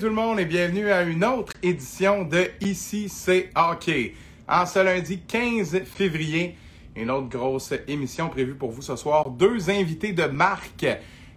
tout 0.00 0.06
le 0.06 0.12
monde 0.12 0.40
et 0.40 0.46
bienvenue 0.46 0.90
à 0.90 1.02
une 1.02 1.22
autre 1.22 1.52
édition 1.62 2.24
de 2.24 2.48
Ici 2.62 3.10
c'est 3.10 3.50
hockey. 3.54 4.14
En 4.48 4.64
ce 4.64 4.78
lundi 4.78 5.20
15 5.20 5.82
février, 5.84 6.56
une 6.96 7.10
autre 7.10 7.28
grosse 7.28 7.74
émission 7.86 8.30
prévue 8.30 8.54
pour 8.54 8.70
vous 8.70 8.80
ce 8.80 8.96
soir. 8.96 9.28
Deux 9.28 9.68
invités 9.68 10.14
de 10.14 10.24
marque. 10.24 10.86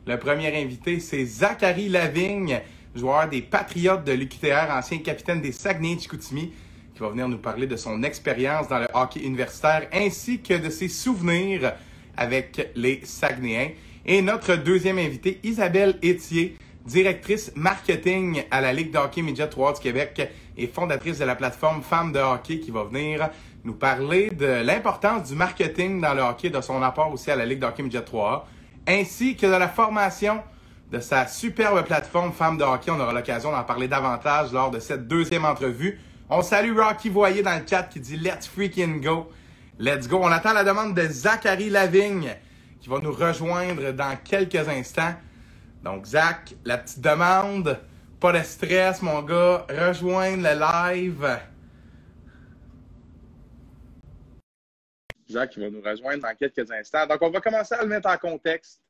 Le 0.07 0.17
premier 0.17 0.55
invité, 0.63 1.01
c'est 1.01 1.25
Zachary 1.25 1.89
Lavigne, 1.89 2.61
joueur 2.95 3.27
des 3.27 3.41
Patriotes 3.41 4.05
de 4.05 4.13
l'UQTR, 4.13 4.71
ancien 4.71 4.99
capitaine 4.99 5.41
des 5.41 5.51
Saguenay-Chicoutimi, 5.51 6.53
qui 6.93 6.99
va 7.01 7.09
venir 7.09 7.27
nous 7.27 7.39
parler 7.39 7.67
de 7.67 7.75
son 7.75 8.01
expérience 8.01 8.69
dans 8.69 8.79
le 8.79 8.87
hockey 8.93 9.19
universitaire 9.25 9.89
ainsi 9.91 10.39
que 10.39 10.53
de 10.53 10.69
ses 10.69 10.87
souvenirs 10.87 11.73
avec 12.15 12.71
les 12.75 13.01
Saguenayens. 13.03 13.71
Et 14.05 14.21
notre 14.21 14.55
deuxième 14.55 14.99
invité, 14.99 15.41
Isabelle 15.43 15.99
Etier, 16.01 16.55
directrice 16.85 17.51
marketing 17.55 18.43
à 18.51 18.61
la 18.61 18.73
Ligue 18.73 18.91
de 18.91 18.97
hockey 18.97 19.21
Midget 19.21 19.49
3 19.49 19.73
du 19.73 19.79
Québec 19.79 20.29
et 20.57 20.67
fondatrice 20.67 21.19
de 21.19 21.25
la 21.25 21.35
plateforme 21.35 21.81
Femmes 21.81 22.11
de 22.11 22.19
hockey 22.19 22.59
qui 22.59 22.71
va 22.71 22.83
venir 22.83 23.29
nous 23.63 23.73
parler 23.73 24.29
de 24.29 24.45
l'importance 24.45 25.29
du 25.29 25.35
marketing 25.35 26.01
dans 26.01 26.13
le 26.13 26.21
hockey, 26.21 26.49
de 26.49 26.59
son 26.61 26.81
apport 26.81 27.11
aussi 27.13 27.31
à 27.31 27.35
la 27.35 27.45
Ligue 27.45 27.59
de 27.59 27.65
hockey 27.65 27.83
Midget 27.83 28.03
3 28.03 28.47
ainsi 28.87 29.35
que 29.35 29.45
de 29.45 29.51
la 29.51 29.67
formation 29.67 30.41
de 30.91 30.99
sa 30.99 31.27
superbe 31.27 31.83
plateforme 31.85 32.31
Femmes 32.31 32.57
de 32.57 32.63
hockey. 32.63 32.91
On 32.91 32.99
aura 32.99 33.13
l'occasion 33.13 33.51
d'en 33.51 33.63
parler 33.63 33.87
davantage 33.87 34.51
lors 34.51 34.71
de 34.71 34.79
cette 34.79 35.07
deuxième 35.07 35.45
entrevue. 35.45 35.99
On 36.29 36.41
salue 36.41 36.77
Rocky 36.77 37.09
Voyer 37.09 37.41
dans 37.41 37.57
le 37.57 37.65
chat 37.67 37.83
qui 37.83 37.99
dit 37.99 38.17
Let's 38.17 38.47
freaking 38.47 39.01
go. 39.01 39.29
Let's 39.79 40.07
go. 40.07 40.19
On 40.21 40.27
attend 40.27 40.53
la 40.53 40.63
demande 40.63 40.93
de 40.93 41.07
Zachary 41.07 41.69
Lavigne 41.69 42.35
qui 42.79 42.89
va 42.89 42.99
nous 42.99 43.11
rejoindre 43.11 43.91
dans 43.91 44.15
quelques 44.23 44.67
instants. 44.67 45.13
Donc, 45.83 46.05
Zach, 46.05 46.55
la 46.63 46.77
petite 46.77 47.01
demande, 47.01 47.77
pas 48.21 48.31
de 48.31 48.41
stress, 48.41 49.01
mon 49.01 49.21
gars, 49.21 49.65
rejoindre 49.69 50.43
le 50.43 50.57
live. 50.57 51.39
Zach, 55.29 55.55
il 55.57 55.63
va 55.63 55.69
nous 55.69 55.81
rejoindre 55.81 56.23
dans 56.23 56.35
quelques 56.35 56.71
instants. 56.71 57.05
Donc, 57.05 57.21
on 57.21 57.29
va 57.29 57.41
commencer 57.41 57.75
à 57.75 57.81
le 57.81 57.89
mettre 57.89 58.09
en 58.09 58.17
contexte 58.17 58.81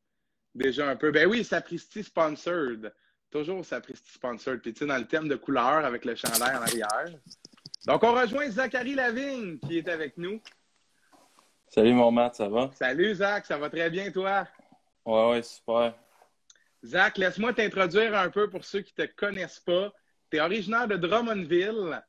déjà 0.53 0.87
un 0.87 0.95
peu. 0.95 1.11
Ben 1.11 1.27
oui, 1.27 1.43
Sapristi 1.43 2.03
Sponsored. 2.03 2.93
Toujours 3.31 3.65
Sapristi 3.65 4.13
Sponsored. 4.13 4.61
Puis, 4.61 4.73
tu 4.73 4.79
sais, 4.79 4.85
dans 4.85 4.97
le 4.97 5.07
thème 5.07 5.27
de 5.27 5.35
couleur 5.35 5.83
avec 5.83 6.05
le 6.05 6.15
chandail 6.15 6.55
en 6.55 6.61
arrière. 6.61 7.19
Donc, 7.87 8.03
on 8.03 8.13
rejoint 8.13 8.49
Zachary 8.51 8.93
Lavigne 8.93 9.57
qui 9.57 9.79
est 9.79 9.89
avec 9.89 10.15
nous. 10.17 10.39
Salut, 11.69 11.93
mon 11.93 12.11
Matt, 12.11 12.35
ça 12.35 12.47
va? 12.47 12.69
Salut, 12.75 13.15
Zach, 13.15 13.47
ça 13.47 13.57
va 13.57 13.67
très 13.71 13.89
bien, 13.89 14.11
toi? 14.11 14.47
Ouais, 15.05 15.31
ouais, 15.31 15.41
super. 15.41 15.95
Zach, 16.85 17.17
laisse-moi 17.17 17.53
t'introduire 17.53 18.13
un 18.17 18.29
peu 18.29 18.49
pour 18.49 18.65
ceux 18.65 18.81
qui 18.81 18.93
ne 18.97 19.05
te 19.05 19.15
connaissent 19.15 19.61
pas. 19.61 19.93
Tu 20.29 20.37
es 20.37 20.41
originaire 20.41 20.87
de 20.87 20.97
Drummondville. 20.97 22.03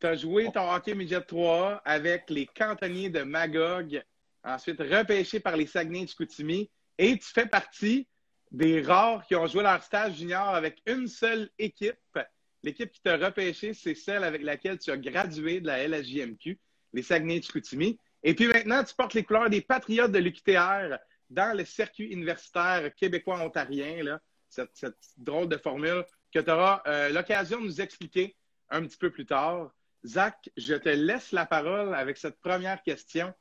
Tu 0.00 0.06
as 0.06 0.16
joué 0.16 0.50
ton 0.50 0.72
hockey 0.72 0.94
midget 0.94 1.20
3 1.20 1.82
avec 1.84 2.30
les 2.30 2.46
cantonniers 2.46 3.10
de 3.10 3.22
Magog, 3.22 4.02
ensuite 4.42 4.80
repêché 4.80 5.38
par 5.38 5.54
les 5.54 5.66
Saguenay 5.66 6.04
de 6.04 6.08
Chicoutimi. 6.08 6.70
Et 6.96 7.18
tu 7.18 7.28
fais 7.28 7.44
partie 7.44 8.08
des 8.50 8.80
rares 8.80 9.26
qui 9.26 9.36
ont 9.36 9.46
joué 9.46 9.62
leur 9.62 9.82
stage 9.82 10.16
junior 10.16 10.48
avec 10.48 10.80
une 10.86 11.06
seule 11.06 11.50
équipe. 11.58 12.18
L'équipe 12.62 12.90
qui 12.90 13.02
t'a 13.02 13.18
repêché, 13.18 13.74
c'est 13.74 13.94
celle 13.94 14.24
avec 14.24 14.42
laquelle 14.42 14.78
tu 14.78 14.90
as 14.90 14.96
gradué 14.96 15.60
de 15.60 15.66
la 15.66 15.86
LSJMQ, 15.86 16.58
les 16.94 17.02
Saguenay 17.02 17.40
de 17.40 17.44
Chicoutimi. 17.44 17.98
Et 18.22 18.34
puis 18.34 18.46
maintenant, 18.46 18.82
tu 18.82 18.94
portes 18.94 19.14
les 19.14 19.24
couleurs 19.24 19.50
des 19.50 19.60
Patriotes 19.60 20.12
de 20.12 20.18
l'UQTR 20.18 20.96
dans 21.30 21.56
le 21.56 21.64
circuit 21.64 22.06
universitaire 22.06 22.94
québécois-ontarien, 22.94 24.18
cette, 24.48 24.70
cette, 24.74 24.96
drôle 25.16 25.48
de 25.48 25.56
formule 25.56 26.04
que 26.32 26.40
tu 26.40 26.50
auras 26.50 26.82
euh, 26.86 27.08
l'occasion 27.10 27.60
de 27.60 27.66
nous 27.66 27.80
expliquer 27.80 28.36
un 28.68 28.82
petit 28.82 28.98
peu 28.98 29.10
plus 29.10 29.26
tard. 29.26 29.70
Zach, 30.04 30.50
je 30.56 30.74
te 30.74 30.88
laisse 30.88 31.32
la 31.32 31.46
parole 31.46 31.94
avec 31.94 32.16
cette 32.16 32.40
première 32.40 32.82
question. 32.82 33.32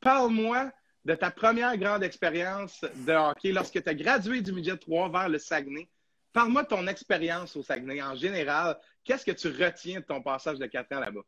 Parle-moi 0.00 0.70
de 1.04 1.14
ta 1.14 1.30
première 1.30 1.76
grande 1.78 2.02
expérience 2.02 2.84
de 3.06 3.12
hockey 3.12 3.52
lorsque 3.52 3.82
tu 3.82 3.88
as 3.88 3.94
gradué 3.94 4.42
du 4.42 4.52
midget 4.52 4.76
3 4.76 5.10
vers 5.10 5.28
le 5.28 5.38
Saguenay. 5.38 5.88
Parle-moi 6.32 6.62
de 6.64 6.68
ton 6.68 6.86
expérience 6.86 7.56
au 7.56 7.62
Saguenay 7.62 8.02
en 8.02 8.14
général. 8.14 8.78
Qu'est-ce 9.04 9.24
que 9.24 9.32
tu 9.32 9.48
retiens 9.48 10.00
de 10.00 10.04
ton 10.04 10.22
passage 10.22 10.58
de 10.58 10.66
quatre 10.66 10.92
ans 10.94 11.00
là-bas? 11.00 11.22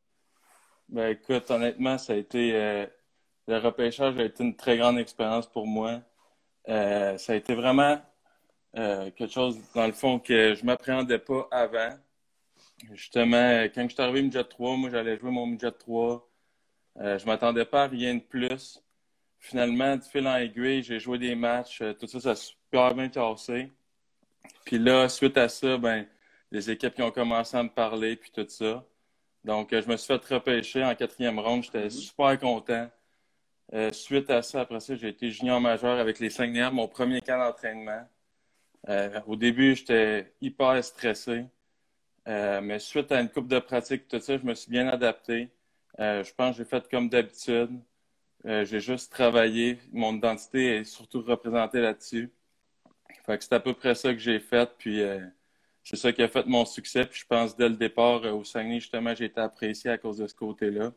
Ben 0.89 1.09
écoute, 1.09 1.51
honnêtement, 1.51 1.97
ça 1.97 2.13
a 2.13 2.17
été 2.17 2.55
euh, 2.55 2.87
le 3.49 3.59
repêchage 3.59 4.17
a 4.19 4.25
été 4.25 4.45
une 4.45 4.57
très 4.57 4.77
grande 4.79 4.99
expérience 4.99 5.47
pour 5.47 5.67
moi. 5.67 6.01
Euh, 6.69 7.19
ça 7.19 7.33
a 7.33 7.37
été 7.37 7.55
vraiment 7.55 8.01
euh, 8.77 9.11
quelque 9.11 9.33
chose, 9.33 9.59
dans 9.75 9.87
le 9.87 9.93
fond, 9.93 10.19
que 10.19 10.55
je 10.55 10.61
ne 10.61 10.67
m'appréhendais 10.67 11.19
pas 11.19 11.49
avant. 11.51 11.97
Justement, 12.93 13.65
quand 13.75 13.89
je 13.89 13.95
suis 13.95 14.03
arrivé 14.03 14.23
midget 14.23 14.45
3, 14.45 14.77
moi, 14.77 14.91
j'allais 14.91 15.19
jouer 15.19 15.31
mon 15.31 15.47
midget 15.47 15.73
3. 15.73 16.29
Euh, 16.99 17.19
je 17.19 17.25
ne 17.25 17.31
m'attendais 17.31 17.65
pas 17.65 17.85
à 17.85 17.89
rien 17.89 18.15
de 18.15 18.21
plus. 18.21 18.83
Finalement, 19.39 19.97
de 19.97 20.05
fil 20.05 20.27
en 20.27 20.37
aiguille, 20.37 20.83
j'ai 20.83 21.01
joué 21.01 21.19
des 21.19 21.35
matchs. 21.35 21.83
tout 21.99 22.07
ça, 22.07 22.21
ça 22.21 22.31
a 22.31 22.35
super 22.37 22.95
bien 22.95 23.09
cassé. 23.09 23.71
Puis 24.65 24.79
là, 24.79 25.09
suite 25.09 25.37
à 25.37 25.49
ça, 25.49 25.77
ben, 25.79 26.07
les 26.53 26.71
équipes 26.71 26.95
qui 26.95 27.03
ont 27.03 27.11
commencé 27.11 27.57
à 27.57 27.63
me 27.63 27.69
parler, 27.69 28.17
puis 28.17 28.31
tout 28.31 28.47
ça. 28.49 28.85
Donc, 29.45 29.71
je 29.73 29.89
me 29.89 29.97
suis 29.97 30.07
fait 30.07 30.25
repêcher 30.35 30.85
en 30.85 30.95
quatrième 30.95 31.41
ronde. 31.41 31.65
J'étais 31.65 31.89
mm-hmm. 31.89 31.91
super 31.91 32.39
content. 32.39 32.89
Euh, 33.75 33.91
suite 33.93 34.29
à 34.31 34.43
ça, 34.43 34.61
après 34.61 34.81
ça, 34.81 34.95
j'ai 34.97 35.09
été 35.09 35.31
junior 35.31 35.59
majeur 35.61 35.99
avec 35.99 36.19
les 36.19 36.29
Saguenayens, 36.29 36.71
mon 36.71 36.89
premier 36.89 37.23
camp 37.23 37.39
d'entraînement. 37.39 38.07
Euh, 38.89 39.21
au 39.27 39.37
début, 39.37 39.75
j'étais 39.75 40.35
hyper 40.43 40.83
stressé. 40.85 41.47
Euh, 42.29 42.61
mais 42.61 42.79
suite 42.79 43.11
à 43.13 43.21
une 43.21 43.31
coupe 43.31 43.49
de 43.49 43.59
pratique, 43.59 44.09
tout 44.09 44.21
ça, 44.21 44.37
je 44.37 44.45
me 44.45 44.55
suis 44.55 44.71
bien 44.71 44.89
adapté. 44.89 45.51
je 45.99 46.33
pense 46.35 46.57
que 46.57 46.63
j'ai 46.63 46.69
fait 46.69 46.89
comme 46.91 47.09
d'habitude. 47.09 47.71
j'ai 48.45 48.81
juste 48.81 49.13
travaillé. 49.13 49.79
Mon 49.93 50.15
identité 50.17 50.77
est 50.79 50.85
surtout 50.85 51.23
représentée 51.23 51.81
là-dessus. 51.81 52.31
C'est 53.27 53.53
à 53.53 53.61
peu 53.61 53.75
près 53.75 53.95
ça 53.95 54.13
que 54.13 54.19
j'ai 54.19 54.41
fait. 54.41 54.71
Puis 54.79 55.03
c'est 55.85 55.97
ça 55.97 56.13
qui 56.13 56.23
a 56.23 56.29
fait 56.29 56.47
mon 56.47 56.65
succès. 56.67 57.07
Puis 57.07 57.21
je 57.21 57.27
pense 57.27 57.57
dès 57.57 57.69
le 57.69 57.77
départ 57.77 58.23
au 58.35 58.45
Saguenay, 58.45 58.81
justement, 58.81 59.15
j'ai 59.15 59.27
été 59.27 59.41
apprécié 59.41 59.91
à 59.91 59.99
cause 59.99 60.19
de 60.19 60.27
ce 60.27 60.35
côté-là. 60.35 60.93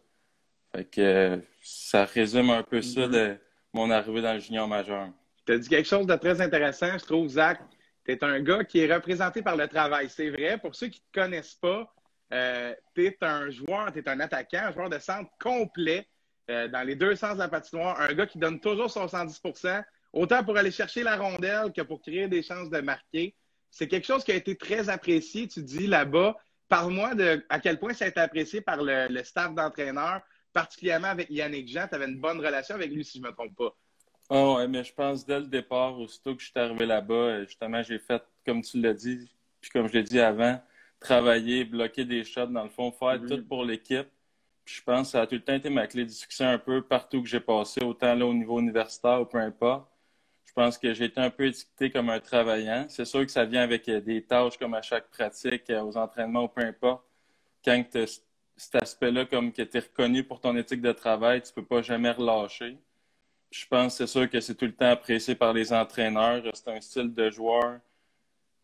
Fait 0.76 0.84
que 0.84 1.42
ça 1.62 2.04
résume 2.04 2.50
un 2.50 2.62
peu 2.62 2.82
ça 2.82 3.08
de 3.08 3.38
mon 3.72 3.90
arrivée 3.90 4.22
dans 4.22 4.34
le 4.34 4.40
junior 4.40 4.68
majeur. 4.68 5.08
Tu 5.46 5.54
as 5.54 5.58
dit 5.58 5.70
quelque 5.70 5.88
chose 5.88 6.06
de 6.06 6.16
très 6.16 6.42
intéressant, 6.42 6.98
je 6.98 7.06
trouve, 7.06 7.30
Zach. 7.30 7.62
Tu 8.04 8.12
es 8.12 8.24
un 8.24 8.42
gars 8.42 8.66
qui 8.66 8.80
est 8.80 8.94
représenté 8.94 9.42
par 9.42 9.56
le 9.56 9.70
travail. 9.70 10.10
C'est 10.10 10.30
vrai. 10.30 10.58
Pour 10.58 10.76
ceux 10.76 10.88
qui 10.88 11.00
ne 11.00 11.22
te 11.22 11.26
connaissent 11.26 11.56
pas, 11.56 11.94
euh, 12.34 12.74
tu 12.94 13.06
es 13.06 13.18
un 13.22 13.50
joueur, 13.52 13.94
tu 13.94 14.00
es 14.00 14.10
un 14.10 14.20
attaquant, 14.20 14.64
un 14.66 14.74
joueur 14.74 14.90
de 14.90 15.00
centre 15.00 15.30
complet 15.40 16.10
euh, 16.52 16.68
dans 16.68 16.86
les 16.86 16.96
deux 16.96 17.16
sens 17.16 17.36
de 17.36 17.40
la 17.40 17.48
patinoire. 17.48 18.02
Un 18.02 18.14
gars 18.14 18.26
qui 18.26 18.38
donne 18.38 18.60
toujours 18.60 18.92
son 18.92 19.08
110 19.08 19.42
autant 20.12 20.44
pour 20.44 20.58
aller 20.58 20.72
chercher 20.72 21.04
la 21.04 21.16
rondelle 21.16 21.72
que 21.72 21.84
pour 21.84 22.02
créer 22.02 22.28
des 22.28 22.44
chances 22.44 22.70
de 22.70 22.82
marquer. 22.82 23.34
C'est 23.72 23.88
quelque 23.88 24.08
chose 24.08 24.26
qui 24.26 24.34
a 24.34 24.36
été 24.36 24.58
très 24.58 24.90
apprécié, 24.90 25.48
tu 25.48 25.64
dis 25.64 25.88
là-bas. 25.88 26.36
Parle-moi 26.68 27.16
de 27.16 27.46
à 27.48 27.60
quel 27.62 27.80
point 27.80 27.94
ça 27.94 28.06
a 28.06 28.08
été 28.10 28.20
apprécié 28.20 28.60
par 28.60 28.80
le 28.82 29.24
staff 29.24 29.54
d'entraîneur, 29.54 30.22
particulièrement 30.56 31.10
avec 31.10 31.30
Yannick 31.30 31.68
Jean, 31.68 31.86
tu 31.86 31.96
avais 31.96 32.06
une 32.06 32.18
bonne 32.18 32.40
relation 32.40 32.76
avec 32.76 32.90
lui, 32.90 33.04
si 33.04 33.18
je 33.18 33.24
ne 33.24 33.28
me 33.28 33.34
trompe 33.34 33.54
pas. 33.58 33.76
Oh, 34.30 34.56
ouais, 34.56 34.68
mais 34.70 34.86
je 34.86 34.94
pense 34.94 35.26
dès 35.26 35.42
le 35.42 35.48
départ, 35.48 36.00
aussitôt 36.00 36.34
que 36.34 36.42
je 36.42 36.50
suis 36.50 36.60
arrivé 36.60 36.86
là-bas, 36.86 37.14
euh, 37.14 37.46
justement, 37.46 37.84
j'ai 37.84 38.00
fait, 38.00 38.24
comme 38.46 38.62
tu 38.62 38.80
l'as 38.80 38.94
dit, 38.94 39.30
puis 39.60 39.70
comme 39.70 39.88
je 39.88 39.94
l'ai 39.94 40.04
dit 40.04 40.20
avant, 40.20 40.60
travailler, 40.98 41.66
bloquer 41.66 42.06
des 42.06 42.24
shots, 42.24 42.48
dans 42.48 42.64
le 42.64 42.70
fond, 42.70 42.90
faire 42.94 43.20
tout 43.28 43.46
pour 43.46 43.66
l'équipe. 43.66 44.08
Puis 44.64 44.76
je 44.76 44.84
pense 44.84 45.08
que 45.08 45.12
ça 45.12 45.22
a 45.22 45.28
tout 45.28 45.36
le 45.36 45.44
temps 45.44 45.54
été 45.54 45.70
ma 45.70 45.88
clé 45.88 46.06
de 46.06 46.10
succès 46.10 46.46
un 46.46 46.58
peu 46.58 46.82
partout 46.82 47.22
que 47.22 47.28
j'ai 47.28 47.42
passé, 47.42 47.84
autant 47.84 48.16
là 48.16 48.26
au 48.26 48.34
niveau 48.34 48.60
universitaire 48.60 49.22
ou 49.22 49.26
peu 49.26 49.38
importe. 49.38 49.88
Je 50.46 50.54
pense 50.54 50.78
que 50.78 50.94
j'ai 50.94 51.06
été 51.06 51.20
un 51.20 51.30
peu 51.30 51.48
étiqueté 51.48 51.92
comme 51.92 52.10
un 52.10 52.22
travaillant. 52.22 52.86
C'est 52.88 53.04
sûr 53.04 53.26
que 53.26 53.32
ça 53.32 53.44
vient 53.44 53.62
avec 53.62 53.90
euh, 53.90 54.00
des 54.00 54.24
tâches 54.24 54.58
comme 54.58 54.74
à 54.74 54.82
chaque 54.82 55.10
pratique, 55.10 55.70
euh, 55.70 55.82
aux 55.82 55.98
entraînements 55.98 56.46
ou 56.46 56.48
peu 56.48 56.62
importe. 56.62 57.04
Quand 57.64 57.84
tu 57.92 58.06
cet 58.58 58.76
aspect-là 58.76 59.26
comme 59.26 59.52
que 59.52 59.62
tu 59.62 59.78
es 59.78 59.80
reconnu 59.80 60.24
pour 60.24 60.40
ton 60.40 60.56
éthique 60.56 60.82
de 60.82 60.92
travail, 60.92 61.42
tu 61.42 61.52
peux 61.54 61.66
pas 61.66 61.82
jamais 61.82 62.12
relâcher. 62.12 62.78
je 63.52 63.66
pense 63.68 63.98
c'est 63.98 64.08
sûr 64.08 64.30
que 64.30 64.40
c'est 64.40 64.56
tout 64.56 64.66
le 64.66 64.76
temps 64.76 64.90
apprécié 64.90 65.36
par 65.36 65.54
les 65.54 65.72
entraîneurs. 65.74 66.44
C'est 66.54 66.70
un 66.70 66.82
style 66.82 67.14
de 67.14 67.30
joueur 67.30 67.80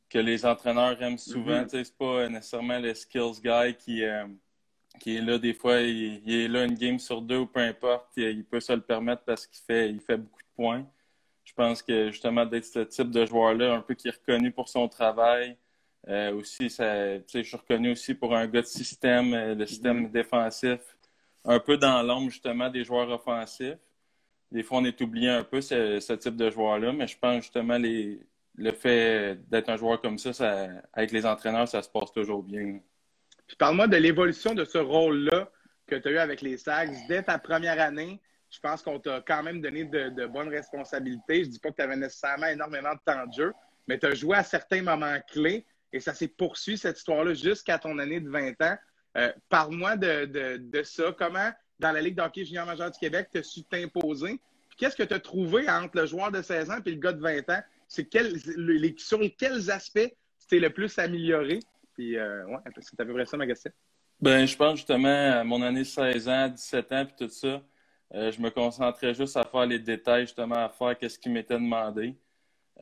que 0.10 0.20
les 0.20 0.46
entraîneurs 0.46 1.02
aiment 1.02 1.18
souvent. 1.18 1.62
Mm 1.62 1.66
-hmm. 1.66 1.86
C'est 1.86 1.98
pas 1.98 2.30
nécessairement 2.30 2.80
le 2.80 2.94
skills 2.94 3.40
guy 3.42 3.76
qui, 3.78 4.04
euh, 4.04 4.28
qui 5.00 5.18
est 5.18 5.22
là 5.22 5.38
des 5.38 5.54
fois, 5.54 5.80
il, 5.82 6.30
est 6.32 6.48
là 6.48 6.66
une 6.66 6.76
game 6.76 7.00
sur 7.00 7.22
deux 7.22 7.40
ou 7.40 7.48
peu 7.48 7.62
importe. 7.62 8.10
Il, 8.18 8.44
peut 8.46 8.60
se 8.60 8.74
le 8.74 8.82
permettre 8.82 9.24
parce 9.24 9.48
qu'il 9.48 9.64
fait, 9.68 9.90
il 9.90 10.02
fait 10.02 10.18
beaucoup 10.18 10.42
de 10.42 10.54
points. 10.56 10.86
Je 11.44 11.54
pense 11.54 11.82
que 11.82 12.12
justement 12.12 12.46
d'être 12.46 12.66
ce 12.66 12.80
type 12.80 13.12
de 13.12 13.26
joueur-là, 13.26 13.74
un 13.74 13.82
peu 13.82 13.94
qui 13.94 14.08
est 14.10 14.12
reconnu 14.12 14.52
pour 14.52 14.68
son 14.70 14.88
travail, 14.88 15.58
euh, 16.08 16.34
aussi, 16.34 16.70
ça, 16.70 17.18
je 17.20 17.44
suis 17.44 17.58
reconnu 17.58 17.92
aussi 17.92 18.16
pour 18.16 18.36
un 18.36 18.48
gars 18.48 18.62
de 18.62 18.68
système, 18.68 19.34
euh, 19.34 19.56
le 19.56 19.66
système 19.66 20.08
mm-hmm. 20.08 20.12
défensif, 20.12 20.80
un 21.46 21.60
peu 21.60 21.78
dans 21.78 22.02
l'ombre 22.02 22.30
justement 22.30 22.70
des 22.70 22.84
joueurs 22.84 23.10
offensifs. 23.10 23.78
Des 24.52 24.64
fois, 24.64 24.80
on 24.80 24.86
est 24.86 25.00
oublié 25.02 25.30
un 25.30 25.44
peu 25.44 25.62
ce, 25.62 26.14
type 26.16 26.36
de 26.36 26.50
joueur-là, 26.50 26.92
mais 26.92 27.08
je 27.08 27.18
pense 27.18 27.44
justement 27.44 27.78
les, 27.78 28.20
le 28.56 28.72
fait 28.72 29.40
d'être 29.50 29.70
un 29.70 29.78
joueur 29.78 30.02
comme 30.02 30.18
ça, 30.18 30.34
ça, 30.34 30.68
avec 30.94 31.12
les 31.12 31.26
entraîneurs, 31.26 31.68
ça 31.68 31.82
se 31.82 31.90
passe 31.90 32.12
toujours 32.12 32.44
bien. 32.44 32.80
Puis 33.48 33.56
parle-moi 33.58 33.88
de 33.88 33.98
l'évolution 33.98 34.54
de 34.54 34.66
ce 34.66 34.78
rôle-là 34.78 35.50
que 35.88 35.96
tu 35.96 36.08
as 36.08 36.12
eu 36.12 36.18
avec 36.18 36.42
les 36.42 36.58
Sags 36.58 36.96
dès 37.08 37.24
ta 37.24 37.38
première 37.38 37.80
année. 37.80 38.20
Je 38.50 38.60
pense 38.60 38.82
qu'on 38.82 39.00
t'a 39.00 39.22
quand 39.22 39.44
même 39.44 39.62
donné 39.62 39.86
de, 39.86 40.26
bonnes 40.26 40.50
responsabilités. 40.50 41.46
Je 41.46 41.50
dis 41.50 41.60
pas 41.60 41.70
que 41.70 41.76
tu 41.76 41.82
avais 41.82 41.96
nécessairement 41.96 42.48
énormément 42.48 42.94
de 42.94 43.00
temps 43.06 43.26
de 43.26 43.34
jeu, 43.34 43.54
mais 43.88 43.98
tu 43.98 44.06
as 44.06 44.14
joué 44.14 44.38
à 44.38 44.44
certains 44.44 44.82
moments 44.82 45.18
clés 45.32 45.66
et 45.94 46.00
ça 46.00 46.14
s'est 46.14 46.28
poursuivi, 46.28 46.78
cette 46.78 46.98
histoire-là, 46.98 47.34
jusqu'à 47.34 47.78
ton 47.78 47.98
année 48.00 48.20
de 48.20 48.30
20 48.30 48.62
ans. 48.62 48.78
Euh, 49.18 49.32
parle-moi 49.50 49.98
de, 49.98 50.84
ça. 50.84 51.14
Comment, 51.18 51.52
dans 51.80 51.92
la 51.92 52.02
Ligue 52.02 52.16
d'hockey 52.16 52.46
junior 52.46 52.66
majeur 52.66 52.92
du 52.92 53.00
Québec, 53.00 53.30
tu 53.32 53.40
as 53.40 53.44
su 53.44 53.64
t'imposer? 53.64 54.40
Qu'est-ce 54.78 54.96
que 54.96 55.04
tu 55.04 55.14
as 55.14 55.20
trouvé 55.20 55.70
entre 55.70 55.98
le 55.98 56.06
joueur 56.06 56.32
de 56.32 56.42
16 56.42 56.72
ans 56.72 56.78
et 56.86 56.92
le 56.92 56.98
gars 56.98 57.14
de 57.14 57.22
20 57.22 57.50
ans? 57.50 57.62
Les, 58.56 58.96
sur 58.98 59.20
quels 59.38 59.70
aspects 59.70 60.16
tu 60.40 60.48
t'es 60.48 60.60
le 60.60 60.70
plus 60.70 60.98
amélioré? 60.98 61.60
Puis, 61.94 62.18
euh, 62.18 62.46
ouais, 62.46 62.60
c'est 62.80 63.00
à 63.00 63.06
peu 63.06 63.14
près 63.14 63.26
ça 63.26 63.36
ma 63.36 63.46
question. 63.46 63.72
Ben, 64.22 64.46
je 64.46 64.56
pense 64.56 64.78
justement 64.78 65.40
à 65.40 65.44
mon 65.44 65.62
année 65.62 65.84
16 65.84 66.30
ans, 66.30 66.48
17 66.48 66.92
ans, 66.94 67.06
puis 67.06 67.28
tout 67.28 67.34
ça. 67.34 67.62
Euh, 68.14 68.32
je 68.32 68.42
me 68.42 68.50
concentrais 68.50 69.14
juste 69.14 69.38
à 69.38 69.44
faire 69.44 69.66
les 69.66 69.80
détails, 69.80 70.24
justement, 70.24 70.66
à 70.66 70.70
faire 70.70 70.98
qu'est-ce 70.98 71.18
qui 71.18 71.30
m'était 71.30 71.56
demandé. 71.56 72.16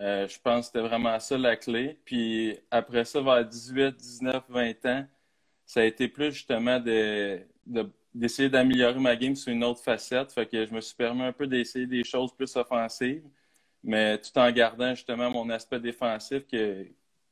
Euh, 0.02 0.28
je 0.28 0.40
pense 0.40 0.62
que 0.62 0.66
c'était 0.68 0.88
vraiment 0.88 1.20
ça 1.20 1.38
la 1.38 1.56
clé. 1.58 2.00
Puis 2.06 2.58
après 2.72 3.06
ça, 3.06 3.22
vers 3.22 3.46
18, 3.46 3.96
19, 3.96 4.44
20 4.50 4.86
ans, 4.86 5.08
ça 5.66 5.82
a 5.82 5.84
été 5.86 6.08
plus 6.08 6.32
justement 6.34 6.80
d'essayer 8.14 8.50
d'améliorer 8.50 9.00
ma 9.00 9.16
game 9.16 9.36
sur 9.36 9.52
une 9.52 9.64
autre 9.64 9.84
facette. 9.84 10.32
Fait 10.32 10.46
que 10.48 10.66
je 10.66 10.74
me 10.74 10.82
suis 10.82 10.96
permis 10.96 11.24
un 11.24 11.34
peu 11.34 11.48
d'essayer 11.48 11.86
des 11.88 12.04
choses 12.04 12.34
plus 12.36 12.56
offensives, 12.56 13.24
mais 13.84 14.18
tout 14.20 14.38
en 14.38 14.52
gardant 14.52 14.96
justement 14.96 15.30
mon 15.32 15.50
aspect 15.50 15.80
défensif 15.80 16.48
que 16.48 16.88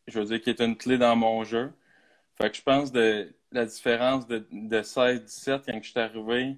je 0.08 0.20
veux 0.20 0.26
dire 0.26 0.42
qui 0.42 0.50
est 0.52 0.62
une 0.62 0.78
clé 0.78 0.98
dans 0.98 1.16
mon 1.16 1.44
jeu. 1.44 1.74
Fait 2.38 2.50
que 2.52 2.58
je 2.58 2.62
pense 2.64 2.92
de 2.92 3.34
la 3.52 3.66
différence 3.66 4.28
de, 4.28 4.48
de 4.52 4.82
16-17 4.82 5.64
quand 5.66 5.80
je 5.84 5.90
suis 5.90 6.00
arrivé 6.00 6.58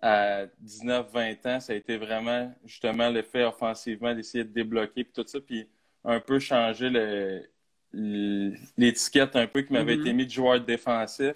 à 0.00 0.46
19-20 0.64 1.48
ans, 1.48 1.60
ça 1.60 1.72
a 1.72 1.76
été 1.76 1.96
vraiment 1.96 2.52
justement 2.64 3.10
le 3.10 3.22
fait 3.22 3.44
offensivement 3.44 4.14
d'essayer 4.14 4.44
de 4.44 4.52
débloquer 4.52 5.04
puis 5.04 5.12
tout 5.12 5.24
ça, 5.26 5.40
puis 5.40 5.68
un 6.04 6.20
peu 6.20 6.38
changer 6.38 6.90
l'étiquette 7.92 9.36
un 9.36 9.46
peu 9.46 9.62
qui 9.62 9.72
m'avait 9.72 9.96
mm-hmm. 9.96 10.00
été 10.00 10.12
mis 10.12 10.26
de 10.26 10.30
joueur 10.30 10.60
défensif. 10.60 11.34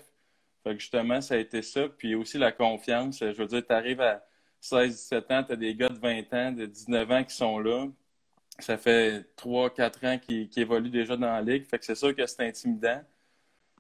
Fait 0.63 0.75
que 0.75 0.79
justement, 0.79 1.21
ça 1.21 1.35
a 1.35 1.39
été 1.39 1.63
ça. 1.63 1.89
Puis 1.89 2.15
aussi 2.15 2.39
la 2.39 2.53
confiance. 2.53 3.19
Je 3.19 3.33
veux 3.33 3.47
dire, 3.47 3.67
tu 3.67 3.73
arrives 3.73 4.01
à 4.01 4.25
16-17 4.63 5.33
ans, 5.33 5.45
tu 5.45 5.53
as 5.53 5.57
des 5.57 5.75
gars 5.75 5.89
de 5.89 5.99
20 5.99 6.33
ans, 6.35 6.53
de 6.53 6.67
19 6.67 7.11
ans 7.11 7.25
qui 7.25 7.35
sont 7.35 7.59
là. 7.59 7.87
Ça 8.59 8.77
fait 8.77 9.25
3-4 9.37 10.07
ans 10.07 10.19
qu'ils 10.19 10.49
évoluent 10.57 10.91
déjà 10.91 11.17
dans 11.17 11.33
la 11.33 11.43
ligue. 11.43 11.65
Fait 11.67 11.79
que 11.79 11.85
c'est 11.85 11.97
sûr 11.97 12.15
que 12.15 12.25
c'est 12.27 12.47
intimidant. 12.47 13.03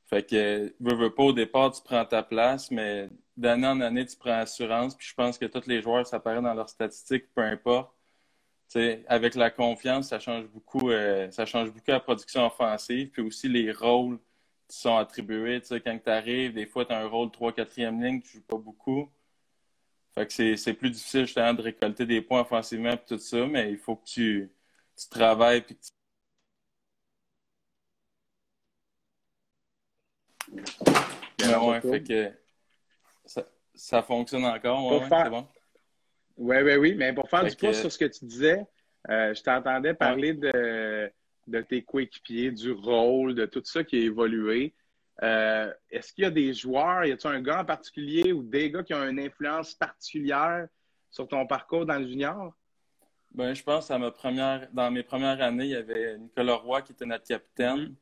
Fait 0.06 0.28
que, 0.28 0.74
veux, 0.80 0.96
veux 0.96 1.14
pas, 1.14 1.22
au 1.22 1.32
départ, 1.32 1.72
tu 1.72 1.82
prends 1.82 2.04
ta 2.04 2.22
place, 2.22 2.70
mais 2.70 3.08
d'année 3.36 3.66
en 3.66 3.80
année, 3.80 4.06
tu 4.06 4.16
prends 4.16 4.32
assurance. 4.32 4.94
Puis 4.96 5.08
je 5.08 5.14
pense 5.14 5.38
que 5.38 5.46
tous 5.46 5.66
les 5.66 5.82
joueurs, 5.82 6.06
ça 6.06 6.16
apparaît 6.16 6.42
dans 6.42 6.54
leurs 6.54 6.68
statistiques, 6.68 7.32
peu 7.34 7.42
importe. 7.42 7.92
avec 9.08 9.34
la 9.34 9.50
confiance, 9.50 10.08
ça 10.08 10.18
change 10.20 10.46
beaucoup, 10.48 10.90
euh, 10.90 11.30
ça 11.30 11.46
change 11.46 11.70
beaucoup 11.70 11.90
la 11.90 12.00
production 12.00 12.46
offensive, 12.46 13.10
puis 13.10 13.22
aussi 13.22 13.48
les 13.48 13.72
rôles 13.72 14.18
qui 14.68 14.78
sont 14.78 14.96
attribués. 14.96 15.60
quand 15.84 15.98
tu 16.04 16.10
arrives, 16.10 16.54
des 16.54 16.66
fois, 16.66 16.84
tu 16.86 16.92
as 16.92 16.98
un 17.00 17.06
rôle 17.08 17.28
3-4e 17.30 18.02
ligne, 18.02 18.22
tu 18.22 18.38
joues 18.38 18.42
pas 18.42 18.56
beaucoup. 18.58 19.10
Fait 20.14 20.26
que 20.26 20.56
c'est 20.56 20.74
plus 20.74 20.90
difficile 20.90 21.26
justement 21.26 21.54
de 21.54 21.62
récolter 21.62 22.06
des 22.06 22.20
points 22.20 22.42
offensivement 22.42 22.92
et 22.92 22.98
tout 22.98 23.18
ça, 23.18 23.46
mais 23.46 23.70
il 23.70 23.78
faut 23.78 23.96
que 23.96 24.04
tu, 24.04 24.52
tu 24.96 25.08
travailles 25.08 25.62
puis 25.62 25.76
que 25.76 25.82
tu 25.82 25.90
ouais, 31.60 31.80
fait 31.80 32.02
que 32.02 32.41
ça, 33.24 34.02
fonctionne 34.02 34.44
encore, 34.44 34.86
ouais, 34.86 35.08
c'est 35.08 35.30
bon. 35.30 35.46
Oui, 36.36 36.56
oui, 36.62 36.76
oui, 36.76 36.94
mais 36.94 37.12
pour 37.12 37.28
faire 37.28 37.44
du 37.44 37.54
pouce 37.54 37.80
sur 37.80 37.92
ce 37.92 37.98
que 37.98 38.06
tu 38.06 38.24
disais, 38.24 38.66
euh, 39.08 39.34
je 39.34 39.42
t'entendais 39.42 39.94
parler 39.94 40.32
de, 40.32 41.10
de 41.46 41.60
tes 41.60 41.82
coéquipiers, 41.82 42.50
du 42.50 42.72
rôle, 42.72 43.34
de 43.34 43.46
tout 43.46 43.62
ça 43.64 43.84
qui 43.84 43.96
a 43.96 44.00
évolué. 44.00 44.74
Euh, 45.22 45.72
est-ce 45.90 46.12
qu'il 46.12 46.24
y 46.24 46.26
a 46.26 46.30
des 46.30 46.54
joueurs, 46.54 47.04
y 47.04 47.12
a-t-il 47.12 47.34
un 47.34 47.42
gars 47.42 47.60
en 47.60 47.64
particulier 47.64 48.32
ou 48.32 48.42
des 48.42 48.70
gars 48.70 48.82
qui 48.82 48.94
ont 48.94 49.06
une 49.06 49.20
influence 49.20 49.74
particulière 49.74 50.66
sur 51.10 51.28
ton 51.28 51.46
parcours 51.46 51.84
dans 51.84 51.98
le 51.98 52.08
junior? 52.08 52.54
Ben, 53.32 53.54
je 53.54 53.62
pense 53.62 53.90
à 53.90 53.98
ma 53.98 54.10
première, 54.10 54.68
dans 54.72 54.90
mes 54.90 55.02
premières 55.02 55.40
années, 55.40 55.64
il 55.64 55.70
y 55.70 55.76
avait 55.76 56.18
Nicolas 56.18 56.54
Roy 56.54 56.82
qui 56.82 56.92
était 56.92 57.06
notre 57.06 57.26
capitaine. 57.26 57.78
Mm-hmm 57.78 57.94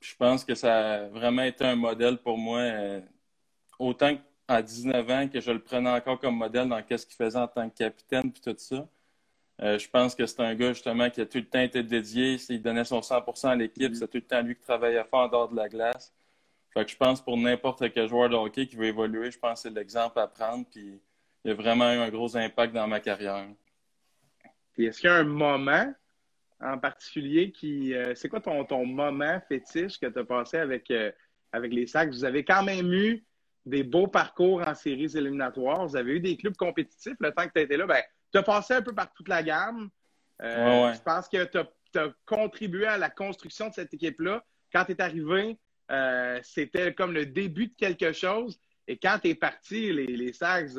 je 0.00 0.16
pense 0.16 0.44
que 0.44 0.54
ça 0.54 0.94
a 0.94 1.08
vraiment 1.08 1.42
été 1.42 1.64
un 1.64 1.76
modèle 1.76 2.18
pour 2.18 2.38
moi, 2.38 2.60
euh, 2.60 3.00
autant 3.78 4.16
à 4.50 4.62
19 4.62 5.10
ans 5.10 5.28
que 5.28 5.40
je 5.40 5.52
le 5.52 5.60
prenais 5.60 5.90
encore 5.90 6.18
comme 6.18 6.36
modèle 6.36 6.68
dans 6.68 6.80
ce 6.80 7.06
qu'il 7.06 7.16
faisait 7.16 7.38
en 7.38 7.46
tant 7.46 7.70
que 7.70 7.76
capitaine 7.76 8.32
puis 8.32 8.42
tout 8.42 8.54
ça. 8.58 8.88
Euh, 9.62 9.78
je 9.78 9.88
pense 9.88 10.14
que 10.14 10.26
c'est 10.26 10.40
un 10.40 10.54
gars 10.54 10.72
justement 10.72 11.08
qui 11.08 11.20
a 11.20 11.26
tout 11.26 11.38
le 11.38 11.44
temps 11.44 11.60
été 11.60 11.82
dédié, 11.82 12.36
il 12.48 12.60
donnait 12.60 12.84
son 12.84 13.00
100% 13.00 13.48
à 13.48 13.54
l'équipe, 13.54 13.94
c'est 13.94 14.08
tout 14.08 14.16
le 14.16 14.22
temps 14.22 14.42
lui 14.42 14.56
qui 14.56 14.62
travaillait 14.62 15.04
fort 15.04 15.20
en 15.20 15.28
dehors 15.28 15.48
de 15.48 15.56
la 15.56 15.68
glace. 15.68 16.12
Fait 16.74 16.84
que 16.84 16.90
je 16.90 16.96
pense 16.96 17.20
pour 17.20 17.36
n'importe 17.36 17.92
quel 17.92 18.08
joueur 18.08 18.28
de 18.28 18.34
hockey 18.34 18.66
qui 18.66 18.76
veut 18.76 18.86
évoluer, 18.86 19.30
je 19.30 19.38
pense 19.38 19.62
que 19.62 19.68
c'est 19.68 19.74
l'exemple 19.74 20.18
à 20.18 20.26
prendre 20.26 20.66
puis 20.68 21.00
il 21.44 21.52
a 21.52 21.54
vraiment 21.54 21.92
eu 21.92 21.98
un 21.98 22.08
gros 22.08 22.36
impact 22.36 22.74
dans 22.74 22.88
ma 22.88 22.98
carrière. 22.98 23.46
est-ce 24.78 25.00
qu'il 25.00 25.10
y 25.10 25.12
a 25.12 25.16
un 25.16 25.24
moment 25.24 25.94
en 26.60 26.78
particulier 26.78 27.52
qui. 27.52 27.94
Euh, 27.94 28.14
c'est 28.14 28.28
quoi 28.28 28.40
ton, 28.40 28.64
ton 28.64 28.84
moment 28.84 29.40
fétiche 29.48 29.98
que 29.98 30.06
tu 30.06 30.18
as 30.18 30.24
passé 30.24 30.58
avec, 30.58 30.90
euh, 30.90 31.12
avec 31.52 31.72
les 31.72 31.86
Sacs? 31.86 32.10
Vous 32.10 32.24
avez 32.24 32.44
quand 32.44 32.62
même 32.62 32.92
eu 32.92 33.24
des 33.66 33.82
beaux 33.82 34.06
parcours 34.06 34.66
en 34.66 34.74
séries 34.74 35.16
éliminatoires. 35.16 35.86
Vous 35.86 35.96
avez 35.96 36.12
eu 36.12 36.20
des 36.20 36.36
clubs 36.36 36.56
compétitifs 36.56 37.16
le 37.20 37.32
temps 37.32 37.46
que 37.46 37.52
tu 37.54 37.60
étais 37.60 37.76
là. 37.76 37.86
Ben, 37.86 38.02
tu 38.32 38.38
as 38.38 38.42
passé 38.42 38.74
un 38.74 38.82
peu 38.82 38.94
par 38.94 39.12
toute 39.12 39.28
la 39.28 39.42
gamme. 39.42 39.90
Euh, 40.42 40.92
je 40.94 41.02
pense 41.02 41.28
que 41.28 41.44
tu 41.44 41.58
as, 41.98 42.12
contribué 42.24 42.86
à 42.86 42.96
la 42.96 43.10
construction 43.10 43.68
de 43.68 43.74
cette 43.74 43.92
équipe-là. 43.92 44.44
Quand 44.72 44.84
tu 44.84 44.92
es 44.92 45.02
arrivé, 45.02 45.58
c'était 46.42 46.94
comme 46.94 47.12
le 47.12 47.26
début 47.26 47.66
de 47.66 47.74
quelque 47.76 48.12
chose. 48.12 48.60
Et 48.86 48.96
quand 48.96 49.18
tu 49.22 49.30
es 49.30 49.34
parti, 49.34 49.92
les, 49.92 50.06
les 50.06 50.32
Sags, 50.32 50.70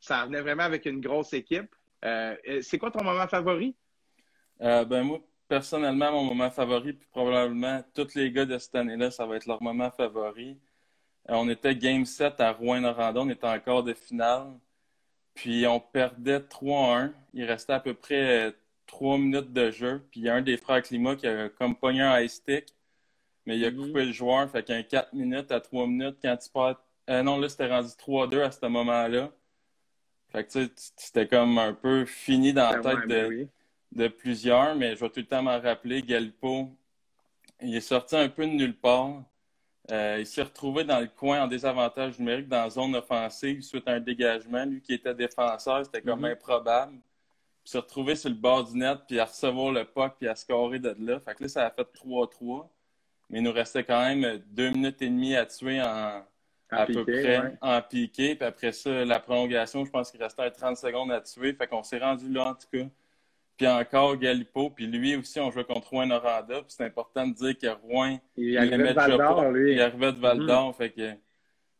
ça 0.00 0.26
venait 0.26 0.40
vraiment 0.40 0.64
avec 0.64 0.84
une 0.86 1.00
grosse 1.00 1.32
équipe. 1.32 1.74
c'est 2.02 2.78
quoi 2.78 2.90
ton 2.90 3.04
moment 3.04 3.28
favori? 3.28 3.76
Euh, 4.62 4.84
ben 4.84 5.02
moi, 5.02 5.18
personnellement, 5.48 6.12
mon 6.12 6.24
moment 6.24 6.50
favori, 6.50 6.92
puis 6.92 7.08
probablement 7.10 7.82
tous 7.94 8.14
les 8.14 8.30
gars 8.30 8.46
de 8.46 8.58
cette 8.58 8.74
année-là, 8.74 9.10
ça 9.10 9.26
va 9.26 9.36
être 9.36 9.46
leur 9.46 9.62
moment 9.62 9.90
favori. 9.90 10.58
Euh, 11.30 11.34
on 11.34 11.48
était 11.48 11.74
Game 11.76 12.04
7 12.04 12.40
à 12.40 12.52
Rouen-Noranda, 12.52 13.20
on 13.20 13.28
était 13.28 13.46
encore 13.46 13.82
de 13.82 13.94
finale. 13.94 14.52
Puis 15.34 15.66
on 15.66 15.80
perdait 15.80 16.40
3-1. 16.40 17.12
Il 17.34 17.44
restait 17.44 17.72
à 17.72 17.80
peu 17.80 17.94
près 17.94 18.54
3 18.86 19.18
minutes 19.18 19.52
de 19.52 19.70
jeu. 19.70 20.02
Puis 20.10 20.20
il 20.20 20.26
y 20.26 20.28
a 20.28 20.34
un 20.34 20.42
des 20.42 20.56
frères 20.56 20.82
Climat 20.82 21.16
qui 21.16 21.26
a 21.26 21.48
comme 21.48 21.76
pogné 21.76 22.02
un 22.02 22.20
ice 22.20 22.34
stick. 22.34 22.66
Mais 23.46 23.58
il 23.58 23.64
a 23.64 23.70
mm-hmm. 23.70 23.86
coupé 23.86 24.04
le 24.04 24.12
joueur. 24.12 24.50
Fait 24.50 24.62
qu'un 24.62 24.82
4 24.82 25.14
minutes 25.14 25.50
à 25.52 25.60
3 25.60 25.86
minutes, 25.86 26.16
quand 26.22 26.36
tu 26.36 26.50
perds. 26.50 26.80
Euh, 27.10 27.22
non, 27.22 27.38
là, 27.38 27.48
c'était 27.48 27.68
rendu 27.68 27.88
3-2 27.88 28.42
à 28.42 28.50
ce 28.50 28.66
moment-là. 28.66 29.30
Fait 30.30 30.44
que 30.44 30.52
tu 30.52 30.64
sais, 30.64 30.72
c'était 30.96 31.26
comme 31.26 31.58
un 31.58 31.74
peu 31.74 32.04
fini 32.06 32.52
dans 32.52 32.70
la 32.70 32.80
ben 32.80 32.82
tête 32.82 33.08
de, 33.08 33.28
ben 33.28 33.48
de 33.92 34.08
plusieurs, 34.08 34.74
mais 34.76 34.94
je 34.94 35.00
vais 35.00 35.10
tout 35.10 35.20
le 35.20 35.26
temps 35.26 35.42
m'en 35.42 35.60
rappeler. 35.60 36.02
Galipo, 36.02 36.70
il 37.60 37.76
est 37.76 37.80
sorti 37.80 38.16
un 38.16 38.28
peu 38.28 38.46
de 38.46 38.52
nulle 38.52 38.76
part. 38.76 39.22
Euh, 39.90 40.18
il 40.20 40.26
s'est 40.26 40.42
retrouvé 40.42 40.84
dans 40.84 41.00
le 41.00 41.08
coin 41.08 41.42
en 41.42 41.48
désavantage 41.48 42.18
numérique 42.18 42.48
dans 42.48 42.62
la 42.62 42.70
zone 42.70 42.94
offensive 42.94 43.62
suite 43.62 43.88
à 43.88 43.92
un 43.92 44.00
dégagement. 44.00 44.64
Lui 44.64 44.80
qui 44.80 44.94
était 44.94 45.14
défenseur, 45.14 45.84
c'était 45.84 46.02
comme 46.02 46.24
mm-hmm. 46.24 46.32
improbable. 46.32 46.98
Il 47.64 47.70
s'est 47.70 47.78
retrouvé 47.78 48.14
sur 48.14 48.30
le 48.30 48.36
bord 48.36 48.64
du 48.64 48.76
net, 48.76 48.98
puis 49.06 49.18
à 49.18 49.24
recevoir 49.24 49.72
le 49.72 49.84
puck, 49.84 50.14
puis 50.18 50.28
à 50.28 50.34
scorer 50.34 50.78
de 50.78 50.94
là. 50.98 51.20
Fait 51.20 51.34
que 51.34 51.42
là, 51.42 51.48
ça 51.48 51.66
a 51.66 51.70
fait 51.70 51.86
3-3. 51.94 52.68
Mais 53.30 53.38
il 53.38 53.44
nous 53.44 53.52
restait 53.52 53.84
quand 53.84 54.00
même 54.00 54.42
deux 54.50 54.70
minutes 54.70 55.00
et 55.02 55.08
demie 55.08 55.36
à 55.36 55.46
tuer 55.46 55.80
en, 55.80 56.22
à 56.70 56.86
peu 56.86 57.04
près 57.04 57.56
en 57.60 57.80
piqué. 57.82 58.34
Puis 58.34 58.46
après 58.46 58.72
ça, 58.72 59.04
la 59.04 59.20
prolongation, 59.20 59.84
je 59.84 59.90
pense 59.90 60.10
qu'il 60.10 60.22
restait 60.22 60.50
30 60.50 60.76
secondes 60.76 61.12
à 61.12 61.20
tuer. 61.20 61.54
Fait 61.54 61.66
qu'on 61.66 61.82
s'est 61.82 61.98
rendu 61.98 62.28
là, 62.30 62.48
en 62.48 62.54
tout 62.54 62.66
cas. 62.72 62.84
Puis 63.62 63.70
encore 63.70 64.16
Galipo, 64.16 64.70
puis 64.70 64.88
lui 64.88 65.14
aussi, 65.14 65.38
on 65.38 65.52
jouait 65.52 65.62
contre 65.62 65.90
Rouen 65.90 66.06
Noranda. 66.06 66.62
Puis 66.62 66.74
c'est 66.76 66.84
important 66.84 67.28
de 67.28 67.32
dire 67.32 67.56
que 67.56 67.68
Rouen, 67.68 68.18
il, 68.36 68.58
arrivait 68.58 68.88
de 68.88 68.92
Val 68.94 69.16
d'Or, 69.16 69.50
lui. 69.52 69.74
Il 69.74 69.80
arrivait 69.80 70.12
de 70.12 70.18
Val 70.18 70.44
d'Or. 70.44 70.68
Mhm. 70.70 70.74
fait, 70.74 70.90
que, 70.90 71.10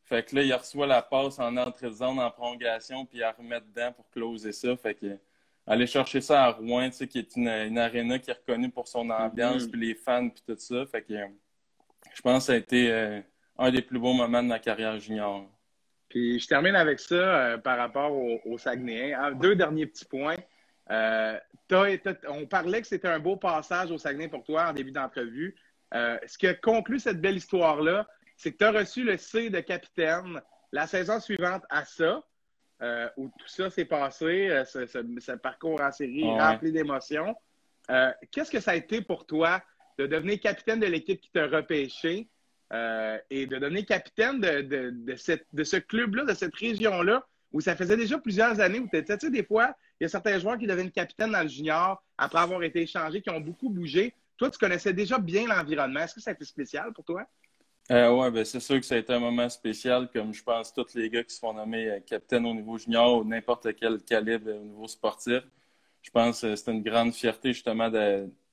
fait 0.04 0.22
que 0.22 0.36
là, 0.36 0.42
il 0.42 0.54
reçoit 0.54 0.86
la 0.86 1.02
passe 1.02 1.40
en 1.40 1.56
entrée 1.56 1.88
de 1.88 1.94
zone 1.94 2.20
en 2.20 2.30
prolongation, 2.30 3.04
puis 3.04 3.18
il 3.18 3.24
remet 3.36 3.60
dedans 3.60 3.90
pour 3.90 4.08
closer 4.10 4.52
ça. 4.52 4.76
Fait 4.76 4.94
que 4.94 5.18
aller 5.66 5.88
chercher 5.88 6.20
ça 6.20 6.44
à 6.44 6.50
Rouen, 6.52 6.88
tu 6.90 6.98
sais, 6.98 7.08
qui 7.08 7.18
est 7.18 7.34
une, 7.34 7.48
une 7.48 7.78
aréna 7.78 8.20
qui 8.20 8.30
est 8.30 8.34
reconnue 8.34 8.70
pour 8.70 8.86
son 8.86 9.10
ambiance, 9.10 9.64
mhm. 9.64 9.70
puis 9.72 9.80
les 9.80 9.94
fans, 9.96 10.28
puis 10.28 10.42
tout 10.46 10.60
ça. 10.60 10.86
Fait 10.86 11.02
que 11.02 11.14
je 12.14 12.22
pense 12.22 12.38
que 12.38 12.44
ça 12.44 12.52
a 12.52 12.56
été 12.58 12.92
euh, 12.92 13.20
un 13.58 13.72
des 13.72 13.82
plus 13.82 13.98
beaux 13.98 14.12
moments 14.12 14.44
de 14.44 14.48
ma 14.48 14.60
carrière 14.60 15.00
junior. 15.00 15.50
Puis 16.08 16.38
je 16.38 16.46
termine 16.46 16.76
avec 16.76 17.00
ça 17.00 17.14
euh, 17.16 17.58
par 17.58 17.76
rapport 17.76 18.12
au, 18.12 18.38
au 18.44 18.56
Saguenay. 18.56 19.16
Deux 19.40 19.56
derniers 19.56 19.86
petits 19.86 20.04
points. 20.04 20.36
On 20.90 22.46
parlait 22.46 22.80
que 22.80 22.86
c'était 22.86 23.08
un 23.08 23.18
beau 23.18 23.36
passage 23.36 23.90
au 23.90 23.98
Saguenay 23.98 24.28
pour 24.28 24.44
toi 24.44 24.68
en 24.68 24.72
début 24.72 24.92
d'entrevue. 24.92 25.54
ce 25.92 26.38
qui 26.38 26.46
a 26.46 26.54
conclu 26.54 26.98
cette 26.98 27.20
belle 27.20 27.36
histoire-là, 27.36 28.06
c'est 28.36 28.52
que 28.52 28.58
tu 28.58 28.64
as 28.64 28.72
reçu 28.72 29.04
le 29.04 29.16
C 29.16 29.50
de 29.50 29.60
capitaine 29.60 30.40
la 30.72 30.86
saison 30.86 31.20
suivante 31.20 31.62
à 31.70 31.84
ça, 31.84 32.22
où 33.16 33.28
tout 33.38 33.48
ça 33.48 33.70
s'est 33.70 33.84
passé, 33.84 34.62
ce, 34.66 35.32
parcours 35.36 35.80
en 35.80 35.92
série 35.92 36.24
rempli 36.24 36.72
d'émotions. 36.72 37.36
Qu'est-ce 38.30 38.50
que 38.50 38.60
ça 38.60 38.72
a 38.72 38.76
été 38.76 39.02
pour 39.02 39.26
toi 39.26 39.62
de 39.98 40.06
devenir 40.06 40.40
capitaine 40.40 40.80
de 40.80 40.86
l'équipe 40.86 41.20
qui 41.20 41.30
t'a 41.30 41.46
repêché 41.46 42.28
euh, 42.72 43.18
et 43.30 43.46
de 43.46 43.58
devenir 43.58 43.84
capitaine 43.84 44.40
de, 44.40 44.62
de, 44.62 45.14
de, 45.52 45.64
ce 45.64 45.76
club-là, 45.76 46.24
de 46.24 46.34
cette 46.34 46.54
région-là, 46.54 47.26
où 47.52 47.60
ça 47.60 47.76
faisait 47.76 47.96
déjà 47.96 48.18
plusieurs 48.18 48.60
années 48.60 48.78
où 48.78 48.88
tu 48.88 48.96
étais, 48.96 49.16
tu 49.18 49.26
sais, 49.26 49.30
des 49.30 49.44
fois, 49.44 49.74
il 50.02 50.06
y 50.06 50.06
a 50.06 50.08
certains 50.08 50.36
joueurs 50.40 50.58
qui 50.58 50.66
deviennent 50.66 50.90
capitaine 50.90 51.30
dans 51.30 51.42
le 51.42 51.48
junior 51.48 52.02
après 52.18 52.40
avoir 52.40 52.60
été 52.64 52.82
échangés, 52.82 53.22
qui 53.22 53.30
ont 53.30 53.38
beaucoup 53.38 53.70
bougé. 53.70 54.12
Toi, 54.36 54.50
tu 54.50 54.58
connaissais 54.58 54.92
déjà 54.92 55.16
bien 55.16 55.46
l'environnement. 55.46 56.00
Est-ce 56.00 56.16
que 56.16 56.20
ça 56.20 56.30
a 56.30 56.32
été 56.32 56.44
spécial 56.44 56.92
pour 56.92 57.04
toi? 57.04 57.24
Euh, 57.88 58.10
oui, 58.10 58.28
ben 58.32 58.44
c'est 58.44 58.58
sûr 58.58 58.80
que 58.80 58.84
ça 58.84 58.96
a 58.96 58.98
été 58.98 59.12
un 59.12 59.20
moment 59.20 59.48
spécial, 59.48 60.10
comme 60.12 60.34
je 60.34 60.42
pense 60.42 60.74
tous 60.74 60.96
les 60.96 61.08
gars 61.08 61.22
qui 61.22 61.32
se 61.32 61.38
font 61.38 61.52
nommer 61.52 61.88
euh, 61.88 62.00
capitaine 62.00 62.44
au 62.46 62.52
niveau 62.52 62.78
junior 62.78 63.18
ou 63.18 63.24
n'importe 63.24 63.76
quel 63.76 64.02
calibre 64.02 64.50
au 64.50 64.64
niveau 64.64 64.88
sportif. 64.88 65.44
Je 66.00 66.10
pense 66.10 66.40
que 66.40 66.56
c'était 66.56 66.72
une 66.72 66.82
grande 66.82 67.14
fierté 67.14 67.52
justement 67.52 67.88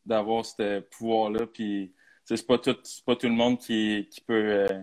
d'avoir 0.05 0.45
ce 0.45 0.81
pouvoir-là. 0.81 1.47
Puis 1.47 1.91
c'est 2.25 2.45
pas 2.45 2.59
tout, 2.59 2.77
pas 3.07 3.15
tout 3.15 3.27
le 3.27 3.33
monde 3.33 3.57
qui, 3.57 4.07
qui 4.11 4.21
peut 4.21 4.67
euh, 4.69 4.81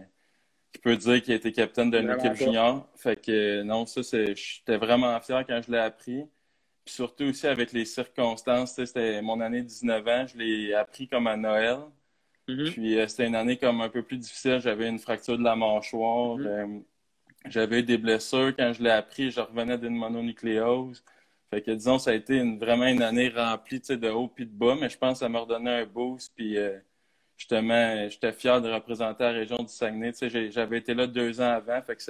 qui 0.72 0.80
peut 0.80 0.96
dire 0.96 1.22
qu'il 1.22 1.32
a 1.32 1.36
été 1.36 1.52
capitaine 1.52 1.92
d'une 1.92 2.10
équipe 2.10 2.34
junior. 2.34 2.88
Fait 2.96 3.14
que 3.14 3.62
non, 3.62 3.86
ça 3.86 4.02
c'est. 4.02 4.34
J'étais 4.34 4.78
vraiment 4.78 5.20
fier 5.20 5.44
quand 5.46 5.60
je 5.64 5.70
l'ai 5.70 5.78
appris. 5.78 6.26
Puis 6.86 6.94
surtout 6.94 7.24
aussi 7.24 7.48
avec 7.48 7.72
les 7.72 7.84
circonstances. 7.84 8.76
C'était 8.76 9.20
mon 9.20 9.40
année 9.40 9.62
de 9.62 9.66
19 9.66 10.06
ans, 10.06 10.26
je 10.28 10.38
l'ai 10.38 10.72
appris 10.72 11.08
comme 11.08 11.26
à 11.26 11.36
Noël. 11.36 11.78
Mm-hmm. 12.48 12.70
Puis 12.72 12.98
euh, 12.98 13.08
c'était 13.08 13.26
une 13.26 13.34
année 13.34 13.56
comme 13.58 13.80
un 13.80 13.88
peu 13.88 14.04
plus 14.04 14.18
difficile. 14.18 14.60
J'avais 14.60 14.88
une 14.88 15.00
fracture 15.00 15.36
de 15.36 15.42
la 15.42 15.56
mâchoire. 15.56 16.38
Mm-hmm. 16.38 16.46
Euh, 16.46 16.78
j'avais 17.46 17.80
eu 17.80 17.82
des 17.82 17.98
blessures. 17.98 18.54
Quand 18.56 18.72
je 18.72 18.84
l'ai 18.84 18.90
appris, 18.90 19.32
je 19.32 19.40
revenais 19.40 19.76
d'une 19.78 19.96
mononucléose. 19.96 21.02
Fait 21.50 21.60
que 21.60 21.72
disons, 21.72 21.98
ça 21.98 22.10
a 22.10 22.14
été 22.14 22.40
vraiment 22.56 22.86
une 22.86 23.02
année 23.02 23.30
remplie 23.30 23.80
de 23.80 24.08
haut 24.10 24.28
puis 24.28 24.46
de 24.46 24.52
bas, 24.52 24.76
mais 24.80 24.88
je 24.88 24.98
pense 24.98 25.14
que 25.14 25.18
ça 25.20 25.28
m'a 25.28 25.40
redonné 25.40 25.70
un 25.70 25.86
boost. 25.86 26.32
Puis 26.36 26.56
euh, 26.56 26.78
justement, 27.36 28.08
j'étais 28.08 28.32
fier 28.32 28.62
de 28.62 28.70
représenter 28.70 29.24
la 29.24 29.30
région 29.32 29.56
du 29.58 29.68
Saguenay. 29.68 30.12
J'avais 30.50 30.78
été 30.78 30.94
là 30.94 31.08
deux 31.08 31.40
ans 31.40 31.50
avant, 31.50 31.82
fait 31.82 31.96
que 31.96 32.02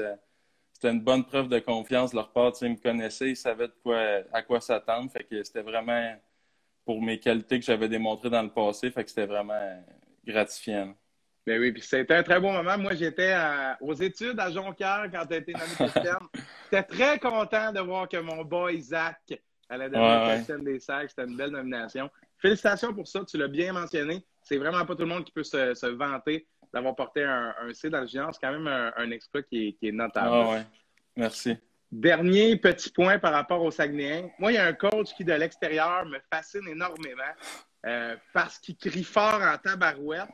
c'était 0.77 0.91
une 0.91 1.01
bonne 1.01 1.25
preuve 1.25 1.49
de 1.49 1.59
confiance 1.59 2.11
de 2.11 2.17
leur 2.17 2.31
part. 2.33 2.53
Ils 2.61 2.73
me 2.73 2.77
connaissaient, 2.77 3.31
ils 3.31 3.37
savaient 3.37 3.69
de 3.69 3.75
quoi, 3.83 3.99
à 4.31 4.43
quoi 4.43 4.61
s'attendre. 4.61 5.11
Fait 5.11 5.25
que 5.25 5.43
c'était 5.43 5.63
vraiment 5.63 6.15
pour 6.85 7.01
mes 7.01 7.19
qualités 7.19 7.59
que 7.59 7.65
j'avais 7.65 7.89
démontrées 7.89 8.29
dans 8.29 8.43
le 8.43 8.51
passé. 8.51 8.91
Fait 8.91 9.03
que 9.03 9.09
c'était 9.09 9.25
vraiment 9.25 9.83
gratifiant. 10.23 10.95
Ben 11.47 11.59
oui, 11.59 11.73
puis 11.73 11.81
c'était 11.81 12.15
un 12.15 12.23
très 12.23 12.39
bon 12.39 12.53
moment. 12.53 12.77
Moi, 12.77 12.95
j'étais 12.95 13.35
aux 13.81 13.95
études 13.95 14.39
à 14.39 14.51
Jonquière 14.51 15.09
quand 15.11 15.25
tu 15.25 15.35
as 15.35 15.37
été 15.39 15.55
nommé 15.55 15.65
capitaine. 15.79 16.29
J'étais 16.65 16.83
très 16.83 17.19
content 17.21 17.73
de 17.73 17.81
voir 17.81 18.07
que 18.07 18.19
mon 18.19 18.45
boy 18.45 18.79
Zach 18.79 19.33
allait 19.71 19.89
devenir 19.89 20.27
capitaine 20.27 20.65
des 20.65 20.79
sacs. 20.79 21.09
C'était 21.09 21.25
une 21.25 21.39
belle 21.39 21.53
nomination. 21.53 22.11
Félicitations 22.37 22.93
pour 22.93 23.09
ça, 23.09 23.25
tu 23.25 23.39
l'as 23.39 23.49
bien 23.49 23.73
mentionné. 23.73 24.23
C'est 24.43 24.59
vraiment 24.59 24.85
pas 24.85 24.95
tout 24.95 25.03
le 25.03 25.09
monde 25.09 25.25
qui 25.25 25.33
peut 25.33 25.43
se, 25.43 25.87
vanter 25.87 26.47
d'avoir 26.73 26.95
porté 26.95 27.23
un, 27.23 27.55
C 27.73 27.91
dans 27.91 28.01
le 28.01 28.07
junior. 28.07 28.35
C'est 28.35 28.41
quand 28.41 28.53
même 28.53 28.67
un, 28.67 29.11
exploit 29.11 29.43
qui 29.43 29.77
est, 29.81 29.93
notable. 29.93 30.29
Ah 30.31 30.49
ouais. 30.51 30.63
Merci. 31.17 31.57
Dernier 31.91 32.57
petit 32.57 32.91
point 32.91 33.19
par 33.19 33.33
rapport 33.33 33.63
au 33.63 33.71
Saguenayens. 33.71 34.29
Moi, 34.39 34.53
il 34.53 34.55
y 34.57 34.59
a 34.59 34.67
un 34.67 34.73
coach 34.73 35.15
qui, 35.15 35.25
de 35.25 35.33
l'extérieur, 35.33 36.05
me 36.07 36.19
fascine 36.33 36.67
énormément 36.69 37.23
euh, 37.87 38.17
parce 38.33 38.59
qu'il 38.59 38.77
crie 38.77 39.05
fort 39.05 39.41
en 39.41 39.57
tabarouette 39.57 40.29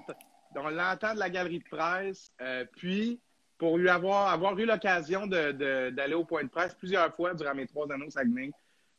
on 0.56 0.70
l'entend 0.70 1.14
de 1.14 1.18
la 1.18 1.30
galerie 1.30 1.60
de 1.60 1.64
presse. 1.64 2.30
Euh, 2.40 2.64
puis, 2.76 3.20
pour 3.58 3.78
lui 3.78 3.88
avoir, 3.88 4.32
avoir 4.32 4.58
eu 4.58 4.66
l'occasion 4.66 5.26
d'aller 5.26 6.14
au 6.14 6.24
point 6.24 6.44
de 6.44 6.48
presse 6.48 6.74
plusieurs 6.74 7.14
fois 7.14 7.34
durant 7.34 7.54
mes 7.54 7.66
trois 7.66 7.90
années 7.92 8.06
au 8.06 8.10
Saguenay, 8.10 8.50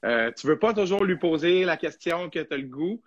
euh, 0.06 0.32
tu 0.32 0.48
veux 0.48 0.60
pas 0.60 0.74
toujours 0.74 1.04
lui 1.04 1.18
poser 1.18 1.64
la 1.64 1.78
question 1.78 2.30
que 2.30 2.40
tu 2.40 2.54
as 2.54 2.58
le 2.58 2.68
goût 2.68 3.02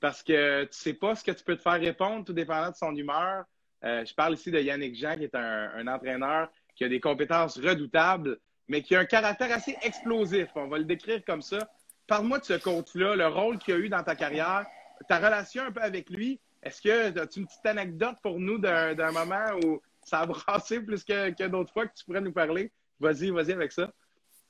parce 0.00 0.22
que 0.22 0.64
tu 0.64 0.78
sais 0.78 0.94
pas 0.94 1.14
ce 1.14 1.24
que 1.24 1.32
tu 1.32 1.44
peux 1.44 1.56
te 1.56 1.62
faire 1.62 1.80
répondre 1.80 2.24
tout 2.24 2.32
dépendant 2.32 2.70
de 2.70 2.76
son 2.76 2.94
humeur. 2.94 3.44
Euh, 3.84 4.04
je 4.04 4.14
parle 4.14 4.34
ici 4.34 4.50
de 4.50 4.58
Yannick 4.58 4.96
Jean, 4.96 5.16
qui 5.16 5.24
est 5.24 5.34
un, 5.34 5.86
entraîneur 5.86 6.50
qui 6.74 6.84
a 6.84 6.88
des 6.88 7.00
compétences 7.00 7.58
redoutables, 7.58 8.38
mais 8.68 8.82
qui 8.82 8.94
a 8.94 9.00
un 9.00 9.04
caractère 9.04 9.52
assez 9.52 9.76
explosif. 9.82 10.48
On 10.54 10.68
va 10.68 10.78
le 10.78 10.84
décrire 10.84 11.24
comme 11.24 11.42
ça. 11.42 11.58
Parle-moi 12.06 12.38
de 12.38 12.44
ce 12.44 12.54
coach-là, 12.54 13.16
le 13.16 13.26
rôle 13.26 13.58
qu'il 13.58 13.74
a 13.74 13.78
eu 13.78 13.88
dans 13.88 14.02
ta 14.02 14.14
carrière, 14.14 14.66
ta 15.08 15.18
relation 15.18 15.64
un 15.64 15.72
peu 15.72 15.82
avec 15.82 16.10
lui, 16.10 16.40
est-ce 16.62 16.82
que 16.82 17.18
as-tu 17.18 17.40
une 17.40 17.46
petite 17.46 17.66
anecdote 17.66 18.16
pour 18.22 18.40
nous 18.40 18.58
d'un 18.58 19.12
moment 19.12 19.58
où 19.64 19.80
ça 20.04 20.20
a 20.20 20.26
brassé 20.26 20.80
plus 20.80 21.04
que, 21.04 21.46
d'autres 21.46 21.72
fois 21.72 21.86
que 21.86 21.94
tu 21.94 22.04
pourrais 22.04 22.20
nous 22.20 22.32
parler? 22.32 22.72
Vas-y, 22.98 23.30
vas-y 23.30 23.52
avec 23.52 23.72
ça. 23.72 23.92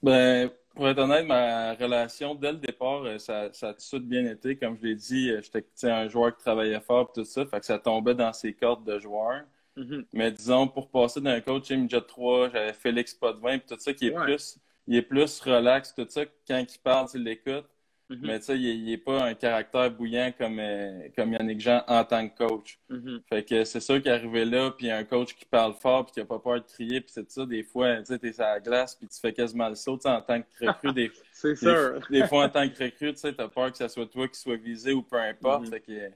Ben, 0.03 0.51
pour 0.79 0.89
être 0.89 0.99
honnête, 1.01 1.27
ma 1.27 1.75
relation 1.75 2.37
dès 2.37 2.53
le 2.53 2.59
départ, 2.59 3.03
euh, 3.03 3.19
ça, 3.19 3.53
ça 3.53 3.71
a 3.71 3.73
tout 3.73 3.79
de 3.79 3.83
suite 3.83 4.09
bien 4.09 4.25
été. 4.31 4.57
Comme 4.57 4.79
je 4.81 4.87
l'ai 4.87 4.95
dit, 4.95 5.29
euh, 5.29 5.41
j'étais 5.43 5.91
un 5.91 6.07
joueur 6.07 6.37
qui 6.37 6.41
travaillait 6.45 6.79
fort 6.79 7.11
et 7.11 7.21
tout 7.21 7.25
ça, 7.25 7.45
fait 7.47 7.59
que 7.59 7.67
ça 7.67 7.81
tombait 7.81 8.15
dans 8.15 8.33
ses 8.33 8.55
cordes 8.55 8.85
de 8.85 8.97
joueur. 9.01 9.43
Mm-hmm. 9.77 10.05
Mais 10.13 10.31
disons, 10.31 10.69
pour 10.69 10.89
passer 10.89 11.21
d'un 11.21 11.41
coach 11.41 11.67
Jet 11.67 12.07
3, 12.07 12.51
j'avais 12.51 12.73
Félix 12.73 13.13
Potvin 13.13 13.55
et 13.55 13.61
tout 13.61 13.75
ça 13.77 13.93
qui 13.93 14.07
est 14.07 14.13
plus 14.13 14.61
il 14.87 14.97
est 14.97 15.03
plus 15.03 15.41
relax, 15.41 15.95
tout 15.95 16.07
ça. 16.09 16.23
Quand 16.47 16.65
il 16.75 16.79
parle, 16.79 17.11
tu 17.11 17.19
l'écoutes. 17.19 17.69
Mm-hmm. 18.11 18.27
Mais 18.27 18.39
tu 18.39 18.45
sais, 18.47 18.59
il 18.59 18.85
n'est 18.85 18.97
pas 18.97 19.23
un 19.25 19.35
caractère 19.35 19.91
bouillant 19.91 20.33
comme, 20.37 20.59
euh, 20.59 21.09
comme 21.15 21.33
Yannick 21.33 21.61
Jean 21.61 21.83
en 21.87 22.05
tant 22.05 22.27
que 22.27 22.37
coach. 22.37 22.79
Mm-hmm. 22.91 23.21
Fait 23.29 23.45
que 23.45 23.65
c'est 23.65 23.81
sûr 23.81 24.03
qu'arriver 24.03 24.47
là, 24.47 24.71
puis 24.71 24.91
un 24.91 25.05
coach 25.05 25.35
qui 25.35 25.45
parle 25.45 25.75
fort, 25.75 26.07
puis 26.07 26.15
qui 26.15 26.21
n'a 26.21 26.27
pas 26.27 26.39
peur 26.39 26.55
de 26.55 26.67
crier, 26.67 27.03
puis 27.03 27.11
c'est 27.13 27.31
ça, 27.31 27.45
des 27.45 27.63
fois, 27.63 27.99
tu 27.99 28.07
sais, 28.07 28.19
t'es 28.19 28.33
sur 28.33 28.45
la 28.45 28.61
glace, 28.61 28.95
puis 28.95 29.07
tu 29.09 29.21
fais 29.21 29.33
quasiment 29.33 29.69
le 29.69 29.75
saut, 29.75 29.99
en 30.07 30.23
tant 30.23 30.41
que 30.41 30.67
recrue. 30.67 30.93
Des, 30.95 31.13
c'est 31.33 31.57
sûr. 31.57 32.01
Des, 32.11 32.27
fois, 32.27 32.45
en 32.45 32.49
tant 32.49 32.67
que 32.69 32.83
recrue, 32.83 33.13
tu 33.13 33.21
sais, 33.21 33.33
t'as 33.35 33.49
peur 33.49 33.71
que 33.71 33.77
ce 33.77 33.89
soit 33.89 34.07
toi 34.07 34.27
qui 34.27 34.41
soit 34.41 34.57
visé 34.57 34.93
ou 34.93 35.03
peu 35.03 35.21
importe. 35.21 35.67
Mm-hmm. 35.67 35.71
Fait 35.71 35.81
que 35.81 36.13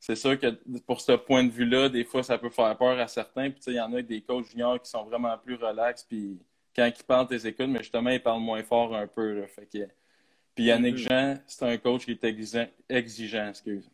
c'est 0.00 0.16
sûr 0.16 0.38
que 0.38 0.46
pour 0.86 1.02
ce 1.02 1.12
point 1.12 1.44
de 1.44 1.50
vue-là, 1.50 1.90
des 1.90 2.04
fois, 2.04 2.22
ça 2.22 2.38
peut 2.38 2.50
faire 2.50 2.76
peur 2.78 2.98
à 2.98 3.08
certains. 3.08 3.50
Puis, 3.50 3.60
tu 3.60 3.64
sais, 3.64 3.72
il 3.72 3.76
y 3.76 3.80
en 3.80 3.92
a 3.92 4.00
des 4.00 4.22
coachs 4.22 4.46
juniors 4.46 4.80
qui 4.80 4.88
sont 4.88 5.04
vraiment 5.04 5.36
plus 5.36 5.56
relax, 5.56 6.02
puis 6.04 6.38
quand 6.74 6.86
ils 6.86 7.04
parlent, 7.04 7.26
t'es 7.26 7.46
écoutes, 7.46 7.68
mais 7.68 7.80
justement, 7.80 8.10
ils 8.10 8.22
parlent 8.22 8.40
moins 8.40 8.62
fort 8.62 8.94
un 8.94 9.06
peu, 9.06 9.40
là. 9.40 9.46
Fait 9.46 9.66
que 9.66 9.86
puis 10.56 10.64
Yannick 10.64 10.96
mm-hmm. 10.96 11.08
Jean, 11.08 11.38
c'est 11.46 11.64
un 11.66 11.76
coach 11.76 12.06
qui 12.06 12.12
est 12.12 12.24
exigeant, 12.24 12.66
exigeant 12.88 13.48
excuse. 13.50 13.90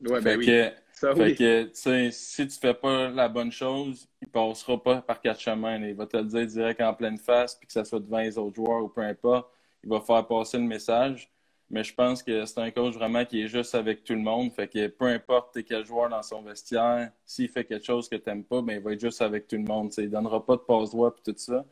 Ouais, 0.00 0.20
ben 0.20 0.36
oui. 0.36 0.46
fait 0.46 1.34
que, 1.36 1.62
tu 1.62 1.70
sais, 1.74 2.10
si 2.10 2.48
tu 2.48 2.58
fais 2.58 2.74
pas 2.74 3.08
la 3.08 3.28
bonne 3.28 3.52
chose, 3.52 4.08
il 4.20 4.26
passera 4.26 4.82
pas 4.82 5.00
par 5.00 5.20
quatre 5.20 5.38
chemins. 5.38 5.78
Il 5.78 5.94
va 5.94 6.06
te 6.06 6.16
le 6.16 6.24
dire 6.24 6.44
direct 6.44 6.80
en 6.80 6.92
pleine 6.92 7.18
face, 7.18 7.54
puis 7.54 7.68
que 7.68 7.72
ça 7.72 7.84
soit 7.84 8.00
devant 8.00 8.18
les 8.18 8.36
autres 8.36 8.56
joueurs 8.56 8.82
ou 8.82 8.88
peu 8.88 9.02
importe. 9.02 9.48
Il 9.84 9.90
va 9.90 10.00
faire 10.00 10.26
passer 10.26 10.58
le 10.58 10.64
message. 10.64 11.30
Mais 11.70 11.84
je 11.84 11.94
pense 11.94 12.22
que 12.22 12.44
c'est 12.44 12.60
un 12.60 12.70
coach 12.70 12.94
vraiment 12.94 13.24
qui 13.24 13.42
est 13.42 13.48
juste 13.48 13.74
avec 13.74 14.02
tout 14.02 14.12
le 14.12 14.20
monde. 14.20 14.52
Fait 14.52 14.68
que 14.68 14.88
peu 14.88 15.06
importe 15.06 15.62
quel 15.64 15.86
joueur 15.86 16.10
dans 16.10 16.22
son 16.22 16.42
vestiaire, 16.42 17.12
s'il 17.24 17.48
fait 17.48 17.64
quelque 17.64 17.86
chose 17.86 18.08
que 18.08 18.16
tu 18.16 18.28
n'aimes 18.28 18.44
pas, 18.44 18.60
ben, 18.60 18.76
il 18.76 18.82
va 18.82 18.92
être 18.92 19.00
juste 19.00 19.22
avec 19.22 19.46
tout 19.46 19.56
le 19.56 19.62
monde. 19.62 19.90
Il 19.96 20.04
il 20.04 20.10
donnera 20.10 20.44
pas 20.44 20.56
de 20.56 20.62
passe-droit 20.62 21.14
et 21.16 21.32
tout 21.32 21.38
ça. 21.38 21.64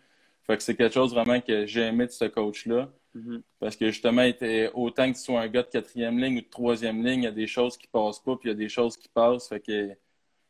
Fait 0.44 0.56
que 0.56 0.62
c'est 0.62 0.74
quelque 0.74 0.94
chose 0.94 1.12
vraiment 1.12 1.40
que 1.40 1.66
j'ai 1.66 1.82
aimé 1.82 2.06
de 2.06 2.12
ce 2.12 2.24
coach-là. 2.26 2.88
Mm-hmm. 3.16 3.42
Parce 3.58 3.76
que 3.76 3.86
justement, 3.86 4.28
autant 4.74 5.10
que 5.10 5.16
tu 5.16 5.22
sois 5.22 5.40
un 5.40 5.48
gars 5.48 5.62
de 5.62 5.68
quatrième 5.68 6.18
ligne 6.18 6.38
ou 6.38 6.40
de 6.42 6.48
troisième 6.48 7.04
ligne, 7.04 7.20
il 7.20 7.24
y 7.24 7.28
a 7.28 7.32
des 7.32 7.46
choses 7.46 7.76
qui 7.76 7.86
passent 7.88 8.20
pas, 8.20 8.36
puis 8.36 8.48
il 8.48 8.52
y 8.52 8.54
a 8.54 8.58
des 8.58 8.68
choses 8.68 8.96
qui 8.96 9.08
passent. 9.08 9.48
Fait 9.48 9.60
que 9.60 9.96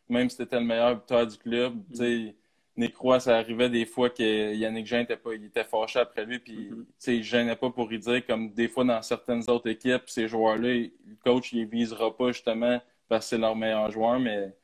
même 0.09 0.29
si 0.29 0.37
tu 0.37 0.43
étais 0.43 0.59
le 0.59 0.67
meilleur 0.67 0.97
buteur 0.97 1.27
du 1.27 1.39
club, 1.39 1.75
tu 1.91 1.97
sais, 1.97 2.37
Nécroix, 2.77 3.21
ça 3.21 3.37
arrivait 3.37 3.69
des 3.69 3.85
fois 3.85 4.11
que 4.11 4.55
Yannick 4.55 4.87
Jean 4.87 5.01
était, 5.01 5.17
pas, 5.17 5.35
il 5.35 5.45
était 5.45 5.65
fâché 5.65 5.99
après 5.99 6.25
lui, 6.25 6.39
puis 6.39 6.71
mm-hmm. 6.71 6.85
sais, 6.99 7.17
il 7.17 7.23
gênait 7.25 7.57
pas 7.57 7.71
pour 7.71 7.93
y 7.93 7.99
dire, 7.99 8.27
comme 8.27 8.53
des 8.53 8.69
fois 8.69 8.85
dans 8.85 9.03
certaines 9.03 9.49
autres 9.51 9.69
équipes, 9.69 10.03
ces 10.07 10.29
joueurs-là, 10.29 10.69
le 10.69 11.17
coach, 11.25 11.53
il 11.53 11.67
visera 11.67 12.17
pas 12.17 12.33
justement 12.33 12.81
parce 13.09 13.27
que 13.27 13.31
c'est 13.31 13.39
leur 13.39 13.57
meilleur 13.57 13.91
joueur, 13.91 14.21
mais 14.21 14.55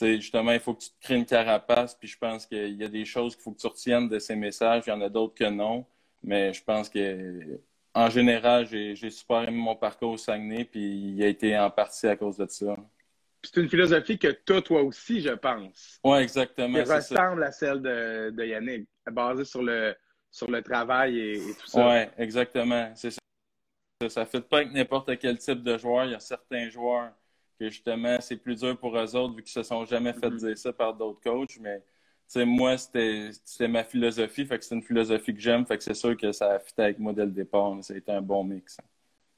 justement, 0.00 0.52
il 0.52 0.60
faut 0.60 0.74
que 0.74 0.82
tu 0.82 0.90
te 0.90 1.00
crées 1.00 1.16
une 1.16 1.26
carapace, 1.26 1.94
puis 1.94 2.08
je 2.08 2.18
pense 2.18 2.46
qu'il 2.46 2.74
y 2.74 2.84
a 2.84 2.88
des 2.88 3.04
choses 3.04 3.34
qu'il 3.34 3.42
faut 3.42 3.52
que 3.52 3.60
tu 3.60 3.66
retiennes 3.66 4.08
de 4.08 4.18
ces 4.18 4.36
messages, 4.36 4.84
il 4.86 4.90
y 4.90 4.92
en 4.92 5.00
a 5.00 5.08
d'autres 5.08 5.34
que 5.34 5.48
non. 5.48 5.84
Mais 6.22 6.52
je 6.52 6.62
pense 6.62 6.88
que 6.88 7.60
en 7.94 8.10
général, 8.10 8.66
j'ai 8.66 9.10
super 9.10 9.48
aimé 9.48 9.56
mon 9.56 9.74
parcours 9.74 10.12
au 10.12 10.16
Saguenay, 10.16 10.64
puis 10.64 11.14
il 11.14 11.22
a 11.22 11.26
été 11.26 11.58
en 11.58 11.70
partie 11.70 12.06
à 12.06 12.16
cause 12.16 12.36
de 12.36 12.46
ça. 12.48 12.76
C'est 13.42 13.60
une 13.60 13.68
philosophie 13.68 14.18
que 14.18 14.28
as 14.28 14.62
toi 14.62 14.82
aussi, 14.82 15.20
je 15.20 15.30
pense. 15.30 15.98
Oui, 16.04 16.18
exactement. 16.18 16.82
Qui 16.82 16.92
ressemble 16.92 17.42
à 17.42 17.52
celle 17.52 17.80
de, 17.80 18.30
de, 18.30 18.44
Yannick, 18.44 18.88
basée 19.10 19.44
sur 19.44 19.62
le, 19.62 19.96
sur 20.30 20.50
le 20.50 20.62
travail 20.62 21.18
et, 21.18 21.38
tout 21.58 21.66
ça. 21.66 21.88
Oui, 21.88 22.04
exactement. 22.18 22.92
C'est 22.94 23.10
ça. 23.10 23.18
Ça 24.08 24.20
ne 24.20 24.26
fait 24.26 24.40
pas 24.42 24.58
avec 24.58 24.72
n'importe 24.72 25.18
quel 25.18 25.38
type 25.38 25.62
de 25.62 25.76
joueur. 25.76 26.04
Il 26.04 26.12
y 26.12 26.14
a 26.14 26.20
certains 26.20 26.68
joueurs 26.68 27.10
que 27.58 27.68
justement, 27.68 28.20
c'est 28.20 28.36
plus 28.36 28.60
dur 28.60 28.78
pour 28.78 28.96
eux 28.96 29.16
autres 29.16 29.34
vu 29.34 29.42
qu'ils 29.42 29.52
se 29.52 29.64
sont 29.64 29.84
jamais 29.84 30.12
fait 30.12 30.30
mm-hmm. 30.30 30.46
dire 30.46 30.58
ça 30.58 30.72
par 30.72 30.94
d'autres 30.94 31.20
coachs, 31.20 31.58
mais 31.60 31.82
sais, 32.28 32.44
moi, 32.44 32.76
c'était 32.76 33.68
ma 33.68 33.84
philosophie. 33.84 34.44
Fait 34.46 34.58
que 34.58 34.64
c'est 34.64 34.74
une 34.74 34.82
philosophie 34.82 35.34
que 35.34 35.40
j'aime. 35.40 35.66
Fait 35.66 35.78
que 35.78 35.84
c'est 35.84 35.94
sûr 35.94 36.16
que 36.16 36.32
ça 36.32 36.52
a 36.52 36.58
fité 36.58 36.82
avec 36.82 36.98
moi 36.98 37.12
dès 37.12 37.24
le 37.24 37.32
départ. 37.32 37.76
Ça 37.82 37.94
a 37.94 37.96
été 37.96 38.12
un 38.12 38.20
bon 38.20 38.44
mix. 38.44 38.76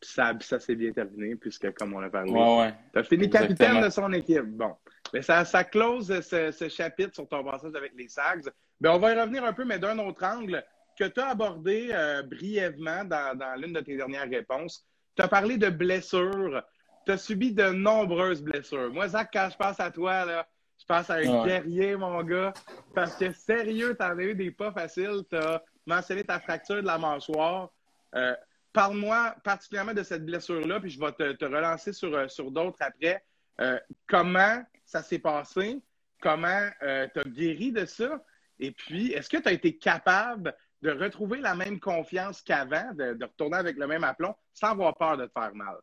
ça, 0.03 0.33
ça 0.41 0.59
s'est 0.59 0.75
bien 0.75 0.93
terminé, 0.93 1.37
puisque, 1.37 1.73
comme 1.75 1.95
on 1.95 2.01
a 2.01 2.11
parlé, 2.11 2.33
ouais, 2.33 2.75
tu 2.93 2.99
as 2.99 3.05
fini 3.05 3.31
capitaine 3.31 3.81
de 3.81 3.91
son 3.91 4.13
équipe. 4.13 4.45
Bon. 4.45 4.75
Mais 5.13 5.23
ça, 5.23 5.45
ça 5.45 5.65
close 5.65 6.21
ce, 6.21 6.53
ce, 6.53 6.69
chapitre 6.69 7.15
sur 7.15 7.29
ton 7.29 7.45
passage 7.45 7.75
avec 7.75 7.93
les 7.97 8.09
Sags. 8.09 8.49
Mais 8.81 8.89
on 8.89 8.99
va 8.99 9.13
y 9.13 9.21
revenir 9.21 9.45
un 9.45 9.53
peu, 9.53 9.65
mais 9.65 9.79
d'un 9.79 9.99
autre 9.99 10.25
angle 10.25 10.65
que 10.99 11.05
tu 11.05 11.21
as 11.21 11.29
abordé 11.29 11.91
euh, 11.93 12.23
brièvement 12.23 13.05
dans, 13.05 13.37
dans 13.37 13.61
l'une 13.61 13.73
de 13.73 13.81
tes 13.81 13.97
dernières 13.97 14.29
réponses. 14.29 14.87
Tu 15.17 15.23
as 15.23 15.29
parlé 15.29 15.57
de 15.57 15.69
blessures. 15.69 16.63
Tu 17.07 17.13
as 17.13 17.19
subi 17.19 17.53
de 17.53 17.71
nombreuses 17.71 18.43
blessures. 18.43 18.93
Moi, 18.93 19.09
Zach, 19.09 19.31
quand 19.33 19.49
je 19.51 19.57
pense 19.57 19.81
à 19.81 19.91
toi, 19.91 20.25
là, 20.25 20.47
je 20.81 20.87
pense 20.87 21.11
à 21.11 21.15
un 21.15 21.45
guerrier, 21.45 21.97
mon 21.97 22.23
gars. 22.23 22.53
Parce 22.95 23.15
que 23.15 23.33
sérieux, 23.33 23.97
tu 23.97 24.05
en 24.05 24.19
as 24.19 24.23
eu 24.23 24.35
des 24.35 24.51
pas 24.51 24.73
faciles. 24.73 25.23
Tu 25.29 25.37
as 25.37 25.63
mentionné 25.87 26.25
ta 26.25 26.41
fracture 26.41 26.77
de 26.77 26.87
la 26.87 26.99
mâchoire. 26.99 27.71
Euh, 28.15 28.35
parle-moi 28.73 29.35
particulièrement 29.45 29.95
de 29.95 30.03
cette 30.03 30.25
blessure-là, 30.25 30.81
puis 30.81 30.91
je 30.91 30.99
vais 30.99 31.13
te, 31.13 31.45
relancer 31.45 31.93
sur, 31.93 32.15
euh, 32.15 32.29
sur 32.29 32.51
d'autres 32.51 32.79
après. 32.81 33.23
Euh, 33.61 33.79
comment 34.09 34.63
ça 34.85 35.03
s'est 35.03 35.19
passé? 35.19 35.81
Comment 36.21 36.69
tu 36.81 37.21
as 37.21 37.25
guéri 37.27 37.73
de 37.73 37.85
ça? 37.85 38.23
Et 38.59 38.73
puis, 38.73 39.13
est-ce 39.13 39.29
que 39.29 39.39
tu 39.39 39.49
as 39.49 39.53
été 39.53 39.77
capable 39.77 40.55
de 40.83 40.91
retrouver 40.91 41.41
la 41.41 41.55
même 41.55 41.79
confiance 41.79 42.43
qu'avant, 42.43 42.93
de, 42.95 43.15
de, 43.15 43.25
retourner 43.25 43.57
avec 43.57 43.77
le 43.77 43.87
même 43.87 44.05
aplomb 44.05 44.35
sans 44.53 44.69
avoir 44.69 44.97
peur 44.97 45.17
de 45.17 45.27
te 45.27 45.33
faire 45.33 45.55
mal? 45.55 45.77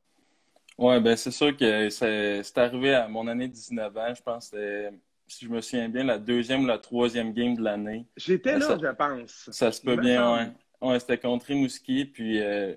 Oui, 0.77 1.00
ben 1.00 1.15
c'est 1.15 1.31
sûr 1.31 1.55
que 1.57 1.89
c'est 1.89 2.57
arrivé 2.57 2.93
à 2.93 3.07
mon 3.07 3.27
année 3.27 3.48
19 3.48 3.98
ans. 3.98 4.13
Je 4.15 4.22
pense 4.22 4.50
que 4.50 4.89
si 5.27 5.46
je 5.46 5.50
me 5.50 5.60
souviens 5.62 5.89
bien, 5.89 6.03
la 6.03 6.17
deuxième 6.17 6.63
ou 6.63 6.67
la 6.67 6.77
troisième 6.77 7.34
game 7.34 7.55
de 7.55 7.63
l'année. 7.63 8.05
J'étais 8.15 8.57
là, 8.57 8.77
je 8.81 8.88
pense. 8.88 9.50
Ça 9.51 9.72
se 9.72 9.81
peut 9.81 9.98
bien, 9.98 10.34
oui. 10.34 10.89
Ouais, 10.89 11.00
c'était 11.00 11.17
contre 11.17 11.48
Rimouski. 11.48 12.05
Puis 12.05 12.41
euh, 12.41 12.74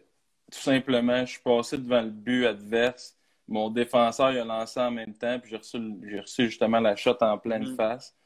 tout 0.50 0.58
simplement, 0.58 1.20
je 1.24 1.32
suis 1.32 1.42
passé 1.42 1.76
devant 1.78 2.00
le 2.00 2.10
but 2.10 2.46
adverse. 2.46 3.16
Mon 3.46 3.68
défenseur 3.68 4.32
il 4.32 4.38
a 4.38 4.44
lancé 4.44 4.80
en 4.80 4.92
même 4.92 5.14
temps, 5.14 5.38
puis 5.40 5.50
j'ai 5.50 5.56
reçu, 5.56 5.78
reçu 6.20 6.46
justement 6.46 6.80
la 6.80 6.94
shot 6.96 7.16
en 7.20 7.36
pleine 7.36 7.72
mm. 7.72 7.76
face. 7.76 8.16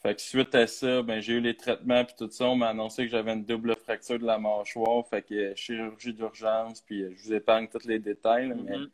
Fait 0.00 0.14
que 0.14 0.20
suite 0.20 0.54
à 0.54 0.66
ça, 0.66 1.02
ben, 1.02 1.20
j'ai 1.20 1.34
eu 1.34 1.40
les 1.40 1.56
traitements 1.56 2.04
puis 2.04 2.14
tout 2.16 2.30
ça. 2.30 2.44
On 2.44 2.54
m'a 2.54 2.68
annoncé 2.68 3.04
que 3.04 3.10
j'avais 3.10 3.32
une 3.32 3.44
double 3.44 3.74
fracture 3.74 4.18
de 4.18 4.24
la 4.24 4.38
mâchoire. 4.38 5.04
Fait 5.08 5.22
que 5.22 5.34
euh, 5.34 5.54
chirurgie 5.56 6.12
d'urgence, 6.12 6.80
puis 6.82 7.02
euh, 7.02 7.10
je 7.16 7.24
vous 7.24 7.32
épargne 7.34 7.66
tous 7.66 7.84
les 7.84 7.98
détails. 7.98 8.48
mais 8.48 8.76
mm-hmm. 8.76 8.90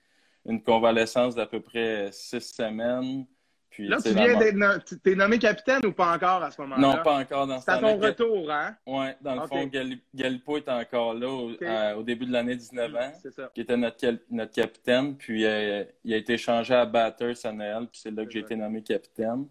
une 0.46 0.62
convalescence 0.62 1.34
d'à 1.34 1.46
peu 1.46 1.60
près 1.60 2.08
six 2.10 2.40
semaines. 2.40 3.26
Puis, 3.68 3.88
là, 3.88 3.98
tu 4.00 4.10
viens 4.10 4.38
d'être 4.38 5.02
t'es 5.02 5.16
nommé 5.16 5.36
capitaine 5.38 5.84
ou 5.84 5.90
pas 5.90 6.14
encore 6.14 6.44
à 6.44 6.50
ce 6.52 6.60
moment-là? 6.62 6.80
Non, 6.80 7.02
pas 7.02 7.18
encore 7.18 7.48
dans 7.48 7.58
ce 7.58 7.64
C'est 7.64 7.72
à 7.72 7.78
ton 7.78 7.98
retour, 7.98 8.48
hein? 8.48 8.76
Oui, 8.86 9.06
dans 9.20 9.34
le 9.34 9.48
fond, 9.48 9.68
Galipo 10.14 10.56
est 10.58 10.68
encore 10.68 11.12
là 11.12 11.28
au, 11.28 11.50
euh, 11.60 12.02
début 12.04 12.24
de 12.24 12.32
l'année 12.32 12.54
19 12.54 12.90
mm, 12.90 12.96
ans. 12.96 13.12
C'est 13.20 13.32
ça. 13.32 13.50
Qui 13.52 13.62
était 13.62 13.76
notre, 13.76 14.06
notre 14.30 14.52
capitaine. 14.52 15.16
Puis 15.16 15.42
il 15.42 16.14
a 16.14 16.16
été 16.16 16.38
changé 16.38 16.72
à 16.72 16.86
Batters 16.86 17.44
à 17.44 17.52
Noël. 17.52 17.88
Puis 17.90 18.00
c'est 18.00 18.12
là 18.12 18.24
que 18.24 18.30
j'ai 18.30 18.38
été 18.38 18.54
nommé 18.54 18.80
capitaine. 18.80 19.48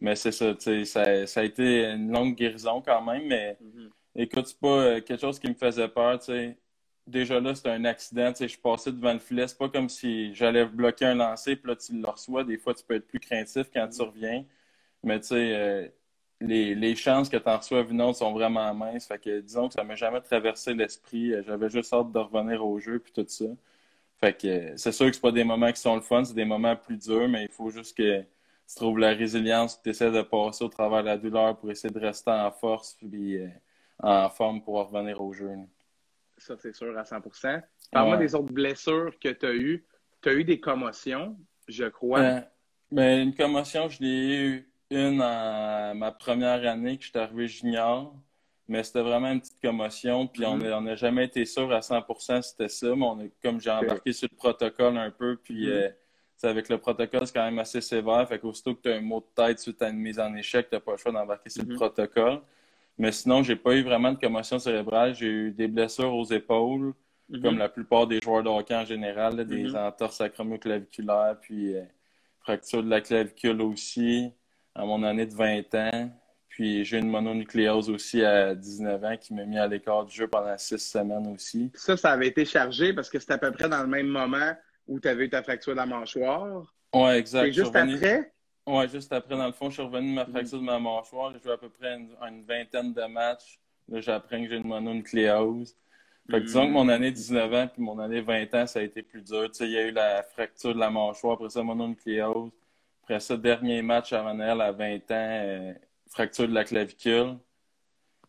Mais 0.00 0.14
c'est 0.16 0.32
ça, 0.32 0.54
ça, 0.58 1.26
ça 1.26 1.40
a 1.40 1.44
été 1.44 1.84
une 1.86 2.12
longue 2.12 2.34
guérison 2.34 2.82
quand 2.82 3.02
même, 3.02 3.26
mais 3.26 3.58
mm-hmm. 3.62 3.90
écoute, 4.16 4.46
c'est 4.48 4.60
pas 4.60 4.68
euh, 4.68 5.00
quelque 5.00 5.20
chose 5.20 5.38
qui 5.38 5.48
me 5.48 5.54
faisait 5.54 5.88
peur, 5.88 6.22
sais. 6.22 6.58
Déjà 7.06 7.40
là, 7.40 7.54
c'était 7.54 7.70
un 7.70 7.84
accident, 7.84 8.32
je 8.38 8.46
suis 8.46 8.58
passé 8.58 8.90
devant 8.92 9.12
le 9.12 9.20
filet, 9.20 9.46
c'est 9.48 9.58
pas 9.58 9.68
comme 9.68 9.88
si 9.88 10.34
j'allais 10.34 10.66
bloquer 10.66 11.06
un 11.06 11.14
lancer, 11.14 11.56
puis 11.56 11.68
là, 11.70 11.76
tu 11.76 11.96
le 12.00 12.08
reçois. 12.08 12.42
Des 12.44 12.58
fois, 12.58 12.74
tu 12.74 12.84
peux 12.84 12.94
être 12.96 13.06
plus 13.06 13.20
craintif 13.20 13.68
quand 13.72 13.88
tu 13.88 13.98
mm-hmm. 13.98 14.06
reviens. 14.06 14.44
Mais 15.04 15.20
tu 15.20 15.28
sais, 15.28 15.54
euh, 15.54 15.88
les, 16.40 16.74
les, 16.74 16.96
chances 16.96 17.28
que 17.28 17.36
tu 17.36 17.48
en 17.48 17.58
reçoives 17.58 17.90
une 17.92 18.02
autre 18.02 18.18
sont 18.18 18.32
vraiment 18.32 18.74
minces. 18.74 19.06
Fait 19.06 19.18
que 19.18 19.40
disons 19.40 19.68
que 19.68 19.74
ça 19.74 19.84
m'a 19.84 19.94
jamais 19.96 20.20
traversé 20.20 20.74
l'esprit. 20.74 21.32
J'avais 21.46 21.70
juste 21.70 21.92
hâte 21.94 22.12
de 22.12 22.18
revenir 22.18 22.66
au 22.66 22.78
jeu, 22.80 22.98
puis 22.98 23.12
tout 23.12 23.24
ça. 23.28 23.46
Fait 24.18 24.32
que 24.36 24.76
c'est 24.76 24.92
sûr 24.92 25.06
que 25.06 25.12
c'est 25.12 25.20
pas 25.20 25.32
des 25.32 25.44
moments 25.44 25.70
qui 25.72 25.80
sont 25.80 25.94
le 25.94 26.00
fun, 26.00 26.24
c'est 26.24 26.34
des 26.34 26.44
moments 26.44 26.74
plus 26.76 26.96
durs, 26.96 27.28
mais 27.28 27.44
il 27.44 27.50
faut 27.50 27.70
juste 27.70 27.96
que 27.96 28.24
tu 28.68 28.74
trouves 28.74 28.98
la 28.98 29.10
résilience, 29.10 29.80
tu 29.80 29.90
essaies 29.90 30.10
de 30.10 30.22
passer 30.22 30.64
au 30.64 30.68
travers 30.68 31.02
de 31.02 31.06
la 31.06 31.16
douleur 31.16 31.56
pour 31.56 31.70
essayer 31.70 31.92
de 31.92 32.00
rester 32.00 32.30
en 32.30 32.50
force 32.50 32.94
puis 32.94 33.38
euh, 33.38 33.48
en 34.02 34.28
forme 34.28 34.62
pour 34.62 34.74
revenir 34.74 35.20
au 35.20 35.32
jeu. 35.32 35.50
Ça, 36.38 36.56
c'est 36.58 36.74
sûr 36.74 36.96
à 36.98 37.04
100 37.04 37.20
Parle-moi 37.92 38.16
des 38.16 38.34
autres 38.34 38.52
blessures 38.52 39.18
que 39.18 39.28
tu 39.28 39.46
as 39.46 39.54
eues. 39.54 39.86
Tu 40.20 40.28
as 40.28 40.34
eu 40.34 40.44
des 40.44 40.60
commotions, 40.60 41.36
je 41.68 41.84
crois. 41.84 42.20
Ben, 42.20 42.44
ben, 42.90 43.28
une 43.28 43.34
commotion, 43.34 43.88
je 43.88 44.02
l'ai 44.02 44.36
eu 44.36 44.72
une 44.90 45.22
en 45.22 45.94
ma 45.94 46.12
première 46.12 46.68
année 46.68 46.98
que 46.98 47.04
je 47.04 47.10
suis 47.10 47.18
arrivé 47.18 47.48
junior. 47.48 48.14
Mais 48.68 48.82
c'était 48.82 49.02
vraiment 49.02 49.30
une 49.30 49.40
petite 49.40 49.60
commotion. 49.62 50.26
Puis 50.26 50.44
on 50.44 50.58
mm-hmm. 50.58 50.82
n'a 50.82 50.96
jamais 50.96 51.24
été 51.24 51.44
sûr 51.44 51.72
à 51.72 51.80
100% 51.80 52.42
c'était 52.42 52.68
ça. 52.68 52.94
Mais 52.96 53.04
on 53.04 53.30
comme 53.40 53.60
j'ai 53.60 53.70
embarqué 53.70 54.12
sur 54.12 54.28
le 54.30 54.36
protocole 54.36 54.98
un 54.98 55.12
peu, 55.12 55.36
puis. 55.36 55.68
Mm-hmm. 55.68 55.72
Euh, 55.72 55.90
avec 56.42 56.68
le 56.68 56.78
protocole, 56.78 57.26
c'est 57.26 57.34
quand 57.34 57.44
même 57.44 57.58
assez 57.58 57.80
sévère. 57.80 58.28
Fait 58.28 58.38
qu'aussitôt 58.38 58.74
que 58.74 58.82
tu 58.82 58.90
as 58.90 58.96
un 58.96 59.00
mot 59.00 59.20
de 59.20 59.42
tête 59.42 59.58
suite 59.58 59.80
à 59.82 59.88
une 59.88 59.98
mise 59.98 60.18
en 60.18 60.34
échec, 60.34 60.68
tu 60.68 60.74
n'as 60.74 60.80
pas 60.80 60.92
le 60.92 60.98
choix 60.98 61.12
d'embarquer 61.12 61.50
sur 61.50 61.64
le 61.64 61.74
mm-hmm. 61.74 61.76
protocole. 61.76 62.40
Mais 62.98 63.12
sinon, 63.12 63.42
j'ai 63.42 63.56
pas 63.56 63.74
eu 63.74 63.82
vraiment 63.82 64.12
de 64.12 64.18
commotion 64.18 64.58
cérébrale. 64.58 65.14
J'ai 65.14 65.26
eu 65.26 65.50
des 65.50 65.68
blessures 65.68 66.14
aux 66.14 66.24
épaules, 66.24 66.92
mm-hmm. 67.30 67.42
comme 67.42 67.58
la 67.58 67.68
plupart 67.68 68.06
des 68.06 68.20
joueurs 68.22 68.42
de 68.42 68.48
hockey 68.48 68.74
en 68.74 68.84
général, 68.84 69.44
des 69.44 69.64
mm-hmm. 69.64 69.88
entorses 69.88 70.20
acromioclaviculaires, 70.20 71.36
puis 71.40 71.74
euh, 71.74 71.82
fracture 72.40 72.82
de 72.82 72.90
la 72.90 73.00
clavicule 73.00 73.62
aussi 73.62 74.30
à 74.74 74.84
mon 74.84 75.02
année 75.02 75.26
de 75.26 75.34
20 75.34 75.74
ans. 75.74 76.10
Puis 76.48 76.84
j'ai 76.84 76.96
eu 76.96 77.00
une 77.00 77.10
mononucléose 77.10 77.90
aussi 77.90 78.24
à 78.24 78.54
19 78.54 79.04
ans 79.04 79.16
qui 79.18 79.34
m'a 79.34 79.44
mis 79.44 79.58
à 79.58 79.66
l'écart 79.66 80.06
du 80.06 80.14
jeu 80.14 80.26
pendant 80.26 80.56
six 80.56 80.78
semaines 80.78 81.26
aussi. 81.26 81.70
Ça, 81.74 81.98
ça 81.98 82.12
avait 82.12 82.28
été 82.28 82.46
chargé 82.46 82.94
parce 82.94 83.10
que 83.10 83.18
c'était 83.18 83.34
à 83.34 83.38
peu 83.38 83.52
près 83.52 83.68
dans 83.68 83.82
le 83.82 83.88
même 83.88 84.06
moment 84.06 84.54
où 84.86 85.00
tu 85.00 85.08
avais 85.08 85.26
eu 85.26 85.30
ta 85.30 85.42
fracture 85.42 85.72
de 85.72 85.78
la 85.78 85.86
mâchoire. 85.86 86.72
Oui, 86.94 87.10
exact. 87.10 87.46
Et 87.46 87.52
juste 87.52 87.74
après? 87.74 88.32
Oui, 88.66 88.88
juste 88.88 89.12
après, 89.12 89.36
dans 89.36 89.46
le 89.46 89.52
fond, 89.52 89.70
je 89.70 89.74
suis 89.74 89.82
revenu 89.82 90.10
de 90.10 90.14
ma 90.14 90.26
fracture 90.26 90.58
de 90.58 90.64
ma 90.64 90.78
mâchoire. 90.78 91.32
J'ai 91.32 91.40
joué 91.40 91.52
à 91.52 91.56
peu 91.56 91.68
près 91.68 91.94
une, 91.94 92.44
vingtaine 92.44 92.92
de 92.92 93.04
matchs. 93.04 93.60
Là, 93.88 94.00
j'apprends 94.00 94.42
que 94.42 94.48
j'ai 94.48 94.56
une 94.56 94.66
mononucléose. 94.66 95.76
Fait 96.28 96.40
que 96.40 96.46
disons 96.46 96.66
que 96.66 96.72
mon 96.72 96.88
année 96.88 97.12
19 97.12 97.54
ans 97.54 97.68
puis 97.72 97.80
mon 97.80 98.00
année 98.00 98.20
20 98.20 98.52
ans, 98.54 98.66
ça 98.66 98.80
a 98.80 98.82
été 98.82 99.02
plus 99.02 99.22
dur. 99.22 99.48
Tu 99.50 99.58
sais, 99.58 99.66
il 99.66 99.70
y 99.70 99.78
a 99.78 99.86
eu 99.86 99.92
la 99.92 100.24
fracture 100.24 100.74
de 100.74 100.80
la 100.80 100.90
mâchoire, 100.90 101.34
après 101.34 101.50
ça, 101.50 101.62
mononucléose. 101.62 102.50
Après 103.04 103.20
ça, 103.20 103.36
dernier 103.36 103.82
match 103.82 104.12
à 104.12 104.24
Manel 104.24 104.60
à 104.60 104.72
20 104.72 104.96
ans, 104.96 105.00
euh, 105.12 105.72
fracture 106.08 106.48
de 106.48 106.54
la 106.54 106.64
clavicule. 106.64 107.36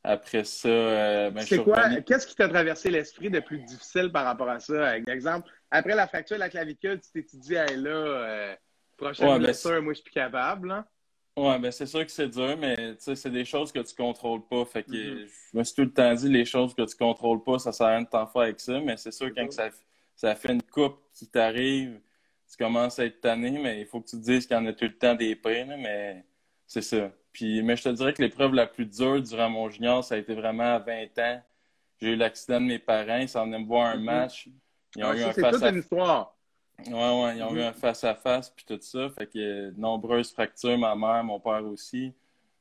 Après 0.04 0.44
ça, 0.44 0.70
euh, 0.70 1.32
ben, 1.32 1.42
C'est 1.42 1.64
quoi? 1.64 1.90
Qu'est-ce 2.02 2.28
qui 2.28 2.36
t'a 2.36 2.48
traversé 2.48 2.92
l'esprit 2.92 3.32
de 3.32 3.40
plus 3.40 3.58
difficile 3.60 4.12
par 4.12 4.26
rapport 4.26 4.50
à 4.50 4.60
ça? 4.60 4.96
Exemple, 4.98 5.50
après 5.72 5.96
la 5.96 6.08
fracture 6.08 6.38
de 6.38 6.42
la 6.42 6.50
clavicule, 6.50 7.00
tu 7.00 7.24
t'es 7.24 7.38
dit, 7.38 7.56
hey, 7.56 7.76
là, 7.78 7.90
euh, 7.90 8.56
prochaine 8.96 9.30
ouais, 9.30 9.40
blessure, 9.40 9.82
moi, 9.82 9.94
je 9.94 9.98
suis 9.98 10.04
plus 10.04 10.14
capable. 10.14 10.70
Là. 10.70 10.88
Ouais, 11.38 11.60
ben 11.60 11.72
c'est 11.72 11.86
sûr 11.86 12.04
que 12.04 12.12
c'est 12.12 12.30
dur, 12.30 12.58
mais 12.58 12.96
c'est 12.98 13.30
des 13.30 13.46
choses 13.46 13.72
que 13.72 13.80
tu 13.80 13.94
contrôles 13.94 14.48
pas. 14.48 14.66
Fait 14.66 14.82
que 14.82 14.92
mm-hmm. 14.92 15.28
je 15.54 15.58
me 15.58 15.64
suis 15.64 15.76
tout 15.76 15.84
le 15.84 15.94
temps 15.94 16.14
dit, 16.16 16.30
les 16.30 16.46
choses 16.46 16.74
que 16.74 16.82
tu 16.82 16.96
contrôles 16.96 17.44
pas, 17.44 17.60
ça 17.60 17.72
sert 17.72 17.86
à 17.86 17.90
rien 17.92 18.02
de 18.02 18.08
t'en 18.08 18.26
faire 18.26 18.42
avec 18.42 18.60
ça. 18.60 18.80
Mais 18.80 18.98
c'est 18.98 19.12
sûr, 19.12 19.32
quand 19.36 19.52
ça, 19.52 19.70
ça 20.16 20.34
fait 20.34 20.52
une 20.52 20.64
coupe 20.64 21.00
qui 21.14 21.28
t'arrive, 21.28 22.02
tu 22.50 22.58
commences 22.58 22.98
à 22.98 23.06
être 23.06 23.22
tanné, 23.22 23.52
mais 23.52 23.82
il 23.82 23.86
faut 23.86 24.02
que 24.02 24.08
tu 24.08 24.18
te 24.18 24.24
dises 24.24 24.48
qu'il 24.48 24.58
y 24.58 24.60
en 24.60 24.66
a 24.66 24.74
tout 24.74 24.86
le 24.86 24.98
temps 24.98 25.14
des 25.14 25.36
prix, 25.36 25.64
mais 25.66 26.26
c'est 26.66 26.82
ça. 26.82 27.12
Puis, 27.32 27.62
mais 27.62 27.76
je 27.76 27.84
te 27.84 27.90
dirais 27.90 28.14
que 28.14 28.22
l'épreuve 28.24 28.56
la 28.56 28.66
plus 28.66 28.88
dure 28.88 29.22
durant 29.22 29.50
mon 29.50 29.70
junior, 29.70 30.04
ça 30.04 30.16
a 30.16 30.18
été 30.18 30.34
vraiment 30.34 30.76
à 30.76 30.80
20 30.80 31.20
ans. 31.20 31.44
J'ai 32.02 32.14
eu 32.14 32.16
l'accident 32.16 32.60
de 32.60 32.66
mes 32.66 32.80
parents, 32.80 33.18
ils 33.18 33.30
s'en 33.30 33.46
venaient 33.46 33.60
me 33.60 33.68
voir 33.68 33.86
un 33.86 33.98
mm-hmm. 33.98 34.04
match. 34.04 34.50
Ils 34.96 35.04
ont 35.04 35.10
ah, 35.10 35.16
eu 35.16 35.24
un 35.24 35.34
face 35.34 35.62
à... 35.62 35.70
une 35.70 35.80
histoire. 35.80 36.38
Ouais, 36.86 36.94
ouais, 36.94 37.38
ils 37.38 37.44
ont 37.44 37.56
eu 37.56 37.62
un 37.62 37.74
face-à-face 37.74 38.52
puis 38.52 38.66
tout 38.66 38.80
ça. 38.82 39.10
Fait 39.10 39.28
que 39.28 39.72
nombreuses 39.72 40.32
fractures, 40.32 40.78
ma 40.78 40.96
mère, 40.96 41.24
mon 41.24 41.40
père 41.40 41.66
aussi. 41.66 42.14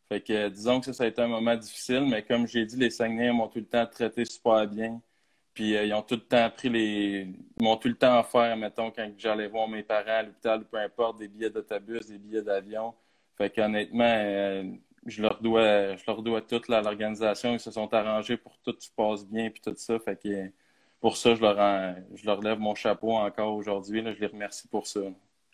Fait 0.09 0.21
que 0.21 0.49
disons 0.49 0.81
que 0.81 0.87
ça, 0.87 0.93
ça 0.93 1.05
a 1.05 1.07
été 1.09 1.21
un 1.21 1.29
moment 1.29 1.57
difficile, 1.57 2.07
mais 2.09 2.23
comme 2.23 2.47
j'ai 2.47 2.65
dit, 2.65 2.77
les 2.77 2.91
Saguenay 2.91 3.33
m'ont 3.33 3.49
tout 3.49 3.59
le 3.59 3.67
temps 3.67 3.87
traité 3.87 4.25
super 4.25 4.67
bien. 4.69 5.01
Puis 5.53 5.77
euh, 5.77 5.85
ils 5.85 5.95
ont 5.95 6.03
tout 6.03 6.17
le 6.17 6.21
temps 6.21 6.51
pris 6.51 6.69
les. 6.69 7.29
Ils 7.59 7.65
m'ont 7.65 7.77
tout 7.77 7.89
le 7.89 7.97
temps 7.97 8.21
offert, 8.21 8.57
mettons, 8.57 8.91
quand 8.91 9.11
j'allais 9.19 9.49
voir 9.49 9.69
mes 9.69 9.83
parents 9.83 10.05
à 10.09 10.23
l'hôpital, 10.23 10.65
peu 10.67 10.79
importe, 10.79 11.19
des 11.19 11.29
billets 11.29 11.51
d'autobus, 11.51 12.07
des 12.07 12.19
billets 12.19 12.43
d'avion. 12.43 12.95
Fait 13.39 13.51
qu'honnêtement, 13.51 14.05
euh, 14.05 14.65
je 15.07 15.23
leur 15.23 15.41
dois 15.41 15.97
je 15.97 16.05
leur 16.07 16.23
dois 16.23 16.43
tout 16.43 16.61
à 16.73 16.83
l'organisation. 16.83 17.53
Ils 17.55 17.61
se 17.61 17.71
sont 17.71 17.93
arrangés 17.95 18.37
pour 18.37 18.59
que 18.59 18.71
tout 18.71 18.77
se 18.79 18.91
passe 18.91 19.27
bien 19.27 19.51
puis 19.51 19.63
tout 19.63 19.75
ça. 19.77 19.99
Fait 19.99 20.21
que 20.21 20.51
pour 21.01 21.17
ça, 21.17 21.35
je 21.35 21.41
leur, 21.41 21.57
je 22.15 22.27
leur 22.27 22.41
lève 22.41 22.59
mon 22.59 22.75
chapeau 22.75 23.13
encore 23.13 23.55
aujourd'hui. 23.55 24.03
Je 24.05 24.21
les 24.21 24.27
remercie 24.27 24.69
pour 24.69 24.87
ça. 24.87 25.01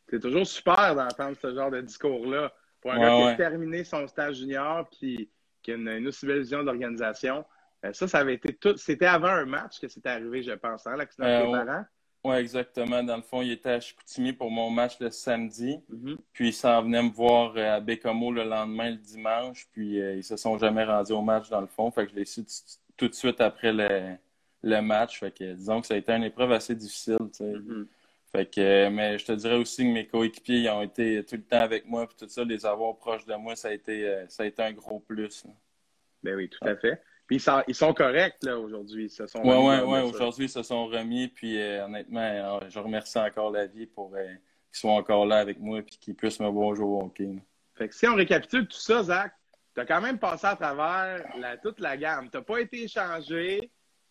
C'est 0.09 0.21
toujours 0.21 0.47
super 0.47 0.95
d'entendre 0.95 1.37
ce 1.41 1.55
genre 1.55 1.71
de 1.71 1.81
discours-là. 1.81 2.53
Pour 2.81 2.93
un 2.93 2.99
gars 2.99 3.17
qui 3.17 3.43
a 3.43 3.49
terminé 3.49 3.85
son 3.85 4.07
stage 4.09 4.37
junior 4.37 4.89
puis 4.91 5.31
qui 5.63 5.73
a 5.73 5.75
une, 5.75 6.07
aussi 6.09 6.27
belle 6.27 6.41
vision 6.41 6.63
d'organisation. 6.65 7.45
Euh, 7.85 7.93
ça, 7.93 8.09
ça 8.09 8.19
avait 8.19 8.35
été 8.35 8.55
tout. 8.55 8.77
C'était 8.77 9.07
avant 9.07 9.29
un 9.29 9.47
match 9.47 9.81
que 9.81 9.89
c'était 9.89 10.11
arrivé, 10.11 10.43
je 10.43 10.53
pense, 10.53 10.87
hein, 10.87 10.97
l'accident 10.97 11.27
de 11.27 11.33
euh, 11.33 11.65
parents. 11.65 11.85
Oui, 12.25 12.37
exactement. 12.37 13.03
Dans 13.03 13.17
le 13.17 13.23
fond, 13.23 13.43
il 13.43 13.53
était 13.53 13.71
à 13.71 13.81
Chicoutimi 13.81 14.33
pour 14.33 14.51
mon 14.51 14.71
match 14.71 14.99
le 15.01 15.11
samedi. 15.11 15.81
Mm-hmm. 15.91 16.17
Puis 16.33 16.49
il 16.49 16.53
s'en 16.53 16.83
venait 16.83 17.03
me 17.03 17.11
voir 17.11 17.55
euh, 17.57 17.77
à 17.77 17.81
Bécomo 17.81 18.33
le 18.33 18.45
lendemain, 18.45 18.91
le 18.91 18.97
dimanche. 18.97 19.67
Puis 19.73 19.97
ils 19.97 20.25
se 20.25 20.37
sont 20.37 20.59
jamais 20.59 20.85
rendus 20.85 21.13
au 21.13 21.23
match, 21.23 21.49
dans 21.49 21.61
le 21.61 21.67
fond. 21.67 21.91
Fait 21.91 22.05
que 22.07 22.13
je 22.13 22.17
l'ai 22.17 22.25
su 22.25 22.45
tout 22.97 23.09
de 23.09 23.15
suite 23.15 23.41
après 23.41 23.73
le, 23.73 24.17
le 24.63 24.81
match. 24.81 25.21
Fait 25.21 25.31
que 25.31 25.53
disons 25.55 25.81
que 25.81 25.87
ça 25.87 25.95
a 25.95 25.97
été 25.97 26.13
une 26.13 26.25
épreuve 26.25 26.53
assez 26.53 26.75
difficile. 26.75 27.17
Mm-hmm. 27.19 27.87
Fait 28.35 28.47
que, 28.47 28.89
mais 28.89 29.19
je 29.19 29.27
te 29.27 29.33
dirais 29.33 29.57
aussi 29.57 29.83
que 29.85 29.91
mes 29.91 30.07
coéquipiers 30.07 30.71
ont 30.71 30.81
été 30.81 31.23
tout 31.25 31.37
le 31.37 31.43
temps 31.43 31.61
avec 31.61 31.87
moi, 31.87 32.07
puis 32.07 32.17
tout 32.19 32.29
ça, 32.29 32.43
les 32.45 32.65
avoir 32.65 32.97
proches 32.97 33.27
de 33.27 33.35
moi, 33.35 33.55
ça 33.57 33.69
a 33.69 33.73
été, 33.73 34.09
euh, 34.09 34.25
ça 34.29 34.45
a 34.45 34.47
été 34.47 34.63
un 34.63 34.73
gros 34.73 35.01
plus. 35.01 35.45
Ben 36.23 36.35
oui, 36.35 36.49
tout 36.49 36.67
à 36.67 36.75
fait. 36.77 37.03
Puis 37.27 37.45
ils 37.69 37.75
sont, 37.75 37.93
corrects 37.93 38.43
là 38.43 38.59
aujourd'hui. 38.59 39.13
Oui, 39.21 39.55
oui, 39.57 39.75
oui. 39.85 40.01
Aujourd'hui, 40.01 40.47
ils 40.47 40.51
se 40.51 40.63
sont 40.63 40.87
remis. 40.87 41.29
Puis 41.29 41.61
euh, 41.61 41.85
honnêtement, 41.85 42.21
euh, 42.21 42.61
je 42.69 42.79
remercie 42.79 43.19
encore 43.19 43.51
la 43.51 43.67
vie 43.67 43.87
pour 43.87 44.11
qu'ils 44.13 44.41
soient 44.73 44.93
encore 44.93 45.27
là 45.27 45.39
avec 45.39 45.59
moi 45.61 45.81
et 45.81 45.85
qu'ils 45.85 46.15
puissent 46.15 46.41
me 46.41 46.49
voir 46.49 46.75
jouer 46.75 46.87
au 46.87 47.03
hockey. 47.03 47.37
Fait 47.75 47.89
que 47.89 47.95
si 47.95 48.07
on 48.07 48.15
récapitule 48.15 48.67
tout 48.67 48.81
ça, 48.81 49.03
Zach, 49.03 49.33
tu 49.75 49.81
as 49.81 49.87
quand 49.87 50.01
même 50.01 50.19
passé 50.19 50.47
à 50.47 50.57
travers 50.57 51.23
toute 51.63 51.81
la 51.81 51.97
gamme. 51.97 52.31
Tu 52.31 52.37
n'as 52.37 52.43
pas 52.43 52.61
été 52.61 52.85
échangé. 52.85 53.71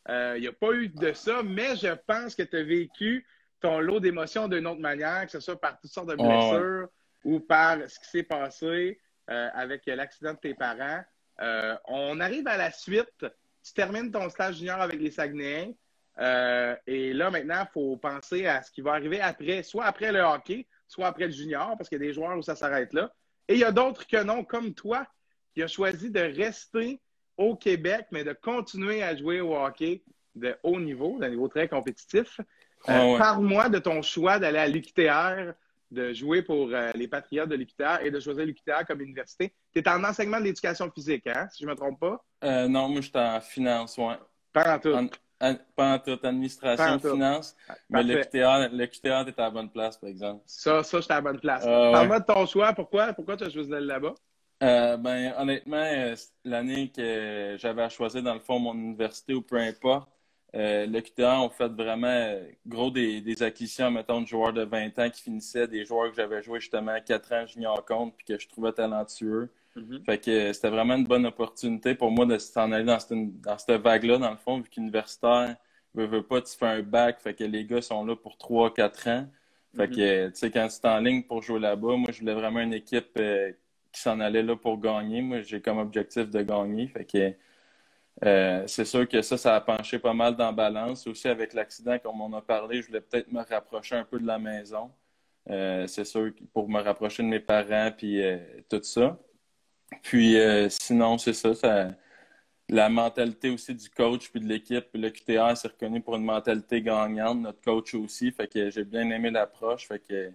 Il 0.10 0.42
n'y 0.42 0.48
a 0.48 0.54
pas 0.54 0.72
eu 0.74 0.90
de 0.90 1.14
ça, 1.14 1.44
mais 1.44 1.76
je 1.76 1.94
pense 2.08 2.36
que 2.36 2.44
tu 2.44 2.58
as 2.58 2.64
vécu 2.64 3.26
ton 3.62 3.80
lot 3.80 4.00
d'émotions 4.00 4.48
d'une 4.48 4.68
autre 4.68 4.82
manière, 4.82 5.26
que 5.26 5.32
ce 5.32 5.40
soit 5.40 5.60
par 5.60 5.80
toutes 5.80 5.92
sortes 5.92 6.10
de 6.10 6.16
blessures 6.16 6.90
ou 7.24 7.40
par 7.40 7.78
ce 7.88 8.00
qui 8.00 8.10
s'est 8.10 8.24
passé 8.24 9.00
euh, 9.30 9.50
avec 9.54 9.86
l'accident 9.86 10.34
de 10.34 10.40
tes 10.40 10.56
parents. 10.56 11.02
Euh, 11.42 11.78
on 11.88 12.20
arrive 12.20 12.48
à 12.48 12.58
la 12.58 12.72
suite. 12.72 13.26
Tu 13.64 13.74
termines 13.74 14.12
ton 14.12 14.30
stage 14.30 14.58
junior 14.58 14.82
avec 14.82 15.00
les 15.00 15.12
Saguenayens. 15.12 15.74
Euh, 16.20 16.76
et 16.88 17.14
là, 17.14 17.30
maintenant, 17.30 17.62
il 17.62 17.72
faut 17.72 17.98
penser 17.98 18.46
à 18.48 18.62
ce 18.64 18.72
qui 18.72 18.82
va 18.82 18.94
arriver 18.94 19.22
après, 19.22 19.64
soit 19.64 19.86
après 19.86 20.12
le 20.12 20.20
hockey, 20.20 20.68
soit 20.88 21.08
après 21.08 21.28
le 21.28 21.32
junior, 21.32 21.78
parce 21.78 21.88
qu'il 21.88 22.02
y 22.02 22.04
a 22.04 22.08
des 22.08 22.14
joueurs 22.14 22.38
où 22.38 22.42
ça 22.42 22.56
s'arrête 22.56 22.94
là. 22.94 23.14
Et 23.48 23.54
il 23.54 23.60
y 23.60 23.64
a 23.64 23.72
d'autres 23.72 24.06
que 24.08 24.22
non, 24.24 24.44
comme 24.44 24.74
toi, 24.74 25.08
qui 25.54 25.64
a 25.64 25.68
choisi 25.68 26.10
de 26.10 26.20
rester 26.20 27.00
au 27.42 27.56
Québec, 27.56 28.06
mais 28.12 28.24
de 28.24 28.34
continuer 28.34 29.02
à 29.02 29.16
jouer 29.16 29.42
au 29.42 29.56
hockey 29.56 30.04
de 30.36 30.56
haut 30.64 30.80
niveau, 30.80 31.18
d'un 31.20 31.30
niveau 31.30 31.48
très 31.48 31.68
compétitif. 31.68 32.40
Euh, 32.90 33.18
parle-moi 33.18 33.70
de 33.70 33.80
ton 33.80 34.02
choix 34.02 34.40
d'aller 34.40 34.60
à 34.60 34.68
l'UQTR, 34.68 35.54
de 35.90 36.14
jouer 36.14 36.42
pour 36.42 36.70
euh, 36.72 36.92
les 36.96 37.08
Patriotes 37.08 37.50
de 37.50 37.56
l'UQTR 37.56 38.02
et 38.04 38.12
de 38.12 38.20
choisir 38.20 38.46
l'UQTR 38.46 38.86
comme 38.88 39.02
université. 39.02 39.54
Tu 39.74 39.80
es 39.80 39.90
en 39.90 40.04
enseignement 40.04 40.40
de 40.40 40.46
l'éducation 40.46 40.90
physique, 40.92 41.28
hein, 41.28 41.48
si 41.52 41.64
je 41.64 41.66
ne 41.66 41.72
me 41.72 41.76
trompe 41.76 42.00
pas? 42.00 42.24
Euh, 42.44 42.68
non, 42.68 42.88
moi, 42.88 43.02
je 43.02 43.08
suis 43.08 43.18
en 43.18 43.42
finance. 43.42 44.00
Pas 44.54 44.76
en 44.76 44.80
tout. 44.80 44.96
pas 45.76 45.94
en 45.94 46.00
tout, 46.00 46.20
administration, 46.24 47.00
finance. 47.00 47.56
Ah, 47.68 47.76
mais 47.90 48.04
l'UQTR, 48.04 48.26
tu 48.30 48.42
à 48.42 49.32
la 49.38 49.50
bonne 49.50 49.70
place, 49.70 49.98
par 49.98 50.10
exemple. 50.10 50.44
Ça, 50.46 50.84
ça, 50.84 51.02
j'étais 51.02 51.14
à 51.14 51.16
la 51.18 51.22
bonne 51.22 51.40
place. 51.40 51.64
Parle-moi 51.64 52.20
de 52.20 52.26
ton 52.26 52.46
choix. 52.46 52.74
Pourquoi, 52.74 53.14
pourquoi 53.14 53.36
tu 53.36 53.44
as 53.44 53.50
choisi 53.50 53.70
d'aller 53.70 53.88
là-bas? 53.88 54.14
Ben, 54.62 55.34
honnêtement, 55.38 56.14
l'année 56.46 56.92
que 56.96 57.56
j'avais 57.60 57.82
à 57.82 57.90
choisir, 57.90 58.24
dans 58.24 58.34
le 58.34 58.40
fond, 58.40 58.60
mon 58.60 58.74
université 58.74 59.34
ou 59.34 59.42
peu 59.42 59.58
importe, 59.58 60.10
euh, 60.54 60.86
le 60.86 61.00
QTA 61.00 61.40
ont 61.42 61.50
fait 61.50 61.70
vraiment 61.70 62.08
euh, 62.08 62.44
gros 62.68 62.92
des, 62.92 63.22
des, 63.22 63.42
acquisitions, 63.42 63.90
mettons, 63.90 64.22
de 64.22 64.28
joueurs 64.28 64.52
de 64.52 64.64
20 64.64 65.00
ans 65.00 65.10
qui 65.10 65.22
finissaient, 65.22 65.68
des 65.68 65.86
joueurs 65.86 66.10
que 66.10 66.18
j'avais 66.18 66.42
joué 66.42 66.60
justement 66.60 66.98
4 67.00 67.34
ans 67.34 67.46
junior 67.46 67.86
compte 67.86 68.16
puis 68.18 68.26
que 68.26 68.38
je 68.38 68.50
trouvais 68.50 68.74
talentueux. 68.74 69.50
Mm-hmm. 69.78 70.04
Fait 70.04 70.18
que 70.18 70.32
euh, 70.32 70.54
c'était 70.54 70.70
vraiment 70.70 70.96
une 70.96 71.06
bonne 71.06 71.26
opportunité 71.26 71.96
pour 71.96 72.12
moi 72.12 72.26
de 72.26 72.38
s'en 72.38 72.74
aller 72.74 72.84
dans 72.84 73.00
cette, 73.00 73.42
dans 73.42 73.58
cette 73.58 73.82
vague-là, 73.82 74.18
dans 74.18 74.32
le 74.32 74.38
fond, 74.38 74.60
vu 74.60 74.70
qu'universitaire 74.70 75.56
veut, 75.94 76.06
veut 76.06 76.24
pas, 76.24 76.42
tu 76.42 76.58
fais 76.58 76.68
un 76.68 76.82
bac, 76.82 77.22
fait 77.22 77.34
que 77.34 77.46
les 77.46 77.66
gars 77.66 77.82
sont 77.82 78.06
là 78.06 78.18
pour 78.18 78.36
3-4 78.36 79.10
ans. 79.10 79.28
Fait 79.78 79.88
que, 79.88 79.94
mm-hmm. 80.28 80.32
tu 80.34 80.38
sais, 80.38 80.52
quand 80.52 80.68
tu 80.68 80.86
es 80.86 80.90
en 80.90 81.00
ligne 81.00 81.24
pour 81.24 81.42
jouer 81.42 81.62
là-bas, 81.62 81.96
moi, 81.96 82.10
je 82.12 82.20
voulais 82.20 82.34
vraiment 82.34 82.60
une 82.60 82.74
équipe 82.74 83.18
qui 83.92 84.02
s'en 84.02 84.20
allait 84.20 84.44
là 84.44 84.56
pour 84.56 84.80
gagner. 84.80 85.22
Moi, 85.22 85.42
j'ai 85.42 85.62
comme 85.62 85.80
objectif 85.80 86.30
de 86.30 86.42
gagner. 86.42 86.88
Fait 86.88 87.06
que 87.06 87.34
euh, 88.26 88.64
c'est 88.68 88.86
sûr 88.86 89.08
que 89.08 89.22
ça, 89.22 89.38
ça 89.38 89.56
a 89.56 89.62
penché 89.62 90.00
pas 90.00 90.14
mal 90.14 90.36
dans 90.36 90.54
balance. 90.54 91.08
Aussi, 91.08 91.28
avec 91.28 91.54
l'accident, 91.54 91.98
comme 92.00 92.22
on 92.22 92.34
a 92.34 92.42
parlé, 92.42 92.82
je 92.82 92.88
voulais 92.88 93.02
peut-être 93.02 93.32
me 93.32 93.42
rapprocher 93.44 93.96
un 93.96 94.04
peu 94.06 94.20
de 94.20 94.28
la 94.28 94.40
maison. 94.40 94.92
Euh, 95.50 95.88
c'est 95.88 96.06
sûr 96.06 96.32
pour 96.54 96.70
me 96.70 96.82
rapprocher 96.82 97.24
de 97.24 97.28
mes 97.28 97.40
parents, 97.40 97.92
puis 97.96 98.22
euh, 98.24 98.38
tout 98.70 98.84
ça. 98.84 99.20
Puis 100.04 100.38
sinon, 100.70 101.18
c'est 101.18 101.34
ça, 101.34 101.54
la 102.72 102.90
mentalité 102.90 103.50
aussi 103.50 103.76
du 103.76 103.90
coach 103.90 104.32
puis 104.32 104.40
de 104.40 104.48
l'équipe. 104.48 104.88
Le 104.94 105.10
QTR 105.10 105.58
s'est 105.58 105.68
reconnu 105.68 106.02
pour 106.02 106.16
une 106.16 106.24
mentalité 106.24 106.82
gagnante, 106.82 107.40
notre 107.40 107.62
coach 107.62 107.94
aussi. 107.94 108.32
Fait 108.32 108.48
que 108.48 108.70
j'ai 108.70 108.86
bien 108.86 109.10
aimé 109.10 109.30
l'approche. 109.30 109.88
Fait 109.88 110.00
que 110.00 110.32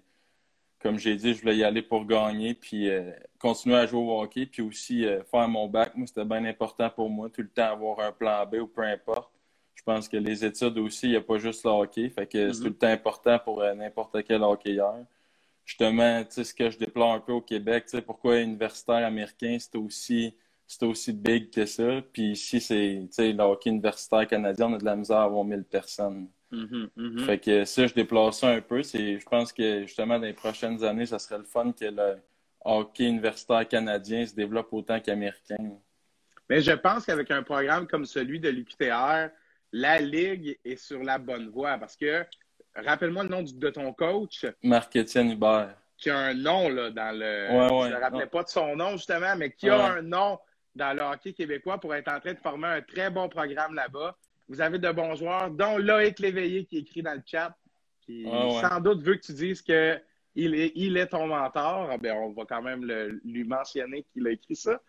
comme 0.86 0.98
j'ai 0.98 1.16
dit, 1.16 1.34
je 1.34 1.40
voulais 1.40 1.56
y 1.56 1.64
aller 1.64 1.82
pour 1.82 2.06
gagner, 2.06 2.54
puis 2.54 2.88
euh, 2.88 3.10
continuer 3.40 3.76
à 3.76 3.86
jouer 3.86 4.00
au 4.00 4.20
hockey, 4.20 4.46
puis 4.46 4.62
aussi 4.62 5.04
euh, 5.04 5.22
faire 5.24 5.48
mon 5.48 5.66
bac. 5.66 5.96
Moi, 5.96 6.06
c'était 6.06 6.24
bien 6.24 6.44
important 6.44 6.88
pour 6.90 7.10
moi, 7.10 7.28
tout 7.28 7.42
le 7.42 7.48
temps 7.48 7.72
avoir 7.72 8.00
un 8.00 8.12
plan 8.12 8.46
B 8.46 8.54
ou 8.54 8.68
peu 8.68 8.82
importe. 8.82 9.32
Je 9.74 9.82
pense 9.82 10.08
que 10.08 10.16
les 10.16 10.44
études 10.44 10.78
aussi, 10.78 11.06
il 11.06 11.10
n'y 11.10 11.16
a 11.16 11.20
pas 11.20 11.38
juste 11.38 11.64
le 11.64 11.70
hockey, 11.70 12.08
fait 12.08 12.26
que 12.26 12.52
c'est 12.52 12.58
mm-hmm. 12.58 12.62
tout 12.62 12.68
le 12.68 12.76
temps 12.76 12.86
important 12.86 13.38
pour 13.40 13.62
euh, 13.62 13.74
n'importe 13.74 14.24
quel 14.24 14.42
hockeyeur. 14.42 15.04
Justement, 15.64 16.22
tu 16.24 16.30
sais, 16.30 16.44
ce 16.44 16.54
que 16.54 16.70
je 16.70 16.78
déplore 16.78 17.14
un 17.14 17.20
peu 17.20 17.32
au 17.32 17.40
Québec, 17.40 17.86
tu 17.86 17.96
sais, 17.96 18.02
pourquoi 18.02 18.38
universitaire 18.38 19.04
américain, 19.04 19.56
c'est 19.58 19.76
aussi 19.76 20.34
aussi 20.82 21.12
big 21.12 21.50
que 21.50 21.66
ça. 21.66 22.02
Puis 22.12 22.32
ici, 22.32 22.60
c'est, 22.60 23.00
tu 23.06 23.12
sais, 23.12 23.32
le 23.32 23.42
hockey 23.42 23.70
universitaire 23.70 24.26
canadien, 24.26 24.68
on 24.68 24.74
a 24.74 24.78
de 24.78 24.84
la 24.84 24.96
misère 24.96 25.18
à 25.18 25.24
avoir 25.24 25.44
1000 25.44 25.64
personnes. 25.64 26.28
Mm-hmm, 26.52 26.88
mm-hmm. 26.96 27.24
Fait 27.24 27.38
que 27.38 27.64
ça, 27.64 27.86
je 27.86 27.94
déplace 27.94 28.40
ça 28.40 28.48
un 28.50 28.60
peu. 28.60 28.82
je 28.82 29.24
pense 29.28 29.52
que 29.52 29.82
justement, 29.82 30.18
dans 30.18 30.26
les 30.26 30.32
prochaines 30.32 30.82
années, 30.84 31.06
ça 31.06 31.18
serait 31.18 31.38
le 31.38 31.44
fun 31.44 31.72
que 31.72 31.84
le 31.84 32.16
hockey 32.64 33.08
universitaire 33.08 33.66
canadien 33.66 34.24
se 34.26 34.34
développe 34.34 34.72
autant 34.72 35.00
qu'américain. 35.00 35.56
Mais 36.48 36.60
je 36.60 36.72
pense 36.72 37.04
qu'avec 37.06 37.30
un 37.30 37.42
programme 37.42 37.86
comme 37.86 38.04
celui 38.04 38.38
de 38.38 38.48
l'UQTR, 38.48 39.30
la 39.72 39.98
Ligue 39.98 40.58
est 40.64 40.76
sur 40.76 41.02
la 41.02 41.18
bonne 41.18 41.48
voie 41.48 41.76
parce 41.78 41.96
que, 41.96 42.24
rappelle-moi 42.74 43.24
le 43.24 43.28
nom 43.28 43.42
de 43.42 43.70
ton 43.70 43.92
coach. 43.92 44.46
Marc-Étienne 44.62 45.32
Hubert. 45.32 45.76
Qui 45.98 46.10
a 46.10 46.18
un 46.18 46.34
nom 46.34 46.68
là, 46.68 46.90
dans 46.90 47.18
le. 47.18 47.46
je 47.48 47.88
ne 47.88 47.94
me 47.94 48.00
rappelais 48.00 48.26
pas 48.26 48.42
de 48.42 48.48
son 48.48 48.76
nom 48.76 48.92
justement, 48.92 49.34
mais 49.36 49.50
qui 49.50 49.68
a 49.68 49.94
un 49.94 50.02
nom 50.02 50.38
dans 50.74 50.94
le 50.94 51.02
hockey 51.02 51.32
québécois 51.32 51.78
pour 51.78 51.94
être 51.94 52.12
en 52.12 52.20
train 52.20 52.34
de 52.34 52.38
former 52.38 52.68
un 52.68 52.82
très 52.82 53.10
bon 53.10 53.28
programme 53.28 53.74
là-bas. 53.74 54.16
Vous 54.48 54.60
avez 54.60 54.78
de 54.78 54.90
bons 54.90 55.14
joueurs, 55.16 55.50
dont 55.50 55.78
Loïc 55.78 56.18
Léveillé 56.18 56.64
qui 56.66 56.78
écrit 56.78 57.02
dans 57.02 57.14
le 57.14 57.22
chat, 57.24 57.56
qui 58.02 58.24
ah 58.30 58.68
sans 58.68 58.80
doute 58.80 59.02
veut 59.02 59.16
que 59.16 59.26
tu 59.26 59.32
dises 59.32 59.60
qu'il 59.62 59.74
est, 60.54 60.72
il 60.74 60.96
est 60.96 61.08
ton 61.08 61.26
mentor. 61.26 61.88
Ah, 61.90 61.98
ben, 61.98 62.16
on 62.16 62.32
va 62.32 62.44
quand 62.44 62.62
même 62.62 62.84
lui 63.24 63.44
mentionner 63.44 64.04
qu'il 64.12 64.26
a 64.26 64.30
écrit 64.30 64.56
ça. 64.56 64.80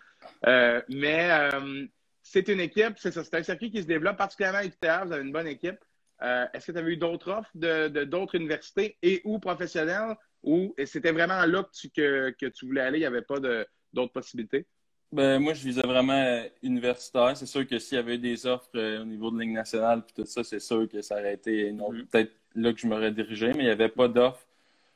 Euh, 0.45 0.81
mais 0.89 1.29
euh, 1.31 1.85
c'est 2.21 2.47
une 2.49 2.59
équipe, 2.59 2.93
c'est 2.97 3.11
ça, 3.11 3.23
c'est 3.23 3.35
un 3.35 3.43
circuit 3.43 3.71
qui 3.71 3.81
se 3.81 3.87
développe 3.87 4.17
particulièrement 4.17 4.59
à 4.59 4.65
UTR. 4.65 5.05
Vous 5.05 5.13
avez 5.13 5.23
une 5.23 5.31
bonne 5.31 5.47
équipe. 5.47 5.79
Euh, 6.21 6.45
est-ce 6.53 6.67
que 6.67 6.71
tu 6.71 6.77
avais 6.77 6.93
eu 6.93 6.97
d'autres 6.97 7.31
offres 7.31 7.51
de, 7.53 8.03
d'autres 8.03 8.35
universités 8.35 8.97
et 9.03 9.21
ou 9.23 9.39
professionnelles 9.39 10.15
ou 10.41 10.73
c'était 10.85 11.11
vraiment 11.11 11.45
là 11.45 11.63
que 11.63 11.71
tu, 11.71 11.89
que, 11.89 12.31
que 12.31 12.47
tu 12.47 12.65
voulais 12.65 12.81
aller, 12.81 12.97
il 12.97 13.01
n'y 13.01 13.05
avait 13.05 13.21
pas 13.21 13.39
d'autres 13.39 14.13
possibilités? 14.13 14.65
Ben, 15.11 15.39
moi, 15.39 15.53
je 15.53 15.63
visais 15.63 15.81
vraiment 15.81 16.13
euh, 16.13 16.43
universitaire. 16.61 17.35
C'est 17.37 17.45
sûr 17.45 17.65
que 17.65 17.79
s'il 17.79 17.95
y 17.95 17.99
avait 17.99 18.17
des 18.17 18.45
offres 18.45 18.69
euh, 18.75 19.01
au 19.01 19.05
niveau 19.05 19.31
de 19.31 19.39
Ligue 19.39 19.53
nationale 19.53 20.03
puis 20.03 20.13
tout 20.13 20.25
ça, 20.25 20.43
c'est 20.43 20.59
sûr 20.59 20.87
que 20.89 21.01
ça 21.01 21.15
aurait 21.15 21.35
été 21.35 21.71
mm-hmm. 21.71 22.07
peut-être 22.07 22.33
là 22.55 22.73
que 22.73 22.79
je 22.79 22.87
m'aurais 22.87 23.11
dirigé, 23.11 23.47
mais 23.53 23.59
il 23.59 23.65
n'y 23.65 23.71
avait 23.71 23.89
pas 23.89 24.09
d'offre 24.09 24.45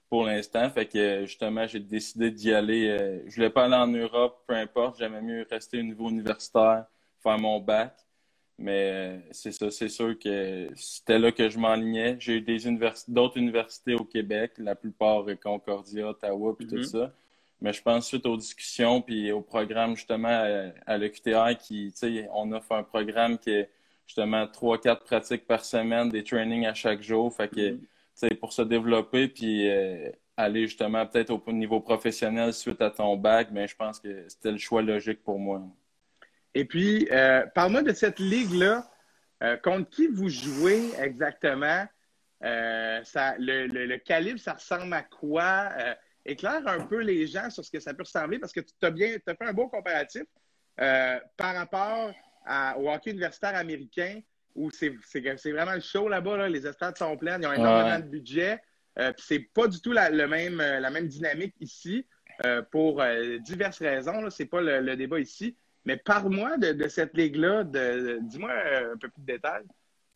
pour 0.09 0.25
l'instant. 0.25 0.69
Fait 0.69 0.85
que 0.85 1.25
justement, 1.25 1.65
j'ai 1.65 1.79
décidé 1.79 2.29
d'y 2.29 2.53
aller. 2.53 2.89
Euh, 2.89 3.19
je 3.29 3.35
voulais 3.35 3.49
pas 3.49 3.65
aller 3.65 3.75
en 3.75 3.87
Europe, 3.87 4.43
peu 4.47 4.53
importe. 4.55 4.97
J'aimais 4.99 5.21
mieux 5.21 5.45
rester 5.49 5.79
au 5.79 5.83
niveau 5.83 6.09
universitaire, 6.09 6.85
faire 7.23 7.39
mon 7.39 7.61
bac. 7.61 7.95
Mais 8.57 9.21
c'est 9.31 9.53
ça, 9.53 9.71
c'est 9.71 9.89
sûr 9.89 10.19
que 10.19 10.67
c'était 10.75 11.17
là 11.17 11.31
que 11.31 11.49
je 11.49 11.57
m'enlignais. 11.57 12.17
J'ai 12.19 12.35
eu 12.37 12.41
des 12.41 12.59
d'autres 13.07 13.37
universités 13.37 13.95
au 13.95 14.03
Québec, 14.03 14.53
la 14.57 14.75
plupart 14.75 15.25
Concordia, 15.41 16.09
Ottawa, 16.09 16.55
puis 16.55 16.67
tout 16.67 16.75
mm-hmm. 16.75 16.83
ça. 16.83 17.13
Mais 17.61 17.73
je 17.73 17.81
pense 17.81 18.07
suite 18.07 18.25
aux 18.25 18.37
discussions 18.37 19.01
puis 19.01 19.31
au 19.31 19.41
programme 19.41 19.95
justement 19.95 20.27
à, 20.29 20.71
à 20.85 20.97
l'EQTR 20.97 21.57
qui, 21.59 21.91
tu 21.91 21.97
sais, 21.97 22.29
on 22.33 22.51
offre 22.51 22.71
un 22.71 22.83
programme 22.83 23.37
qui 23.37 23.51
est 23.51 23.69
justement 24.11 24.45
trois, 24.47 24.77
quatre 24.77 25.05
pratiques 25.05 25.47
par 25.47 25.63
semaine, 25.63 26.09
des 26.09 26.23
trainings 26.23 26.65
à 26.65 26.73
chaque 26.73 27.01
jour. 27.01 27.33
Fait 27.33 27.47
que, 27.47 27.55
mm-hmm. 27.55 27.79
tu 27.79 27.87
sais, 28.15 28.29
pour 28.35 28.51
se 28.51 28.61
développer 28.61 29.29
puis 29.29 29.69
euh, 29.69 30.09
aller 30.35 30.67
justement 30.67 31.05
peut-être 31.05 31.29
au 31.31 31.51
niveau 31.53 31.79
professionnel 31.79 32.53
suite 32.53 32.81
à 32.81 32.89
ton 32.89 33.15
bac, 33.15 33.49
mais 33.51 33.67
je 33.67 33.75
pense 33.75 33.99
que 33.99 34.27
c'était 34.27 34.51
le 34.51 34.57
choix 34.57 34.81
logique 34.81 35.23
pour 35.23 35.39
moi. 35.39 35.61
Et 36.53 36.65
puis, 36.65 37.07
euh, 37.11 37.45
parle-moi 37.55 37.83
de 37.83 37.93
cette 37.93 38.19
ligue-là. 38.19 38.85
Euh, 39.43 39.57
contre 39.57 39.89
qui 39.89 40.07
vous 40.07 40.29
jouez 40.29 40.91
exactement? 40.99 41.85
ça, 42.43 43.35
le, 43.37 43.67
le, 43.67 43.97
calibre, 43.97 44.39
ça 44.39 44.53
ressemble 44.53 44.93
à 44.93 45.03
quoi? 45.03 45.69
Éclaire 46.25 46.67
un 46.67 46.85
peu 46.85 46.99
les 46.99 47.27
gens 47.27 47.49
sur 47.49 47.63
ce 47.65 47.71
que 47.71 47.79
ça 47.79 47.93
peut 47.93 48.03
ressembler 48.03 48.39
parce 48.39 48.53
que 48.53 48.59
tu 48.59 48.73
as 48.81 48.91
bien 48.91 49.15
as 49.15 49.35
fait 49.35 49.45
un 49.45 49.53
beau 49.53 49.67
comparatif 49.67 50.23
euh, 50.79 51.19
par 51.37 51.55
rapport 51.55 52.11
au 52.77 52.89
hockey 52.89 53.11
universitaire 53.11 53.55
américain 53.55 54.21
où 54.55 54.69
c'est 54.71 55.51
vraiment 55.51 55.73
le 55.75 55.81
show 55.81 56.09
là-bas. 56.09 56.49
Les 56.49 56.65
estrades 56.67 56.97
sont 56.97 57.15
pleines, 57.17 57.41
ils 57.41 57.47
ont 57.47 57.53
énormément 57.53 57.99
de 57.99 58.05
budget. 58.05 58.59
Euh, 58.99 59.13
c'est 59.17 59.39
pas 59.39 59.67
du 59.67 59.79
tout 59.79 59.91
la, 59.91 60.09
le 60.09 60.27
même, 60.27 60.59
euh, 60.59 60.79
la 60.79 60.89
même 60.89 61.07
dynamique 61.07 61.55
ici 61.61 62.05
euh, 62.45 62.61
pour 62.71 63.01
diverses 63.39 63.79
raisons. 63.79 64.29
Ce 64.29 64.43
n'est 64.43 64.49
pas 64.49 64.61
le, 64.61 64.95
débat 64.95 65.19
ici. 65.19 65.55
Mais 65.85 65.97
parle-moi 65.97 66.57
de, 66.57 66.87
cette 66.87 67.15
ligue-là. 67.15 67.63
Dis-moi 67.63 68.51
un 68.93 68.97
peu 68.97 69.09
plus 69.09 69.21
de 69.21 69.33
détails. 69.33 69.65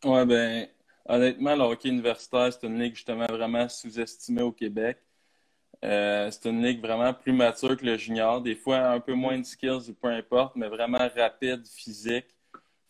Ouais, 0.04 0.26
ben, 0.26 0.68
honnêtement, 1.08 1.56
le 1.56 1.62
hockey 1.62 1.90
universitaire, 1.90 2.52
c'est 2.52 2.68
une 2.68 2.80
ligue 2.80 2.96
justement 2.96 3.26
vraiment 3.28 3.68
sous-estimée 3.68 4.44
au 4.44 4.52
Québec. 4.52 5.00
Euh, 5.86 6.32
c'est 6.32 6.50
une 6.50 6.64
ligue 6.64 6.82
vraiment 6.82 7.14
plus 7.14 7.32
mature 7.32 7.78
que 7.78 7.86
le 7.86 7.98
junior. 7.98 8.42
Des 8.42 8.56
fois, 8.56 8.78
un 8.90 9.00
peu 9.00 9.14
moins 9.14 9.38
de 9.38 9.46
skills 9.46 9.90
ou 9.90 9.94
peu 9.94 10.08
importe, 10.08 10.56
mais 10.56 10.68
vraiment 10.68 11.08
rapide, 11.16 11.66
physique. 11.68 12.26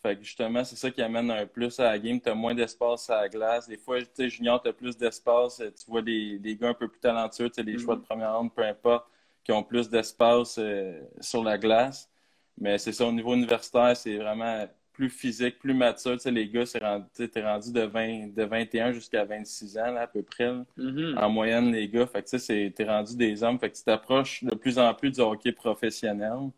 Fait 0.02 0.16
que 0.16 0.24
justement, 0.24 0.64
c'est 0.64 0.76
ça 0.76 0.92
qui 0.92 1.02
amène 1.02 1.30
un 1.32 1.46
plus 1.46 1.80
à 1.80 1.86
la 1.86 2.00
game. 2.00 2.22
Tu 2.22 2.30
as 2.30 2.36
moins 2.36 2.54
d'espace 2.54 3.10
à 3.10 3.22
la 3.22 3.30
glace. 3.30 3.68
Des 3.68 3.78
fois, 3.78 4.00
tu 4.02 4.08
sais, 4.14 4.30
junior, 4.30 4.62
tu 4.62 4.70
as 4.70 4.74
plus 4.74 4.96
d'espace. 4.98 5.58
Tu 5.58 5.92
vois 5.92 6.02
des, 6.02 6.40
gars 6.60 6.70
un 6.70 6.74
peu 6.74 6.88
plus 6.88 7.00
talentueux, 7.00 7.50
tu 7.50 7.56
sais, 7.56 7.64
les 7.64 7.78
choix 7.78 7.96
de 7.96 8.02
mm-hmm. 8.02 8.06
première 8.06 8.38
ronde, 8.38 8.54
peu 8.54 8.64
importe, 8.64 9.08
qui 9.44 9.52
ont 9.52 9.64
plus 9.64 9.90
d'espace 9.90 10.58
euh, 10.60 11.02
sur 11.20 11.44
la 11.44 11.58
glace. 11.58 12.10
Mais 12.58 12.78
c'est 12.78 12.94
ça, 12.94 13.06
au 13.06 13.12
niveau 13.12 13.34
universitaire, 13.34 13.98
c'est 13.98 14.18
vraiment 14.18 14.68
plus 14.96 15.10
physique, 15.10 15.60
plus 15.60 15.74
mature. 15.74 16.14
Tu 16.14 16.20
sais, 16.20 16.32
les 16.32 16.48
gars, 16.48 16.64
tu 16.66 16.78
es 16.78 17.42
rendu 17.44 17.72
de, 17.72 17.82
20, 17.82 18.34
de 18.34 18.44
21 18.44 18.94
jusqu'à 18.94 19.26
26 19.26 19.78
ans, 19.78 19.92
là, 19.92 20.02
à 20.02 20.08
peu 20.08 20.24
près. 20.24 20.52
Mm-hmm. 20.78 21.18
En 21.18 21.30
moyenne, 21.30 21.72
les 21.72 21.88
gars. 21.90 22.08
Fait 22.08 22.24
que 22.24 22.30
tu 22.30 22.40
sais, 22.40 22.74
es 22.78 22.84
rendu 22.84 23.16
des 23.16 23.44
hommes. 23.44 23.60
Fait 23.60 23.70
que 23.70 23.76
tu 23.76 23.84
t'approches 23.84 24.44
de 24.44 24.56
plus 24.56 24.80
en 24.80 24.94
plus 24.94 25.12
du 25.12 25.20
hockey 25.20 25.52
professionnel. 25.52 26.50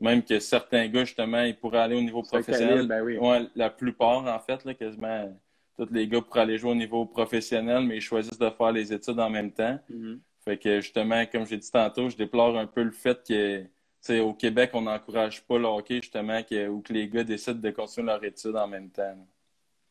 Même 0.00 0.22
que 0.22 0.38
certains 0.38 0.86
gars, 0.88 1.04
justement, 1.04 1.42
ils 1.42 1.56
pourraient 1.56 1.80
aller 1.80 1.96
au 1.96 2.02
niveau 2.02 2.22
professionnel. 2.22 2.86
Ben 2.86 3.48
la 3.54 3.70
plupart, 3.70 4.24
en 4.26 4.38
fait, 4.38 4.64
là, 4.64 4.74
quasiment 4.74 5.36
tous 5.76 5.88
les 5.90 6.06
gars 6.06 6.20
pourraient 6.20 6.42
aller 6.42 6.58
jouer 6.58 6.70
au 6.70 6.76
niveau 6.76 7.04
professionnel, 7.04 7.84
mais 7.84 7.96
ils 7.96 8.00
choisissent 8.00 8.38
de 8.38 8.50
faire 8.50 8.72
les 8.72 8.92
études 8.92 9.18
en 9.18 9.30
même 9.30 9.50
temps. 9.50 9.78
Mm-hmm. 9.90 10.18
Fait 10.44 10.58
que 10.58 10.80
justement, 10.80 11.24
comme 11.26 11.46
j'ai 11.46 11.56
dit 11.56 11.70
tantôt, 11.70 12.08
je 12.08 12.16
déplore 12.16 12.56
un 12.56 12.66
peu 12.66 12.82
le 12.82 12.92
fait 12.92 13.20
que 13.26 13.64
au 14.10 14.34
Québec, 14.34 14.70
on 14.74 14.82
n'encourage 14.82 15.42
pas 15.42 15.58
le 15.58 15.66
hockey, 15.66 16.00
justement, 16.02 16.42
que, 16.42 16.68
ou 16.68 16.80
que 16.80 16.92
les 16.92 17.08
gars 17.08 17.24
décident 17.24 17.58
de 17.58 17.70
continuer 17.70 18.06
leur 18.06 18.22
étude 18.24 18.56
en 18.56 18.68
même 18.68 18.90
temps. 18.90 19.16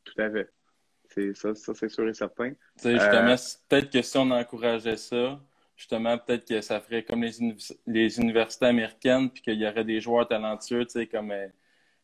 Tout 0.04 0.22
à 0.22 0.30
fait. 0.30 0.50
C'est 1.10 1.36
ça, 1.36 1.54
ça 1.56 1.74
c'est 1.74 1.90
sûr 1.90 2.08
et 2.08 2.14
certain. 2.14 2.54
Justement, 2.84 3.32
euh, 3.32 3.36
peut-être 3.70 3.90
que 3.92 4.02
si 4.02 4.18
on 4.18 4.32
encourageait 4.32 4.98
ça, 4.98 5.40
justement, 5.76 6.18
peut-être 6.18 6.48
que 6.48 6.62
ça 6.62 6.80
ferait 6.80 7.04
comme 7.04 7.24
les, 7.24 7.56
les 7.86 8.20
universités 8.20 8.66
américaines, 8.66 9.30
puis 9.30 9.42
qu'il 9.42 9.60
y 9.60 9.68
aurait 9.68 9.84
des 9.84 10.02
joueurs 10.02 10.28
talentueux, 10.28 10.86
comme 11.12 11.32
euh, 11.32 11.48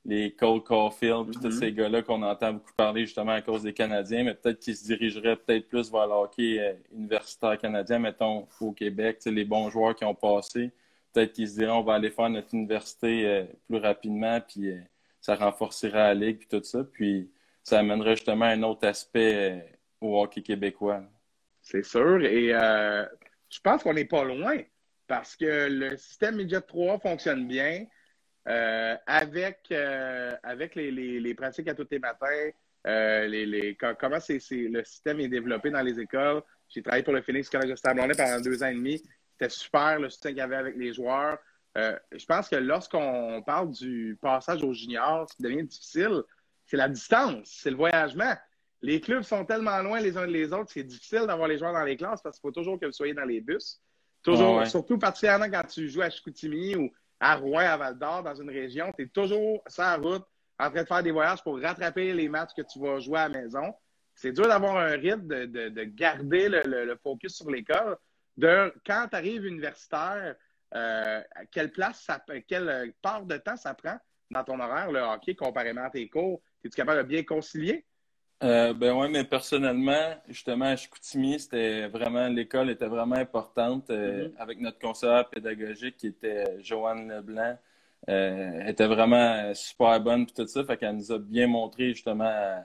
les 0.05 0.31
Cole 0.31 0.63
Caulfield, 0.63 1.25
puis 1.31 1.39
tous 1.39 1.47
mm-hmm. 1.47 1.59
ces 1.59 1.73
gars-là 1.73 2.01
qu'on 2.03 2.21
entend 2.21 2.53
beaucoup 2.53 2.73
parler 2.75 3.05
justement 3.05 3.33
à 3.33 3.41
cause 3.41 3.63
des 3.63 3.73
Canadiens, 3.73 4.23
mais 4.23 4.35
peut-être 4.35 4.59
qu'ils 4.59 4.75
se 4.75 4.85
dirigeraient 4.85 5.35
peut-être 5.35 5.67
plus 5.67 5.91
vers 5.91 6.07
le 6.07 6.13
hockey 6.13 6.59
euh, 6.59 6.73
universitaire 6.91 7.57
canadien, 7.57 7.99
mettons, 7.99 8.47
au 8.61 8.71
Québec, 8.71 9.19
les 9.25 9.45
bons 9.45 9.69
joueurs 9.69 9.95
qui 9.95 10.05
ont 10.05 10.15
passé 10.15 10.71
peut-être 11.13 11.33
qu'ils 11.33 11.49
se 11.49 11.55
diraient 11.55 11.71
on 11.71 11.83
va 11.83 11.95
aller 11.95 12.11
faire 12.11 12.29
notre 12.29 12.53
université 12.53 13.25
euh, 13.25 13.43
plus 13.67 13.77
rapidement, 13.77 14.39
puis 14.41 14.71
euh, 14.71 14.79
ça 15.21 15.35
renforcerait 15.35 15.91
la 15.91 16.13
ligue, 16.13 16.39
puis 16.39 16.47
tout 16.47 16.63
ça. 16.63 16.83
Puis 16.83 17.31
ça 17.63 17.79
amènerait 17.79 18.15
justement 18.15 18.45
un 18.45 18.63
autre 18.63 18.87
aspect 18.87 19.51
euh, 19.51 19.59
au 20.01 20.21
hockey 20.21 20.41
québécois. 20.41 21.03
C'est 21.61 21.83
sûr. 21.83 22.23
Et 22.23 22.49
je 22.49 23.59
pense 23.61 23.83
qu'on 23.83 23.93
n'est 23.93 24.05
pas 24.05 24.23
loin 24.23 24.57
parce 25.07 25.35
que 25.35 25.67
le 25.69 25.97
système 25.97 26.37
Midget 26.37 26.61
3 26.61 26.99
fonctionne 26.99 27.47
bien. 27.47 27.85
avec 28.45 29.71
avec 29.71 30.75
les, 30.75 31.33
pratiques 31.35 31.67
à 31.67 31.75
tous 31.75 31.87
les 31.91 31.99
matins, 31.99 32.49
les, 32.85 33.77
comment 33.99 34.19
c'est, 34.19 34.39
le 34.51 34.83
système 34.85 35.19
est 35.19 35.27
développé 35.27 35.69
dans 35.69 35.81
les 35.81 35.99
écoles. 35.99 36.41
J'ai 36.69 36.81
travaillé 36.81 37.03
pour 37.03 37.13
le 37.13 37.21
Phoenix 37.21 37.49
College 37.49 37.73
de 37.73 38.15
pendant 38.15 38.41
deux 38.41 38.63
ans 38.63 38.67
et 38.67 38.73
demi. 38.73 39.03
C'était 39.39 39.53
super 39.53 39.99
le 39.99 40.09
soutien 40.09 40.31
qu'il 40.31 40.39
y 40.39 40.41
avait 40.41 40.57
avec 40.57 40.75
les 40.75 40.93
joueurs. 40.93 41.37
Euh, 41.77 41.97
je 42.11 42.25
pense 42.25 42.49
que 42.49 42.57
lorsqu'on 42.57 43.41
parle 43.45 43.71
du 43.71 44.17
passage 44.21 44.63
aux 44.63 44.73
juniors, 44.73 45.29
ce 45.29 45.35
qui 45.35 45.43
devient 45.43 45.63
difficile, 45.63 46.23
c'est 46.65 46.75
la 46.75 46.89
distance, 46.89 47.47
c'est 47.61 47.69
le 47.69 47.77
voyagement. 47.77 48.33
Les 48.81 48.99
clubs 48.99 49.23
sont 49.23 49.45
tellement 49.45 49.81
loin 49.81 50.01
les 50.01 50.17
uns 50.17 50.27
des 50.27 50.51
autres, 50.51 50.71
c'est 50.73 50.83
difficile 50.83 51.25
d'avoir 51.25 51.47
les 51.47 51.57
joueurs 51.57 51.73
dans 51.73 51.83
les 51.83 51.95
classes 51.95 52.21
parce 52.21 52.37
qu'il 52.37 52.47
faut 52.47 52.51
toujours 52.51 52.79
que 52.79 52.85
vous 52.85 52.91
soyez 52.91 53.13
dans 53.13 53.23
les 53.23 53.39
bus. 53.39 53.79
Toujours, 54.23 54.65
surtout 54.67 54.97
particulièrement 54.97 55.49
quand 55.49 55.65
tu 55.67 55.87
joues 55.89 56.01
à 56.01 56.09
Chicoutimi 56.09 56.75
ou 56.75 56.91
à 57.19 57.35
Rouen, 57.35 57.59
à 57.59 57.77
Val 57.77 57.97
d'Or, 57.97 58.23
dans 58.23 58.35
une 58.35 58.49
région, 58.49 58.91
tu 58.97 59.03
es 59.03 59.07
toujours 59.07 59.63
sur 59.67 59.83
la 59.83 59.95
route 59.95 60.25
en 60.59 60.69
train 60.69 60.81
de 60.81 60.87
faire 60.87 61.03
des 61.03 61.11
voyages 61.11 61.41
pour 61.43 61.61
rattraper 61.61 62.13
les 62.13 62.27
matchs 62.27 62.53
que 62.55 62.61
tu 62.61 62.79
vas 62.79 62.99
jouer 62.99 63.19
à 63.19 63.29
la 63.29 63.41
maison. 63.41 63.73
C'est 64.15 64.33
dur 64.33 64.47
d'avoir 64.47 64.75
un 64.75 64.97
rythme, 64.97 65.27
de, 65.27 65.83
garder 65.83 66.49
le, 66.49 66.97
focus 67.01 67.35
sur 67.37 67.49
l'école 67.49 67.95
de 68.37 68.73
quand 68.85 69.07
tu 69.09 69.15
arrives 69.15 69.45
universitaire, 69.45 70.35
euh, 70.75 71.21
quelle 71.51 71.71
place 71.71 72.01
ça 72.01 72.23
quelle 72.47 72.93
part 73.01 73.25
de 73.25 73.37
temps 73.37 73.57
ça 73.57 73.73
prend 73.73 73.97
dans 74.29 74.43
ton 74.43 74.59
horaire, 74.59 74.91
le 74.91 74.99
hockey, 74.99 75.35
comparément 75.35 75.85
à 75.85 75.89
tes 75.89 76.07
cours? 76.07 76.41
Es-tu 76.63 76.75
capable 76.75 77.03
de 77.03 77.07
bien 77.07 77.23
concilier? 77.23 77.85
Euh, 78.41 78.73
ben 78.73 78.93
oui, 78.93 79.09
mais 79.11 79.25
personnellement, 79.25 80.15
justement, 80.29 80.65
à 80.65 80.75
Chicoutimi, 80.75 81.39
c'était 81.39 81.87
vraiment, 81.87 82.27
l'école 82.27 82.69
était 82.69 82.87
vraiment 82.87 83.15
importante 83.15 83.89
euh, 83.89 84.29
mm-hmm. 84.29 84.37
avec 84.37 84.59
notre 84.61 84.79
conseillère 84.79 85.27
pédagogique 85.29 85.97
qui 85.97 86.07
était 86.07 86.61
Joanne 86.61 87.09
Leblanc. 87.09 87.57
elle 88.07 88.69
était 88.69 88.87
vraiment 88.87 89.53
super 89.53 89.99
bonne 89.99 90.25
puis 90.25 90.35
tout 90.35 90.47
ça. 90.47 90.63
Fait 90.63 90.77
qu'elle 90.77 90.95
nous 90.95 91.11
a 91.11 91.19
bien 91.19 91.47
montré 91.47 91.89
justement 91.89 92.63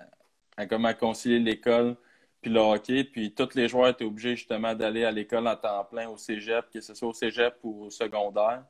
à 0.56 0.66
comment 0.66 0.94
concilier 0.94 1.40
l'école 1.40 1.96
puis 2.44 2.52
le 2.52 2.60
hockey. 2.60 3.04
Puis 3.04 3.32
tous 3.32 3.54
les 3.54 3.68
joueurs 3.68 3.88
étaient 3.88 4.04
obligés 4.04 4.36
justement 4.36 4.74
d'aller 4.74 5.04
à 5.04 5.10
l'école 5.10 5.48
en 5.48 5.56
temps 5.56 5.84
plein 5.84 6.08
au 6.08 6.18
cégep, 6.18 6.66
que 6.70 6.80
ce 6.82 6.94
soit 6.94 7.08
au 7.08 7.14
cégep 7.14 7.54
ou 7.62 7.84
au 7.84 7.90
secondaire. 7.90 8.64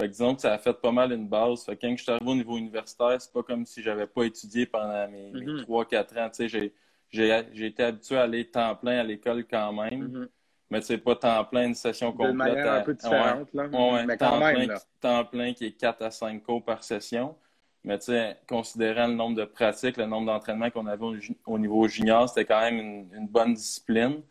Fait 0.00 0.08
que 0.08 0.12
disons 0.12 0.34
que 0.34 0.40
ça 0.40 0.54
a 0.54 0.58
fait 0.58 0.72
pas 0.72 0.90
mal 0.90 1.12
une 1.12 1.28
base. 1.28 1.64
Fait 1.64 1.76
que 1.76 1.86
quand 1.86 1.96
je 1.96 2.02
suis 2.02 2.10
arrivé 2.10 2.28
au 2.30 2.34
niveau 2.34 2.58
universitaire, 2.58 3.20
c'est 3.20 3.32
pas 3.32 3.44
comme 3.44 3.64
si 3.64 3.80
j'avais 3.80 4.08
pas 4.08 4.24
étudié 4.24 4.66
pendant 4.66 5.08
mes, 5.08 5.30
3-4 5.32 6.14
mhm. 6.14 6.18
ans. 6.18 6.30
Tu 6.30 6.48
sais, 6.48 6.72
j'ai 7.10 7.66
été 7.66 7.84
habitué 7.84 8.16
à 8.16 8.22
aller 8.22 8.44
temps 8.44 8.74
plein 8.74 8.98
à 8.98 9.04
l'école 9.04 9.44
quand 9.44 9.72
même. 9.72 10.08
Mhm. 10.08 10.28
Mais 10.70 10.80
c'est 10.80 10.98
pas 10.98 11.14
temps 11.14 11.44
plein, 11.44 11.68
une 11.68 11.74
session 11.74 12.10
complète. 12.10 12.32
De 12.32 12.36
manière 12.36 12.72
un 12.72 12.80
peu 12.80 12.94
différente, 12.94 13.52
là. 13.52 13.68
mais 14.04 14.16
quand 14.16 14.38
même, 14.40 14.66
plein, 14.66 14.76
temps 15.00 15.24
plein 15.26 15.52
qui 15.52 15.66
est 15.66 15.72
4 15.72 16.02
à 16.02 16.10
5 16.10 16.42
cours 16.42 16.64
par 16.64 16.82
session. 16.82 17.36
Mais 17.84 17.98
tu 17.98 18.06
sais, 18.06 18.36
considérant 18.48 19.08
le 19.08 19.14
nombre 19.14 19.36
de 19.36 19.44
pratiques, 19.44 19.96
le 19.96 20.06
nombre 20.06 20.26
d'entraînements 20.26 20.70
qu'on 20.70 20.86
avait 20.86 21.04
au, 21.46 21.58
niveau 21.58 21.88
junior, 21.88 22.28
c'était 22.28 22.44
quand 22.44 22.60
même 22.60 23.08
une, 23.12 23.26
bonne 23.26 23.54
discipline. 23.54 24.22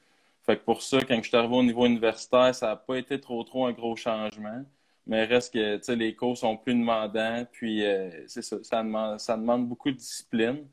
Fait 0.45 0.57
que 0.57 0.63
pour 0.63 0.81
ça, 0.81 0.99
quand 1.01 1.17
je 1.21 1.27
suis 1.27 1.37
arrivé 1.37 1.55
au 1.55 1.63
niveau 1.63 1.85
universitaire, 1.85 2.55
ça 2.55 2.67
n'a 2.67 2.75
pas 2.77 2.95
été 2.95 3.19
trop 3.19 3.43
trop 3.43 3.65
un 3.65 3.73
gros 3.73 3.95
changement. 3.95 4.63
Mais 5.05 5.25
reste 5.25 5.53
que 5.53 5.77
tu 5.77 5.83
sais, 5.83 5.95
les 5.95 6.15
cours 6.15 6.37
sont 6.37 6.55
plus 6.55 6.73
demandants, 6.73 7.45
puis 7.51 7.85
euh, 7.85 8.09
c'est 8.27 8.41
ça, 8.41 8.57
ça 8.63 8.83
demande, 8.83 9.19
ça 9.19 9.35
demande 9.35 9.67
beaucoup 9.67 9.91
de 9.91 9.97
discipline. 9.97 10.65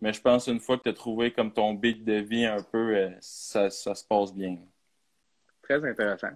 Mais 0.00 0.12
je 0.12 0.20
pense 0.20 0.46
une 0.46 0.60
fois 0.60 0.78
que 0.78 0.84
tu 0.84 0.88
as 0.88 0.94
trouvé 0.94 1.32
comme 1.32 1.52
ton 1.52 1.74
beat 1.74 2.04
de 2.04 2.14
vie 2.14 2.46
un 2.46 2.62
peu, 2.62 2.96
euh, 2.96 3.10
ça, 3.20 3.68
ça, 3.70 3.94
se 3.94 4.04
passe 4.04 4.32
bien. 4.34 4.56
Très 5.62 5.84
intéressant. 5.84 6.30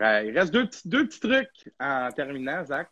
Euh, 0.00 0.24
il 0.24 0.38
reste 0.38 0.52
deux 0.52 0.66
petits, 0.66 0.88
deux 0.88 1.06
petits 1.06 1.20
trucs 1.20 1.72
en 1.80 2.10
terminant, 2.12 2.64
Zach. 2.64 2.88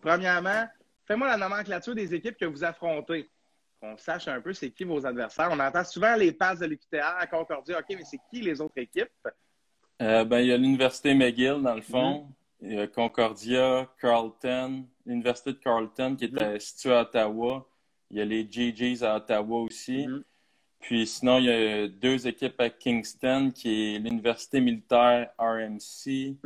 Premièrement, 0.00 0.66
Fais-moi 1.06 1.28
la 1.28 1.36
nomenclature 1.36 1.94
des 1.94 2.14
équipes 2.14 2.36
que 2.36 2.44
vous 2.44 2.64
affrontez. 2.64 3.28
Qu'on 3.80 3.96
sache 3.98 4.28
un 4.28 4.40
peu 4.40 4.52
c'est 4.52 4.70
qui 4.70 4.84
vos 4.84 5.04
adversaires. 5.06 5.48
On 5.52 5.60
entend 5.60 5.84
souvent 5.84 6.16
les 6.16 6.32
passes 6.32 6.60
de 6.60 6.66
l'UQTR 6.66 7.16
à 7.18 7.26
Concordia. 7.26 7.78
OK, 7.78 7.86
mais 7.90 8.04
c'est 8.04 8.20
qui 8.30 8.40
les 8.40 8.60
autres 8.60 8.78
équipes? 8.78 9.10
Euh, 10.02 10.24
ben, 10.24 10.40
il 10.40 10.46
y 10.46 10.52
a 10.52 10.56
l'Université 10.56 11.14
McGill, 11.14 11.62
dans 11.62 11.74
le 11.74 11.82
fond. 11.82 12.20
Mm-hmm. 12.20 12.68
Il 12.68 12.74
y 12.74 12.80
a 12.80 12.86
Concordia, 12.86 13.88
Carleton, 14.00 14.86
l'Université 15.04 15.52
de 15.52 15.58
Carleton 15.58 16.16
qui 16.16 16.24
est 16.24 16.34
mm-hmm. 16.34 16.58
située 16.58 16.92
à 16.92 17.02
Ottawa. 17.02 17.68
Il 18.10 18.18
y 18.18 18.20
a 18.20 18.24
les 18.24 18.50
GGs 18.50 19.04
à 19.04 19.16
Ottawa 19.16 19.60
aussi. 19.60 20.06
Mm-hmm. 20.06 20.22
Puis 20.80 21.06
sinon, 21.06 21.38
il 21.38 21.44
y 21.44 21.50
a 21.50 21.88
deux 21.88 22.26
équipes 22.26 22.60
à 22.60 22.70
Kingston, 22.70 23.50
qui 23.54 23.94
est 23.94 23.98
l'Université 23.98 24.60
militaire 24.60 25.30
RMC, 25.38 26.36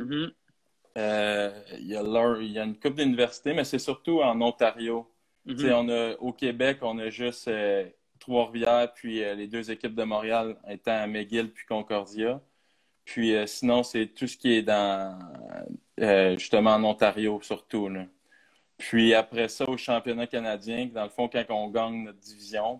euh, 0.97 1.51
il, 1.79 1.87
y 1.87 1.95
a 1.95 2.63
une 2.63 2.75
couple 2.75 2.95
d'universités, 2.95 3.53
mais 3.53 3.63
c'est 3.63 3.79
surtout 3.79 4.21
en 4.21 4.39
Ontario. 4.41 5.07
Mhm. 5.45 5.71
on 5.73 5.89
a, 5.89 6.13
au 6.19 6.33
Québec, 6.33 6.79
on 6.81 6.99
a 6.99 7.09
juste 7.09 7.47
euh, 7.47 7.85
Trois-Rivières, 8.19 8.93
puis 8.93 9.23
euh, 9.23 9.33
les 9.33 9.47
deux 9.47 9.71
équipes 9.71 9.95
de 9.95 10.03
Montréal 10.03 10.55
étant 10.67 10.91
à 10.91 11.07
McGill 11.07 11.51
puis 11.51 11.65
Concordia. 11.65 12.41
Puis 13.03 13.33
sinon, 13.47 13.81
c'est 13.81 14.07
tout 14.07 14.27
ce 14.27 14.37
qui 14.37 14.53
est 14.53 14.61
dans 14.61 15.17
justement 16.37 16.75
en 16.75 16.83
Ontario 16.83 17.39
surtout. 17.41 17.89
Puis 18.77 19.13
après 19.15 19.47
ça, 19.47 19.67
au 19.67 19.75
championnat 19.75 20.27
canadien, 20.27 20.87
dans 20.93 21.03
le 21.03 21.09
fond, 21.09 21.27
quand 21.27 21.43
on 21.49 21.69
gagne 21.69 22.03
notre 22.05 22.19
division, 22.19 22.79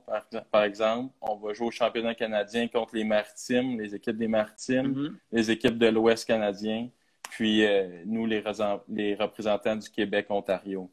par, 0.51 0.63
exemple, 0.63 1.13
on 1.21 1.35
va 1.35 1.53
jouer 1.53 1.67
au 1.67 1.71
championnat 1.71 2.13
canadien 2.13 2.67
contre 2.67 2.95
les 2.95 3.03
Maritimes, 3.03 3.79
les 3.79 3.95
équipes 3.95 4.17
des 4.17 4.27
Maritimes, 4.27 4.87
mhm. 4.87 5.17
les 5.31 5.51
équipes 5.51 5.77
de 5.77 5.87
l'Ouest 5.87 6.25
canadien 6.25 6.89
puis 7.31 7.65
euh, 7.65 8.03
nous, 8.05 8.25
les, 8.25 8.43
les, 8.89 9.15
représentants 9.15 9.77
du 9.77 9.89
Québec-Ontario. 9.89 10.91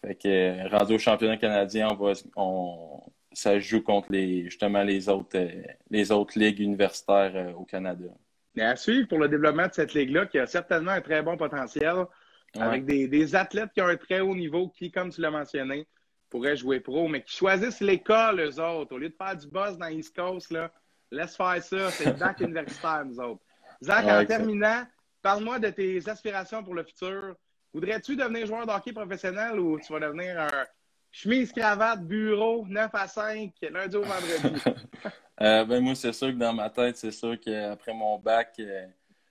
Fait 0.00 0.14
que 0.14 0.28
euh, 0.28 0.68
rendu 0.68 0.94
au 0.94 0.98
championnat 0.98 1.36
canadien, 1.36 1.88
on 1.90 1.94
va, 1.96 2.12
on, 2.36 3.02
ça 3.32 3.58
joue 3.58 3.82
contre 3.82 4.12
les, 4.12 4.44
justement 4.44 4.84
les 4.84 5.08
autres, 5.08 5.36
euh, 5.36 5.62
les 5.90 6.12
autres 6.12 6.38
ligues 6.38 6.60
universitaires 6.60 7.52
au 7.58 7.64
Canada. 7.64 8.06
Mais 8.54 8.62
à 8.62 8.76
suivre 8.76 9.08
pour 9.08 9.18
le 9.18 9.28
développement 9.28 9.66
de 9.66 9.72
cette 9.72 9.92
ligue-là, 9.92 10.26
qui 10.26 10.38
a 10.38 10.46
certainement 10.46 10.92
un 10.92 11.00
très 11.00 11.20
bon 11.20 11.36
potentiel, 11.36 12.06
avec 12.54 12.84
des, 12.84 13.34
athlètes 13.34 13.72
qui 13.72 13.80
ont 13.80 13.86
un 13.86 13.96
très 13.96 14.20
haut 14.20 14.36
niveau, 14.36 14.68
qui, 14.68 14.92
comme 14.92 15.10
tu 15.10 15.20
l'as 15.20 15.30
mentionné, 15.30 15.88
pourraient 16.30 16.56
jouer 16.56 16.78
pro, 16.78 17.08
mais 17.08 17.22
qui 17.22 17.34
choisissent 17.34 17.80
l'école, 17.80 18.40
eux 18.40 18.60
autres. 18.60 18.94
Au 18.94 18.98
lieu 18.98 19.08
de 19.08 19.14
faire 19.14 19.36
du 19.36 19.48
buzz 19.48 19.78
dans 19.78 19.88
East 19.88 20.14
Coast, 20.14 20.52
là, 20.52 20.70
laisse 21.10 21.36
faire 21.36 21.62
ça. 21.62 21.90
C'est 21.90 22.04
le 22.04 22.12
bac 22.12 22.40
universitaire, 22.40 23.04
nous 23.04 23.18
autres. 23.18 23.42
Zach, 23.82 24.06
en 24.06 24.24
terminant, 24.26 24.84
parle-moi 25.22 25.58
de 25.58 25.70
tes 25.70 26.08
aspirations 26.08 26.62
pour 26.62 26.74
le 26.74 26.82
futur. 26.82 27.36
Voudrais-tu 27.72 28.16
devenir 28.16 28.46
joueur 28.46 28.66
de 28.66 28.72
hockey 28.72 28.92
professionnel 28.92 29.58
ou 29.58 29.78
tu 29.80 29.92
vas 29.92 30.00
devenir 30.00 30.38
un 30.38 30.66
chemise, 31.10 31.52
cravate, 31.52 32.04
bureau, 32.04 32.66
9 32.68 32.90
à 32.92 33.08
5, 33.08 33.52
lundi 33.70 33.96
au 33.96 34.02
vendredi? 34.02 34.62
euh, 35.40 35.64
ben 35.64 35.80
moi, 35.80 35.94
c'est 35.94 36.12
sûr 36.12 36.28
que 36.28 36.36
dans 36.36 36.52
ma 36.52 36.68
tête, 36.68 36.96
c'est 36.96 37.12
sûr 37.12 37.38
qu'après 37.40 37.94
mon 37.94 38.18
bac, 38.18 38.54
euh, 38.58 38.86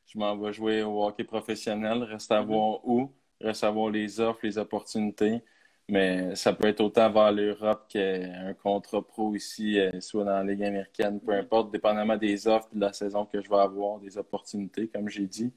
je 0.08 0.18
m'en 0.18 0.36
vais 0.38 0.54
jouer 0.54 0.82
au 0.82 1.06
hockey 1.06 1.24
professionnel. 1.24 2.04
Reste 2.04 2.32
à 2.32 2.42
mm-hmm. 2.42 2.46
voir 2.46 2.88
où, 2.88 3.14
reste 3.40 3.64
à 3.64 3.70
voir 3.70 3.90
les 3.90 4.20
offres, 4.20 4.40
les 4.44 4.58
opportunités. 4.58 5.44
Mais 5.88 6.36
ça 6.36 6.54
peut 6.54 6.70
être 6.70 6.80
autant 6.80 7.12
vers 7.12 7.34
l'Europe 7.34 7.86
qu'un 7.90 8.54
contrat 8.64 9.06
pro 9.06 9.36
ici, 9.36 9.78
euh, 9.78 10.00
soit 10.00 10.24
dans 10.24 10.32
la 10.32 10.44
Ligue 10.44 10.64
américaine, 10.64 11.20
peu 11.20 11.34
importe, 11.34 11.70
dépendamment 11.72 12.16
des 12.16 12.48
offres 12.48 12.70
de 12.72 12.80
la 12.80 12.94
saison 12.94 13.26
que 13.26 13.42
je 13.42 13.50
vais 13.50 13.58
avoir, 13.58 14.00
des 14.00 14.18
opportunités, 14.18 14.88
comme 14.88 15.10
j'ai 15.10 15.28
dit. 15.28 15.52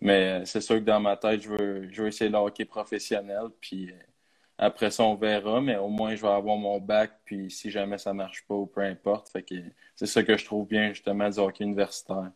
Mais 0.00 0.42
euh, 0.42 0.44
c'est 0.44 0.60
sûr 0.60 0.76
que 0.76 0.80
dans 0.84 1.00
ma 1.00 1.16
tête, 1.16 1.42
je 1.42 1.48
veux, 1.48 1.88
je 1.90 2.02
veux 2.02 2.08
essayer 2.08 2.30
le 2.30 2.36
hockey 2.36 2.64
professionnel. 2.64 3.48
Puis 3.60 3.90
euh, 3.90 3.96
après 4.58 4.90
ça, 4.90 5.04
on 5.04 5.14
verra. 5.14 5.60
Mais 5.60 5.76
au 5.76 5.88
moins, 5.88 6.14
je 6.14 6.22
vais 6.22 6.28
avoir 6.28 6.56
mon 6.56 6.78
bac. 6.80 7.12
Puis 7.24 7.50
si 7.50 7.70
jamais 7.70 7.98
ça 7.98 8.12
marche 8.12 8.46
pas 8.46 8.54
ou 8.54 8.66
peu 8.66 8.82
importe. 8.82 9.28
Fait 9.30 9.42
que 9.42 9.54
c'est 9.94 10.06
ça 10.06 10.22
que 10.22 10.36
je 10.36 10.44
trouve 10.44 10.66
bien, 10.66 10.88
justement, 10.90 11.28
du 11.28 11.38
hockey 11.38 11.64
universitaire. 11.64 12.30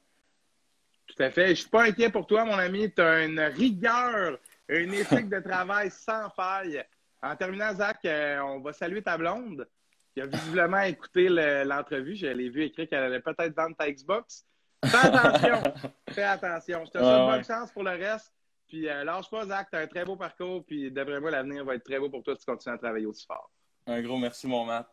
Tout 1.07 1.23
à 1.23 1.31
fait. 1.31 1.49
Je 1.49 1.61
suis 1.63 1.71
pas 1.71 1.85
inquiet 1.85 2.11
pour 2.11 2.27
toi, 2.27 2.45
mon 2.45 2.55
ami. 2.55 2.93
Tu 2.93 3.03
as 3.03 3.25
une 3.25 3.41
rigueur, 3.41 4.39
une 4.69 4.95
éthique 4.95 5.29
de 5.29 5.41
travail 5.41 5.91
sans 5.91 6.31
faille. 6.31 6.83
En 7.23 7.37
terminant, 7.37 7.75
Zach, 7.75 7.99
euh, 8.05 8.41
on 8.41 8.61
va 8.61 8.73
saluer 8.73 9.03
ta 9.03 9.19
blonde 9.19 9.69
qui 10.15 10.21
a 10.21 10.27
visiblement 10.27 10.81
écouté 10.81 11.29
l'entrevue. 11.29 12.17
je 12.17 12.27
l'ai 12.27 12.49
vu 12.49 12.65
écrire 12.65 12.89
qu'elle 12.89 13.05
allait 13.05 13.21
peut-être 13.21 13.55
vendre 13.55 13.77
ta 13.77 13.91
Xbox. 13.91 14.47
Fais 14.85 14.97
attention! 14.97 15.75
Fais 16.11 16.23
attention. 16.23 16.85
Je 16.85 16.91
te 16.91 16.99
souhaite 16.99 17.27
bonne 17.27 17.45
chance 17.45 17.73
pour 17.73 17.83
le 17.83 17.91
reste. 17.91 18.33
Puis 18.69 18.89
euh, 18.89 19.05
lâche 19.05 19.29
pas, 19.31 19.45
Zach. 19.47 19.69
Tu 19.71 19.77
as 19.77 19.81
un 19.81 19.87
très 19.87 20.05
beau 20.05 20.17
parcours. 20.17 20.65
Puis 20.65 20.91
d'après 20.91 21.21
moi, 21.21 21.31
l'avenir 21.31 21.65
va 21.65 21.75
être 21.75 21.85
très 21.85 21.99
beau 21.99 22.09
pour 22.09 22.23
toi 22.23 22.35
si 22.35 22.45
tu 22.45 22.51
continues 22.51 22.75
à 22.75 22.79
travailler 22.79 23.07
aussi 23.07 23.27
fort. 23.27 23.51
Un 23.87 24.01
gros 24.03 24.19
merci, 24.19 24.47
mon 24.47 24.65
Matt. 24.65 24.87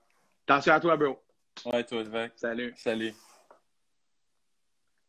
Attention 0.47 0.73
à 0.73 0.79
toi, 0.79 0.97
bro. 0.97 1.21
Ouais, 1.65 1.83
toi, 1.83 2.03
Zach. 2.03 2.31
Salut. 2.35 2.73
Salut. 2.77 3.13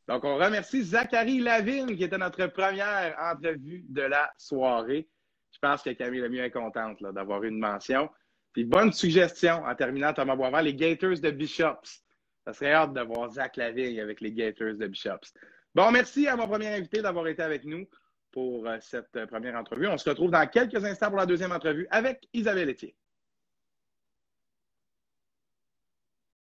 Donc, 0.07 0.25
on 0.25 0.37
remercie 0.37 0.83
Zachary 0.83 1.41
Lavigne, 1.41 1.95
qui 1.97 2.05
était 2.05 2.17
notre 2.17 2.47
première 2.47 3.15
entrevue 3.19 3.85
de 3.89 4.03
la 4.03 4.33
soirée 4.39 5.09
je 5.53 5.59
pense 5.61 5.83
que 5.83 5.91
Camille 5.91 6.29
mieux 6.29 6.45
est 6.45 6.51
contente 6.51 7.03
d'avoir 7.03 7.43
une 7.43 7.59
mention. 7.59 8.09
Puis 8.53 8.65
bonne 8.65 8.93
suggestion 8.93 9.65
en 9.65 9.75
terminant, 9.75 10.13
Thomas 10.13 10.37
Boisvert, 10.37 10.63
les 10.63 10.75
Gators 10.75 11.19
de 11.21 11.31
Bishops. 11.31 12.03
Ça 12.49 12.55
serait 12.55 12.73
hâte 12.73 12.95
de 12.95 13.03
voir 13.03 13.31
Zach 13.31 13.59
Lavigne 13.59 14.01
avec 14.01 14.23
les 14.23 14.33
Gators 14.33 14.73
de 14.73 14.87
Bishops. 14.87 15.35
Bon, 15.75 15.91
merci 15.91 16.27
à 16.29 16.35
mon 16.35 16.49
premier 16.49 16.69
invité 16.69 17.03
d'avoir 17.03 17.27
été 17.29 17.43
avec 17.43 17.67
nous 17.67 17.87
pour 18.33 18.67
euh, 18.67 18.79
cette 18.81 19.15
euh, 19.17 19.27
première 19.27 19.55
entrevue. 19.55 19.87
On 19.87 19.99
se 19.99 20.09
retrouve 20.09 20.31
dans 20.31 20.47
quelques 20.47 20.83
instants 20.83 21.09
pour 21.09 21.19
la 21.19 21.27
deuxième 21.27 21.53
entrevue 21.53 21.87
avec 21.91 22.27
Isabelle 22.33 22.71
Etier. 22.71 22.97